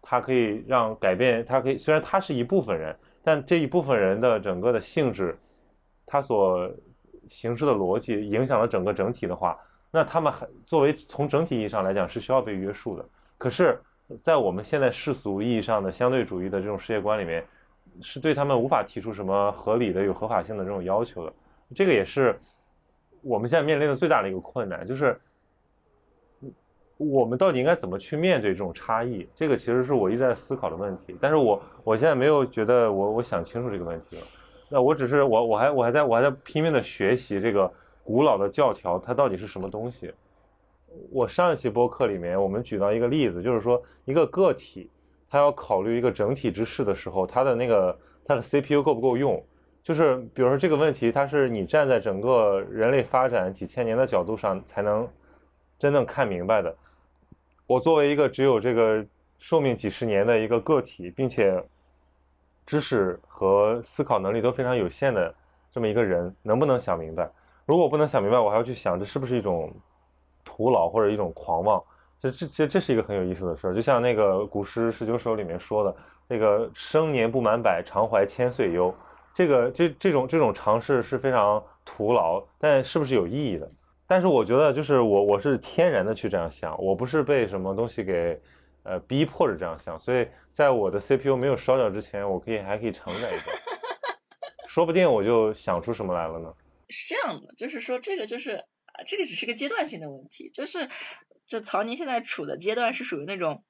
[0.00, 5.38] 他可以让改变，他可以虽然他是一部分人，但这一部分人的整个的性质，
[6.06, 6.70] 他所。
[7.28, 9.58] 形式的逻辑影响了整个整体的话，
[9.90, 13.04] 那他们还作为从整体意义上来讲是需要被约束的。
[13.38, 13.78] 可是，
[14.22, 17.44] 在我们现在世俗意义上的相对主义的这种世界观里面，
[18.00, 21.32] 是对他们无法提出什么合理的、有合法性的这种要求的。
[21.74, 22.38] 这个也是
[23.22, 25.18] 我们现在面临的最大的一个困难，就是
[26.96, 29.26] 我们到底应该怎么去面对这种差异？
[29.34, 31.16] 这个其实是我一直在思考的问题。
[31.20, 34.22] 但是我我现在没有觉得我我想清楚这个问题了。
[34.70, 37.70] 那我只是我我还我还在我还在拼命的学习这个
[38.02, 40.12] 古老的教条，它到底是什么东西？
[41.12, 44.90] 我上一期播客里面我们举到一个例子，就是说一个个体，
[45.28, 49.40] 他要考虑一个整体之事的时候，他的那个他的 CPU 够不够用？
[49.82, 55.06] 就是比如说这个问题，它是你站在整个人类发展几千年的角度上才能
[55.78, 56.74] 真正看明白的。
[57.66, 59.04] 我作为一个只有这个
[59.38, 61.62] 寿命几十年的一个个体，并且。
[62.66, 65.34] 知识和思考能力都非常有限的
[65.70, 67.30] 这么一个人，能不能想明白？
[67.66, 69.72] 如果不能想明白，我还要去想这是不是一种
[70.44, 71.82] 徒劳或者一种狂妄？
[72.18, 73.74] 这这这这是一个很有意思的事儿。
[73.74, 75.96] 就像那个古诗十九首里面说的，
[76.28, 78.94] 那个生年不满百，常怀千岁忧。
[79.34, 83.70] 这个这这种这种尝试是非常徒劳，但是不是有意义的？
[84.06, 88.40] 但是我觉得就是我我是天然的去这样想，我不是被什么东西给
[88.84, 93.50] 呃逼迫着这样想，所以在我的 CPU 没有烧掉之前，我可以还可以承载一下，
[94.68, 96.54] 说不定我就想出什么来了呢。
[96.88, 98.64] 是这样的，就是说这个就是
[99.06, 100.88] 这个只是个阶段性的问题，就是
[101.46, 103.64] 就曹宁现在处的阶段是属于那种。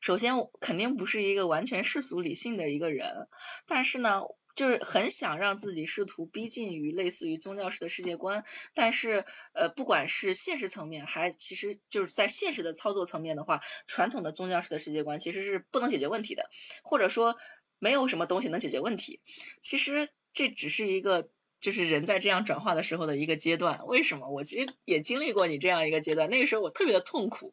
[0.00, 3.28] 首先，肯定不是一个完全世俗理性的一个人，
[3.66, 4.22] 但是呢，
[4.58, 8.44] 就是很想让自己试图逼近于类似于宗教式的世界观。
[8.74, 16.50] 但是，呃，不管是现实层面，还其实就是在现实的操作层面的话，传统的宗教式的世界观其实是不能解决问题的，
[16.82, 17.36] 或者说
[17.78, 19.20] 没有什么东西能解决问题。
[19.62, 21.30] 其实这只是一个。
[21.60, 24.30] 就是人在这样转化的时候的一个阶段，为什么？
[24.30, 27.52] 我其实也经历过你这样一个阶段，那个时候我特别的痛苦，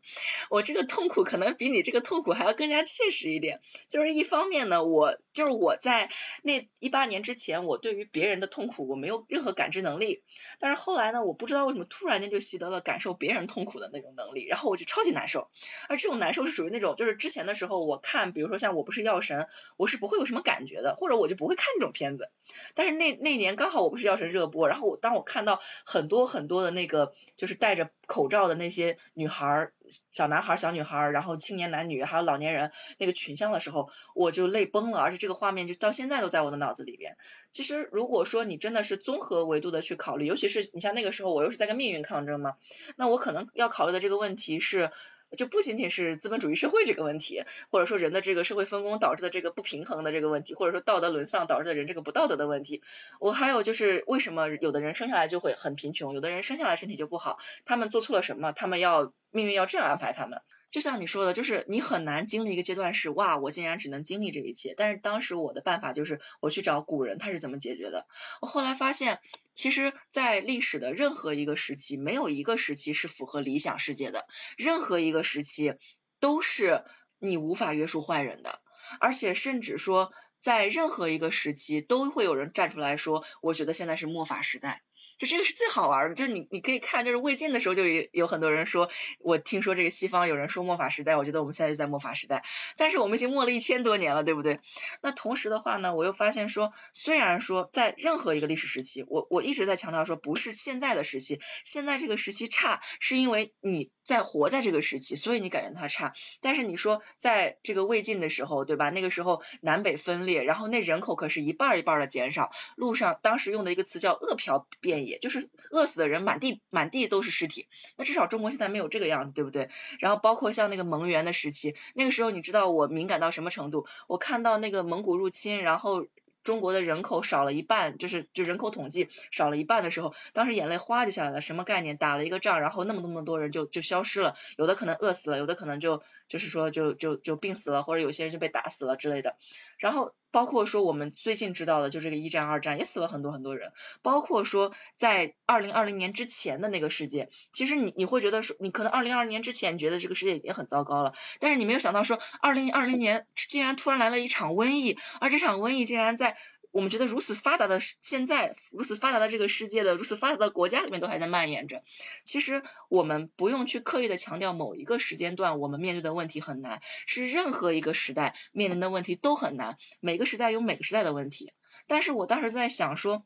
[0.52, 3.60] 我这个痛苦可能比你这个痛苦还要更加切实一点。
[3.90, 6.10] 就是一方面呢，我就是我在
[6.41, 10.24] 那一八年之前，我对于别人的痛苦我没有任何感知能力，
[10.60, 15.49] 但是后来呢，我不知道为什么突然间就习得了感受别人痛苦的那种能力，然后我就超级难受。
[15.90, 19.48] 而这种难受是属于那种，就是之前的时候我看，比如说像我不是药神，
[19.78, 22.30] 我是不会有什么感觉的，或者我就不会看这种片子。
[22.76, 23.95] 但是那那年刚好我。
[23.95, 37.18] 不是药神热播，然后我当我看到很多很多的那个就是戴着口罩的那些女孩、小男孩、小女孩，然后青年男女还有老年人那个群像的时候，我就泪崩了，而且这个画面就到现在都在我的脑子里边。
[37.52, 42.56] 其实如果说你真的是综合维度的去考虑，尤其是你像那个时候我又是在跟命运抗争嘛，
[42.95, 44.91] 那我可能要考虑的这个问题是。
[45.36, 52.82] 就不仅仅是资本主义社会这个问题，或者说人的这个社会分工导致的这个不平衡的这个问题，或者说道德沦丧导致的人这个不道德的问题。
[53.20, 58.52] 我还有就是为什么有的人生下来就会很贫穷，有的人生下来身体就不好，他们做错了什么？
[58.52, 60.41] 他们要命运要这样安排他们？
[60.76, 64.73] 就像你说的，就是你很难经历一个阶段是哇，我竟然只能经历这一切。
[64.76, 68.07] 但是当时我的办法就是我去找古人他是怎么解决的。
[68.41, 69.22] 我后来发现，
[69.53, 74.27] 其实，在历史的任何一个时期，没有一个时期是符合理想世界的，
[74.57, 75.76] 任何一个时期
[76.19, 76.84] 都是
[77.19, 78.60] 你无法约束坏人的，
[78.99, 84.84] 而且甚至说，在任何一个时期都会有人站出来说，我觉得现在是末法时代。
[85.18, 88.90] 就这个是最好玩的，就是你你可以看，就是魏晋的时候就有有很多人说，
[89.20, 92.44] 我听说这个西方有人说末法时代，我觉得我们现在就在末法时代，
[92.78, 94.60] 但是我们已经末了一千多年了，对不对？
[95.02, 106.14] 那同时的话呢，我又发现说，虽然说在任何一个历史时期，我我一直在强调说，不是现在的时期，现在这个时期差，是因为你在活在这个时期，所以你感觉它差。
[106.40, 108.90] 但是你说在这个魏晋的时候，对吧？
[108.91, 115.06] 那个时候南北分裂，然后那人口可是一半一半的减少，路上当时用的一个词叫饿殍遍。
[115.06, 117.68] 野就是饿死的人满地满地都是尸体，
[117.98, 119.69] 那至少中国现在没有这个样子，对不对？
[119.99, 123.88] 然后包括像那个蒙元的时期，那个时候你知道我敏感到什么程度？
[124.07, 126.06] 我看到那个蒙古入侵，然后
[126.45, 131.41] 中国的人口少了一半，就是就人口统计少了一半的时候，当时眼泪哗就下来了。
[131.41, 131.97] 什么概念？
[131.97, 139.35] 打了一个仗，然后那么那么多人就就消失了，有的可能饿死了，有的可能就就是说就就就病死了，或者有些人就被打死了之类的，
[139.77, 140.13] 然后。
[140.36, 143.72] 包括说我们最近知道的，就这个一战、二战也死了很多很多人。
[144.02, 156.36] 包括说在二零二零年之前的那个世界，其实你你会觉得说，你可能二零二零年之前觉得这个世界已经很糟糕了，但是你没有想到说，二零二零年竟然突然来了一场瘟疫，而这场瘟疫竟然在。
[156.76, 161.84] 我们觉得如此发达的现在，如此发达的这个世界的如此发达的国家里面都还在蔓延着。
[162.26, 169.77] 其实我们不用去刻意的强调某一个时间段我们面对的问题很难，是任何一个时代面临的问题都很难。
[170.02, 171.53] 每个时代有每个时代的问题。
[171.88, 173.23] 但是我当时在想说，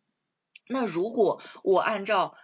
[0.67, 2.35] 那如果我按照。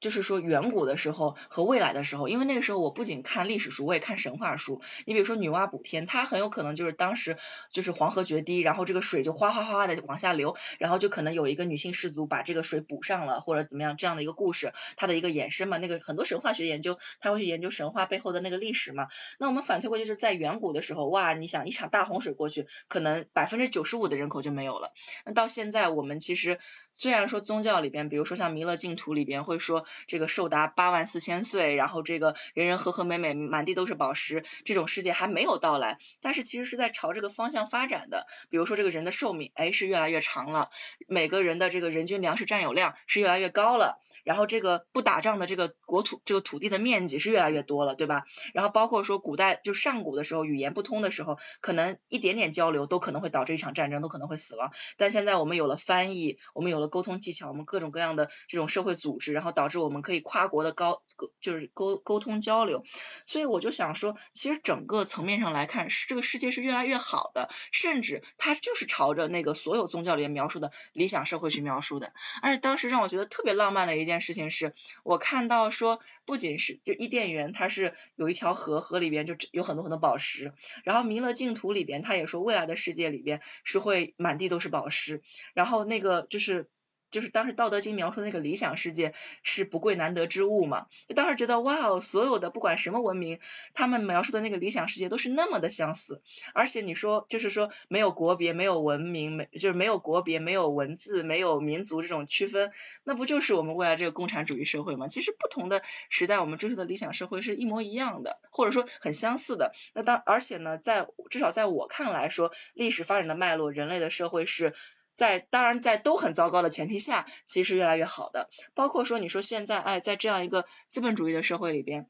[0.00, 4.80] 就是说远古的时候和未来的时候，因为那个时候我不仅看历史书，我也看神话书。
[5.06, 7.36] 你比如说女娲补天，它很有可能就是当时
[7.70, 15.78] 就是黄河决堤，然后这个水就哗哗哗哗的往下流，然后就可能有一个女性氏族把这个水补上了，或者怎么样这样的一个故事，它的一个衍生嘛。
[15.78, 19.08] 那个很多神话学研究，他会去研究神话背后的那个历史嘛。
[19.40, 24.92] 那我们反推过，就是在远古的时候，哇，你想一场大洪水过去，可能百分之九十五的人口就没有了。
[25.24, 26.60] 那到现在，我们其实
[26.92, 29.84] 虽然说宗教里边，比如说像弥勒净土里边会说。
[30.06, 38.26] 这个寿达八万四千岁，然后这个人人和和美美，满地都是宝石，这种世界还没有到来，但是其实是在朝这个方向发展的。
[38.50, 40.70] 比如说这个人的寿命，哎，是越来越长了，
[41.06, 48.24] 每个人的这个人均粮食占有量是越来越高了，然后这个不打仗的这个国土，这个土地的面积是越来越多了，对吧？
[48.52, 54.70] 然后包括说古代就上古的时候，语言不通的时候，可能一点点交流都可能会导致一场战争，都可能会死亡。
[54.98, 59.77] 但现在我们有了翻译，我们有了沟通技巧，我们各种各样的这种社会组织，然后导致。
[59.78, 61.02] 我们可以跨国的高
[61.40, 62.84] 就是沟沟通交流。
[63.24, 72.12] 所以我就想说，其实整个层面上来看，是这个世界是越来越好的，甚至它就是朝着那个所有宗教里面描述的理想社会去描述的。
[72.42, 80.52] 而且当时让我觉得特别浪漫的一件事情是，我看到说，不仅是就伊甸园，它是有一条河，河里边就有很多很多宝石，
[80.84, 85.22] 然后弥勒净土里边，他也说未来的世界里边是会满地都是宝石，
[85.54, 86.68] 然后那个就是。
[87.10, 93.38] 就是当时《道德经》描述那个理想世界是不贵难得之物嘛，就当时觉得哇哦，所有的不管什么文明，
[93.74, 96.20] 他们描述的那个理想世界都是那么的相似，
[96.54, 102.72] 而且你说就是说没有国别，没有文明，没就是没有国别，没有文字，没有民族这种区分，
[103.04, 105.08] 那不就是我们未来这个共产主义社会吗？
[105.08, 109.72] 其实不同的时代，我们追求的理想社会是一模一样的，或者说很相似的。
[109.94, 114.74] 那当而且呢，在至少在我看来说，历史发展的脉络，人类的社会是。
[115.18, 118.48] 在当然，在都很糟糕的前提下，其实是越来越好的。
[118.74, 122.06] 包括说，你说现在，哎，在这样一个资本主义的社会里边，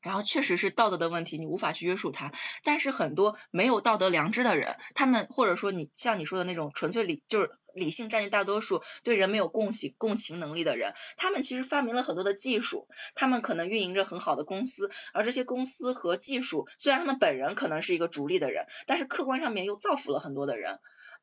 [0.00, 2.32] 然后确实是道德的问题，你无法去约束他。
[2.62, 12.86] 但是很多没有道德良知的人，他们或者说你像你说的那种纯粹理，就是理性占据大多数，对人没有共情共情能力的人，他们其实发明了很多的技术，
[13.16, 20.78] 他们可能运营着很好的公司，而这些公司和技术，虽然他们本人可能是一个逐利的人，但是客观上面又造福了很多的人。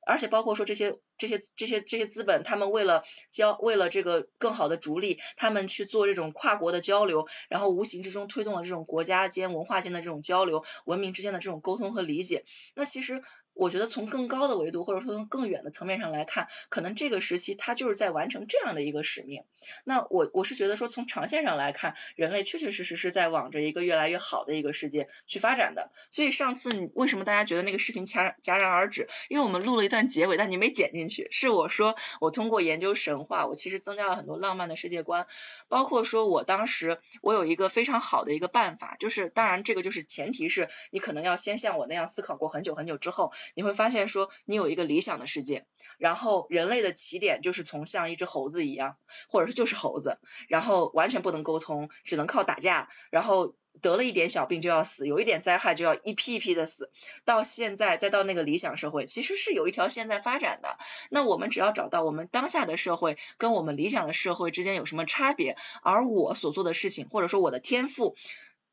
[0.05, 12.45] 而且包括说这些这些这些这些资本，他们为了交为了这个更好的逐利，他们去做这种跨国的交流，然后无形之中推动了这种国家间文化间的这种交流，文明之间的这种沟通和理解。
[12.75, 13.23] 那其实。
[13.53, 19.43] 我觉得从更高的维度，或者说从更远的层面上来看，可能这个时期它就是在完成这样的一个使命。
[19.83, 25.91] 那我我是觉得说，从长线上来看，人类确确实实是在往着一个越来越好的一个世界去发展的。
[26.09, 29.07] 所以上次你为什么大家觉得那个视频戛戛然而止？
[29.29, 31.27] 因为我们录了一段结尾，但你没剪进去。
[31.29, 35.27] 是我说我通过研究神话，我其实增加了很多浪漫的世界观，
[35.69, 43.31] 包括说我当时我有一个非常好的一个办法，就是当然这个就是前提是你可能要先像我那样思考过很久很久之后。
[43.55, 45.65] 你会发现，说你有一个理想的世界，
[45.97, 48.97] 然后人类的起点就是从像一只猴子一样，
[49.29, 56.91] 或者是就是猴子，然后完全不能沟通，只能靠打架，然后得了一点小病就要死，有一点灾害就要一批一批的死。
[57.25, 60.77] 到现在再到那个理想社会，其实是有一条线在发展的。
[61.09, 68.15] 那我们只要找到我们当下的社会跟我们理想的社会之间有什么差别，而我所做的事情，或者说我的天赋。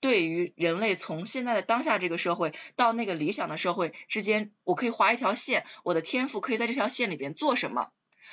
[0.01, 7.91] 对于人类从现在的当下这个社会到那个理想的社会之间，我可以划一条线，我的天赋可以在这条线里边做什么？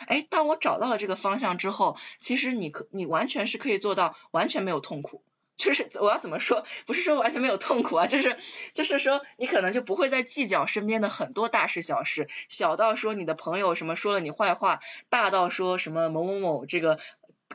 [0.07, 5.23] 哎，当我找到了这个方向之后，其实你可你完全是可以做到完全没有痛苦。
[5.57, 6.65] 就是我要怎么说？
[6.85, 8.38] 不是说完全没有痛苦啊，就是
[8.73, 14.80] 就是说你可能就不会再计较身边的很多大事小事，小到说你的朋友什么说了你坏话，
[15.10, 16.99] 大到说什么某某某这个。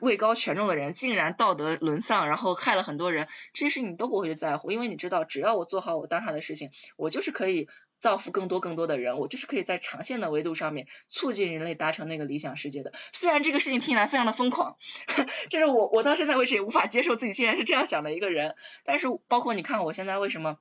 [0.01, 12.93] 位高权重的人竟然道德沦丧，然后害了很多人，这些事你都不会去在乎，因为你知道，只要我做好我当下的事情，我就是可以造福更多更多的人，我就是可以在长线的维度上面促进人类达成那个理想世界的。
[13.12, 14.77] 虽然这个事情听起来非常的疯狂，
[15.51, 20.59] 就是我我到现在为止也无法接受自己竟然是这样想的一个人，但是包括你看我现在为什么。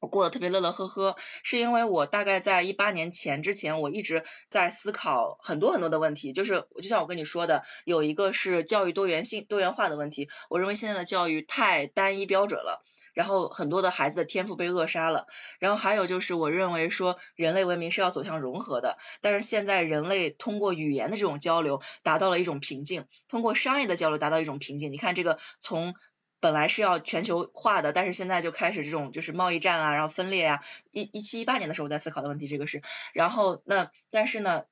[0.00, 10.30] 我过得特别乐乐呵呵，是因为我大概在一八年前之前，我一直在思考很多很多的问题，就是就像我跟你说的，有一个是教育多元性、多元化的问题。
[10.48, 12.82] 我认为现在的教育太单一标准了，
[13.12, 15.26] 然后很多的孩子的天赋被扼杀了。
[15.58, 24.90] 然后还有就是，我认为说人类文明是要走向融合的，但是现在人类通过语言的这种交流达到了一种瓶颈，通过商业的交流达到一种瓶颈。
[24.92, 25.94] 你看这个从。
[26.40, 30.60] 本来是要全球化的，但是现在就开始这种就是贸易战啊，然后分裂啊。
[30.90, 32.82] 一一七一八年的时候我在思考的问题，这个是。
[33.12, 34.64] 然后那但是呢？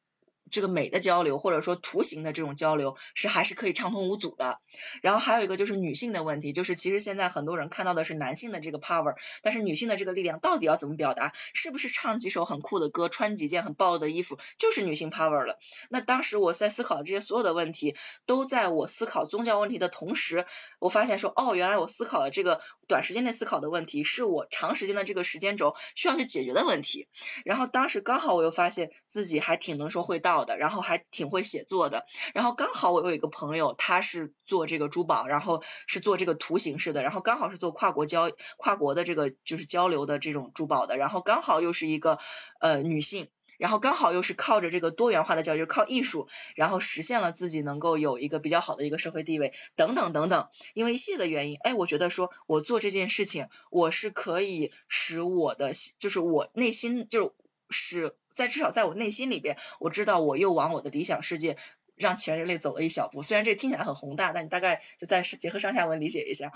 [0.50, 4.60] 这个美的交流，或者说图形的这种交流，是还是可以畅通无阻的。
[5.02, 11.32] 然后还有一个就是女性的问题，就是其实现在很多人看到的是男性的这个 power，但是女性的这个力量到底要怎么表达？
[11.52, 15.58] 是不是唱几首很酷的歌，穿几件很暴露的衣服，就是女性 power 了？
[15.90, 20.46] 那当时我在思考这些所有的问题，都在我思考宗教问题的同时，
[20.78, 27.08] 我发现说，哦，原来我思考的这个短时间内思考的问题，是我长时间的这个时间轴需要去解决的问题。
[27.44, 30.37] 然后当时刚好我又发现自己还挺能说会道。
[30.38, 42.20] 好的，然后还挺会写作的，然后刚好我有一个朋友，他是做这个珠宝，然后是做这个图形式的，然后刚好是做跨国交跨国的这个就是交流的这种珠宝的，然后刚好又是一个
[42.60, 43.26] 呃女性，
[43.58, 57.32] 然后刚好又是靠着这个多元化的教育，靠艺术，然后实现了自己能够有一个比较好的一个社会地位，等等等等，因为一系列的原因，哎，我觉得说我做这件事情，我是可以使我的就是我内心就是
[57.70, 58.16] 是。
[58.28, 61.56] 在至少在我内心里边，我知道我又往我的理想世界
[61.96, 63.24] 让全人类走了一小步。
[63.24, 66.52] 虽然这听起来很宏大，但你大概就再结合上下文理解一下。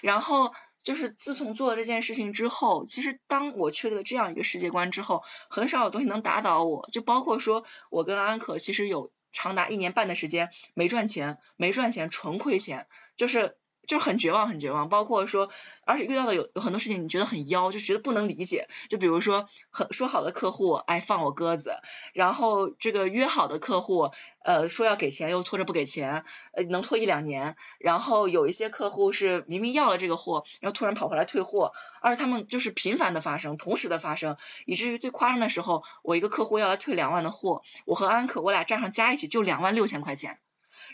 [0.00, 12.86] 然后就是自从做了这件事情之后，其实当我确立了这样一个世界观之后，很少有东西能打倒我，就包括说我跟安可其实有长达一年半的时间没赚钱，没赚钱，纯亏钱，
[13.16, 13.56] 就是。
[13.86, 14.88] 就是很绝望，很绝望。
[14.88, 15.50] 包括说，
[15.84, 18.68] 而且遇到的有有很多事情，你觉得很妖，就觉得不能理解。
[18.88, 21.70] 就比如说，很说好的客户，哎，放我鸽子；
[22.12, 24.10] 然后这个约好的客户，
[24.44, 27.56] 呃，说要给钱又拖着不给钱，呃，能拖一两年。
[27.78, 34.36] 然后有一些客户是明明要了这个货，然后突然跑回来退货，而且他们就是频繁的发生，同时的发生，
[34.66, 40.38] 以至于最夸张的时候，我一个客户要来退两万的货，我和安可我俩账上加一起就两万六千块钱，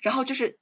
[0.02, 0.58] 然后就是。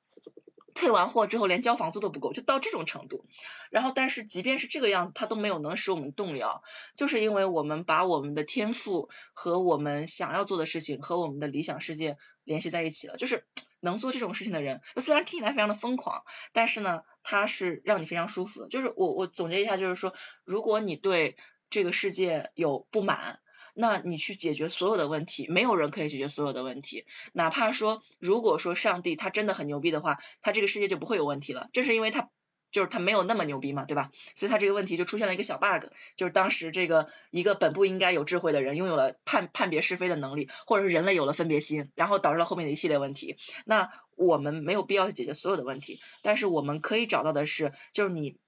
[0.78, 3.24] 退完货之后，连交房租都不够，就到这种程度。
[3.72, 6.62] 然后，但是即便是这个样子，他都没有能使我们动摇，
[6.94, 13.16] 就是因为我们把我们的天赋和我们想要做的事情和我们的理想世界联系在一起了。
[13.16, 13.44] 就是
[13.80, 16.22] 能做这种事情的人，虽然听起来非常的疯狂，
[16.52, 18.68] 但是呢，他是让你非常舒服的。
[18.68, 20.14] 就是我我总结一下，就是说，
[20.44, 21.36] 如果你对
[21.70, 23.40] 这个世界有不满。
[23.80, 27.06] 那你去解决所有的问题，没有人可以解决所有的问题。
[27.32, 31.70] 哪怕说，如果说上帝他真的很牛逼的话，他这个世界就不会有问题了。
[31.72, 32.28] 正是因为他
[32.72, 34.10] 就是他没有那么牛逼嘛，对吧？
[34.34, 35.86] 所以他这个问题就出现了一个小 bug，
[36.16, 43.36] 就是当时这个一个本不应该有智慧的人拥有了判判别是非的能力，或者是人类有了分别心，然后导致了后面的一系列问题。
[43.64, 48.38] 那我们没有必要去解决所有的问题，但是我们可以找到的是，就是你。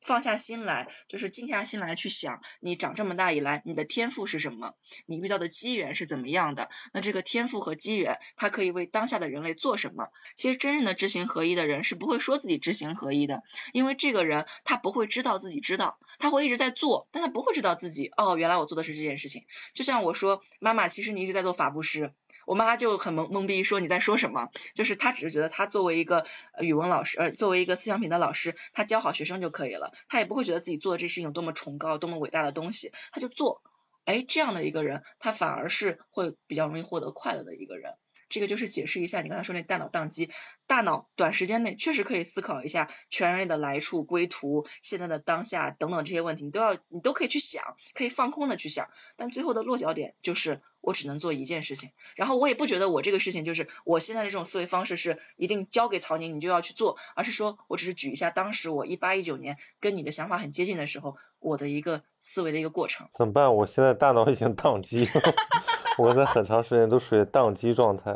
[0.00, 4.74] 放下心来，就是静下心来去想，你长这么大以来，你的天赋是什么？
[5.06, 6.68] 你遇到的机缘是怎么样的？
[6.92, 10.08] 那这个天赋和机缘，它可以为当下的人类做什么？
[10.36, 13.42] 其实真正的知行合一的人是不会说自己知行合一的，
[13.72, 19.46] 因为这个人他不会知道自己知道，他会一直在做，但他不会知道自己哦，原来我做的是这件事情。
[19.74, 22.12] 就像我说，妈妈，其实你一直在做法布施。
[22.46, 24.50] 我妈就很懵懵逼，说你在说什么？
[24.72, 26.24] 就是她只是觉得她作为一个
[26.60, 33.62] 语文老师，呃，作为一个思想品的老师，她教好学生就可以了，他也不会觉得自己做的这事情有多么崇高、多么伟大的东西，他就做。
[34.04, 37.94] 哎，这样的一个人，他反而是会比较容易获得快乐的一个人。
[38.28, 40.30] 这个就是解释一下你刚才说那大脑宕机，
[40.66, 63.08] 大脑短时间内确实可以思考一下全人类的来处、归途、现在的当下等等这些问题，你都要你都可以去想，可以放空的去想，但最后的落脚点就是我只能做一件事情，然后我也不觉得我这个事情就是我现在的这种思维方式是一定交给曹宁你就要去做，而是说我只是举一下当时我一八一九年跟你的想法很接近的时候，我的一个思维的一个过程。
[63.14, 63.54] 怎么办？
[63.54, 65.12] 我现在大脑已经宕机了。
[65.98, 68.12] 我在很长时间都属于宕机状态，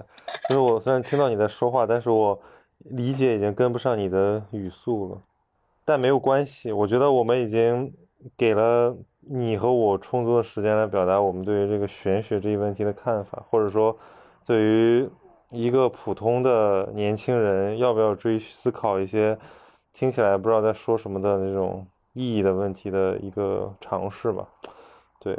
[0.48, 2.38] 就是我虽然听到你在说话，但是我
[2.78, 5.20] 理解已经跟不上你的语速了。
[5.84, 7.92] 但没有关系，我觉得我们已经
[8.36, 13.96] 给了你和我充足的时间来表达我们对于这个玄学这一问题的看法，或者说
[14.46, 15.08] 对于
[15.50, 19.36] 一个普通的年轻人要不要追思考一些
[19.92, 24.46] 听起来不知道在说什么的那种意义的问题的一个尝试吧。
[25.18, 25.36] 对。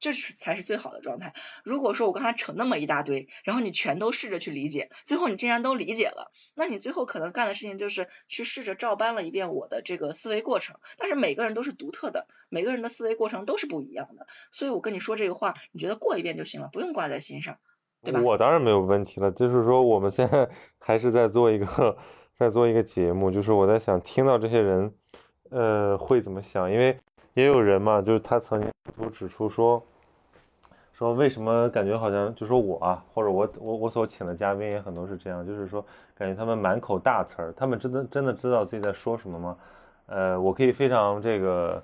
[0.00, 1.34] 这是才是最好的状态。
[1.62, 10.76] 如果说我刚才扯那么一大堆，然后你全都试着去理解，最后你竟然都理解了，那你最后可能干的事情就是去试着照搬了一遍我的这个思维过程。
[10.96, 17.58] 但是每个人都是独特的，每个人的思维过程都是不一样的，所以我跟你说这个话，你觉得过一遍就行了，不用挂在心上，
[18.02, 18.22] 对吧？
[18.22, 20.48] 我当然没有问题了，就是说我们现在
[20.80, 21.98] 还是在做一个
[22.38, 24.94] 在做一个节目，就是我在想听到这些人
[25.50, 26.98] 呃会怎么想，因为
[27.34, 29.82] 也有人嘛，就是他曾经都指出说。
[30.92, 35.82] 说为什么感觉好像就说我啊，或者我我我所请的嘉宾也很多是这样，就是说
[36.14, 39.56] 感觉他们满口大词儿，他们真的真的知道自己在说什么吗？
[40.08, 41.82] 呃，我可以非常这个，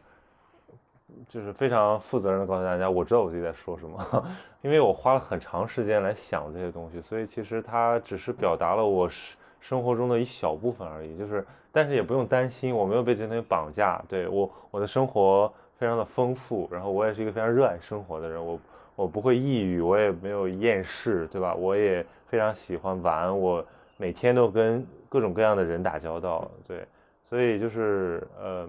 [1.31, 4.27] 就是非常负责任的告诉大家，我知道我自己在说什么，
[4.60, 11.43] 因为我花了很长时间来想这些东西，所以其实它只是表达了我生生活中的一小部分而已，就是
[11.73, 18.59] 但是也不用担心，我没有被这些东西绑架，对我我的生活非常的丰富，然后我也是一个非常热爱生活的人，我。
[18.97, 21.55] 我不会抑郁，我也没有厌世，对吧？
[21.55, 23.62] 我也非常喜欢玩，我
[23.98, 26.89] 每天都跟各种各样的人打交道，对，
[27.23, 28.66] 所以就是呃，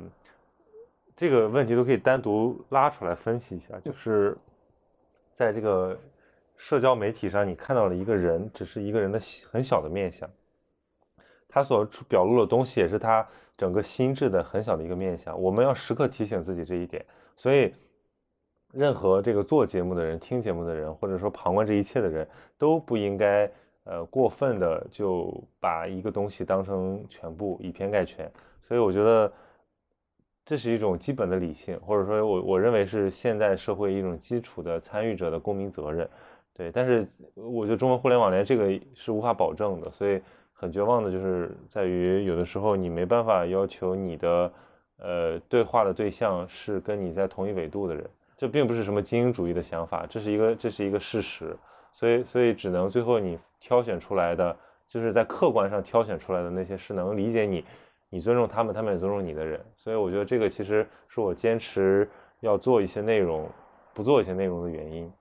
[1.15, 3.79] 这个问题都可以单独拉出来分析一下。
[3.79, 4.37] 就是
[5.37, 5.97] 在这个
[6.57, 10.29] 社交媒体上，你看到了一个人，只是一个人的很小的面相，
[11.47, 13.25] 他所表露的东西也是他
[13.57, 15.41] 整个心智的很小的一个面相。
[15.41, 17.05] 我们要时刻提醒自己这一点，
[17.35, 17.73] 所以。
[18.73, 22.27] 任何这个做节目的人、听节目的人，或者说旁观这一切的人，
[22.57, 23.49] 都不应该
[23.85, 28.29] 呃过分的就把一个东西当成全部，以偏概全。
[28.61, 29.31] 所以我觉得
[30.45, 36.07] 这是一种基本的理性，或者说我我认为是现代社会一种基础的参与者的公民责任。
[36.53, 40.21] 对，但是我觉得中文互联网连这个是无法保证的，所以
[40.59, 44.51] 很绝望的就是在于有的时候你没办法要求你的
[44.97, 51.55] 呃对话的对象是跟你在同一纬度的人，这并不是什么精英主义的想法，这是一个这是一个事实，
[51.93, 54.57] 所以所以只能最后你挑选出来的
[54.89, 57.63] 就是在客观上挑选出来的那些是能理解你，
[58.09, 62.09] 你尊重他们，他们也尊重你的人，所以我觉得这个其实是我坚持
[62.39, 63.47] 要做一些内容，
[63.93, 65.11] 不做一些内容的原因。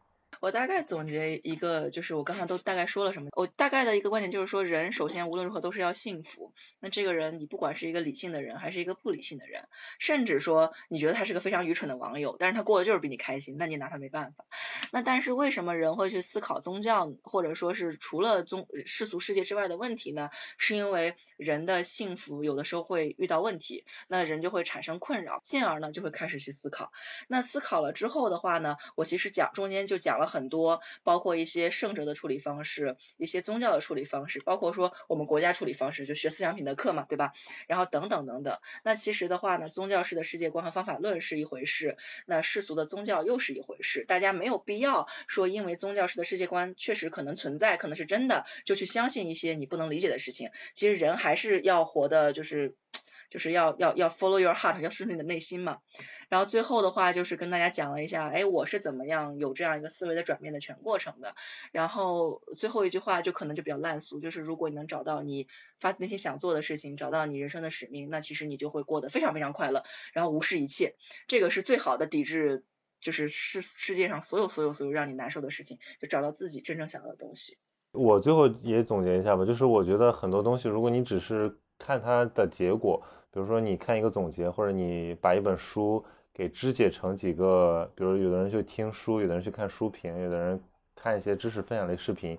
[0.41, 3.31] 我大概总结一个，就是我刚才都大概说了什么。
[3.33, 6.53] 我大概的一个观点就是说，人首先无论如何都是要幸福。
[6.81, 9.69] 那这个人，你不管是一个理性的人，还是一个不理性的人，
[9.99, 14.45] 甚至说你觉得他是个非常愚蠢的网友，但是他过得就是比你开心，那你拿他没办法。
[14.93, 20.31] 那但是为什么人会去思考宗教，或者说是除了宗世俗世界之外的问题呢？
[20.59, 26.93] 是因为人的幸福有的时候会遇到问题，那人就会产生困扰，进而呢就会开始去思考。
[27.29, 30.26] 那思考了之后的话呢，我其实讲中间就讲了。
[30.27, 37.33] 很多包括一些圣哲的处理方式，一些宗教的处理方式，包括说我们国家处理方式，就学思想品德课嘛，对吧？
[37.67, 38.59] 然后等等等等。
[38.83, 41.97] 那其实的话呢，宗教式的世界观和方法论是一回事，
[42.27, 44.05] 那世俗的宗教又是一回事。
[44.07, 50.51] 大家没有必要说，因为宗教式的世界观确实可能存在，可能是真的，就去相信一些你不能理解的事情。
[50.75, 52.75] 其实人还是要活的，就是。
[53.31, 55.79] 就是要要要 follow your heart，要顺着你的内心嘛。
[56.29, 61.35] 然后最后的话就是跟大家讲了一下，哎，我是怎么样有这样一个思维的转变的全过程的。
[61.71, 65.47] 然后最后一句话就可能就比较烂俗，就是如果你能找到你
[65.79, 70.97] 发自内心想做的事情，找到你人生的使命，那其实你就会过得非常非常快乐，然后无视一切。
[71.29, 72.65] 这个是最好的抵制，
[72.99, 77.59] 就是世世界上所有所有所有让你难受的事情，就找到自己真正想要的东西。
[77.93, 83.05] 我最后也总结一下吧，就是我觉得很多东西，如果你只是看它的结果。
[83.37, 86.03] 比如说，你看一个总结，或者你把一本书
[86.33, 90.59] 给肢解成几个，比如有的人去听书，有的人去看书评，有的人
[90.95, 92.39] 看一些知识分享类视频，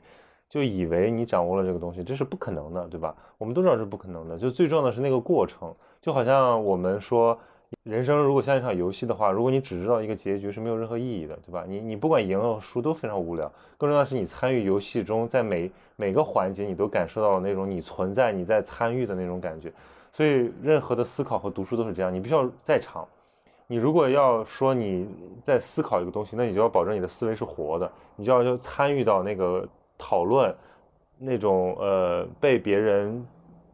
[0.49, 3.15] 就以为你掌握了这个东西，这是不可能的，对吧？
[3.38, 4.40] 我们都知道是不可能的。
[4.40, 5.72] 就最重要的是那个过程，
[6.02, 7.38] 就好像我们说，
[7.84, 11.64] 人生如果像一场游戏的话，如果你只知道一个结局，是没有任何意义的，对吧？
[11.68, 13.45] 你你不管赢了输都非常无聊。
[13.78, 19.72] 更重要的是，你参与游戏中，在每每个环节，你都感受到了那种你存在、你在参与的那种感觉。
[20.18, 23.07] 所以，任何的思考和读书都是这样，你必须要在场。
[23.68, 25.07] 你如果要说你
[25.45, 29.64] 在思考一个东西，那你就要保证你的思维是活的，你就要就参与到那个
[29.95, 30.52] 讨论，
[31.19, 33.23] 那种呃被别人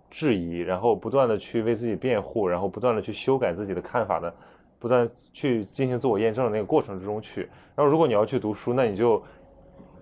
[0.10, 4.36] 质疑，然后不断的去为自己辩护，然后不断的去修改自己的看法的，
[4.80, 7.49] 不断去进行自我验证的那个过程之中去。
[7.74, 9.24] 然后，如果你要去读书，那你就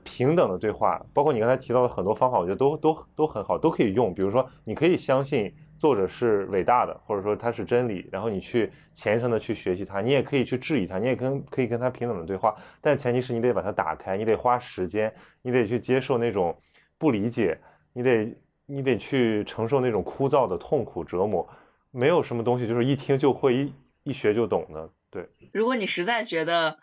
[0.03, 4.11] 平等的对话，包括你刚才提到的很多方法，我觉得都都都很好，都可以用。
[4.11, 5.53] 比如说，你可以相信。
[5.81, 16.55] 作者是伟大的，或者说他是真理，然后你去虔诚的去学习他，你也可以去质疑他，你也跟可以跟他平等的对话，但前提是你得把它打开，你得花时间，你得去接受那种
[16.99, 17.59] 不理解，
[17.93, 18.37] 你得
[18.67, 21.49] 你得去承受那种枯燥的痛苦折磨，
[21.89, 25.29] 没有什么东西就是一听就会一一学就懂的，对。
[25.51, 26.77] 如果你实在觉得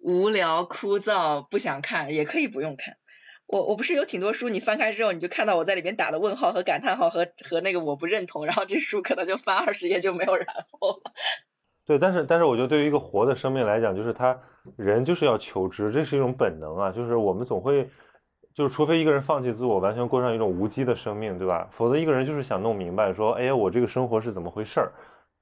[0.00, 2.96] 无聊枯燥不想看，也可以不用看。
[3.52, 11.12] 我我不是有挺多书，你翻开之后，你就看到我在里面打的问号和感叹号和和那个我不认同，然后这书可能就翻二十页就没有然后了。
[11.84, 14.40] 对，但是但是我觉得对于一个活的生命来讲，就是他
[14.78, 17.90] 人就是要求知，这是一种本能啊，就是我们总会，
[18.54, 21.68] 就是除非一个人放弃自我，完全过上一种无机的生命，对吧？
[21.72, 24.92] 否则一个人就是想弄明白，说，哎呀，我这个生活是怎么回事儿？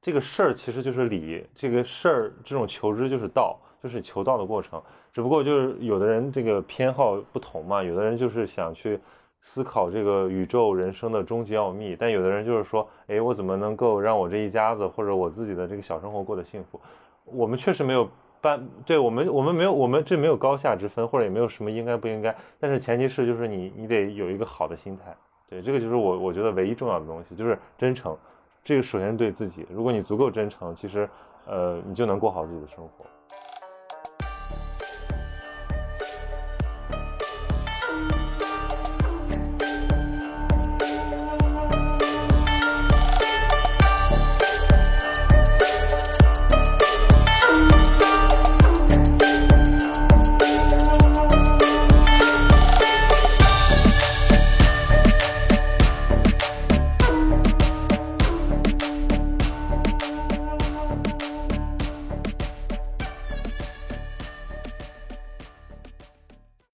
[0.03, 3.61] 这个事儿其实就是理，这个事儿这种求知就是道。
[3.83, 4.83] 就是求道的过程，
[5.13, 8.99] 只不过就是有的人这个偏好不同嘛，有的人就是想去
[9.41, 16.81] 思考这个宇宙人生的终极奥秘，但有的人就是说，哎，我怎么能够让我这一家子或者我自己的这个小生活过得幸福？
[17.25, 18.09] 我们确实没有
[18.41, 25.17] 办，对我们我们没有我们这没有高下之分，或者也没有什么应该不应该，但是前提是就是你你得有一个好的心态，
[25.49, 28.17] 对，这个就是我我觉得唯一重要的东西，就是真诚，
[28.63, 31.09] 这个首先对自己，如果你足够真诚，其实
[31.47, 33.05] 呃你就能过好自己的生活。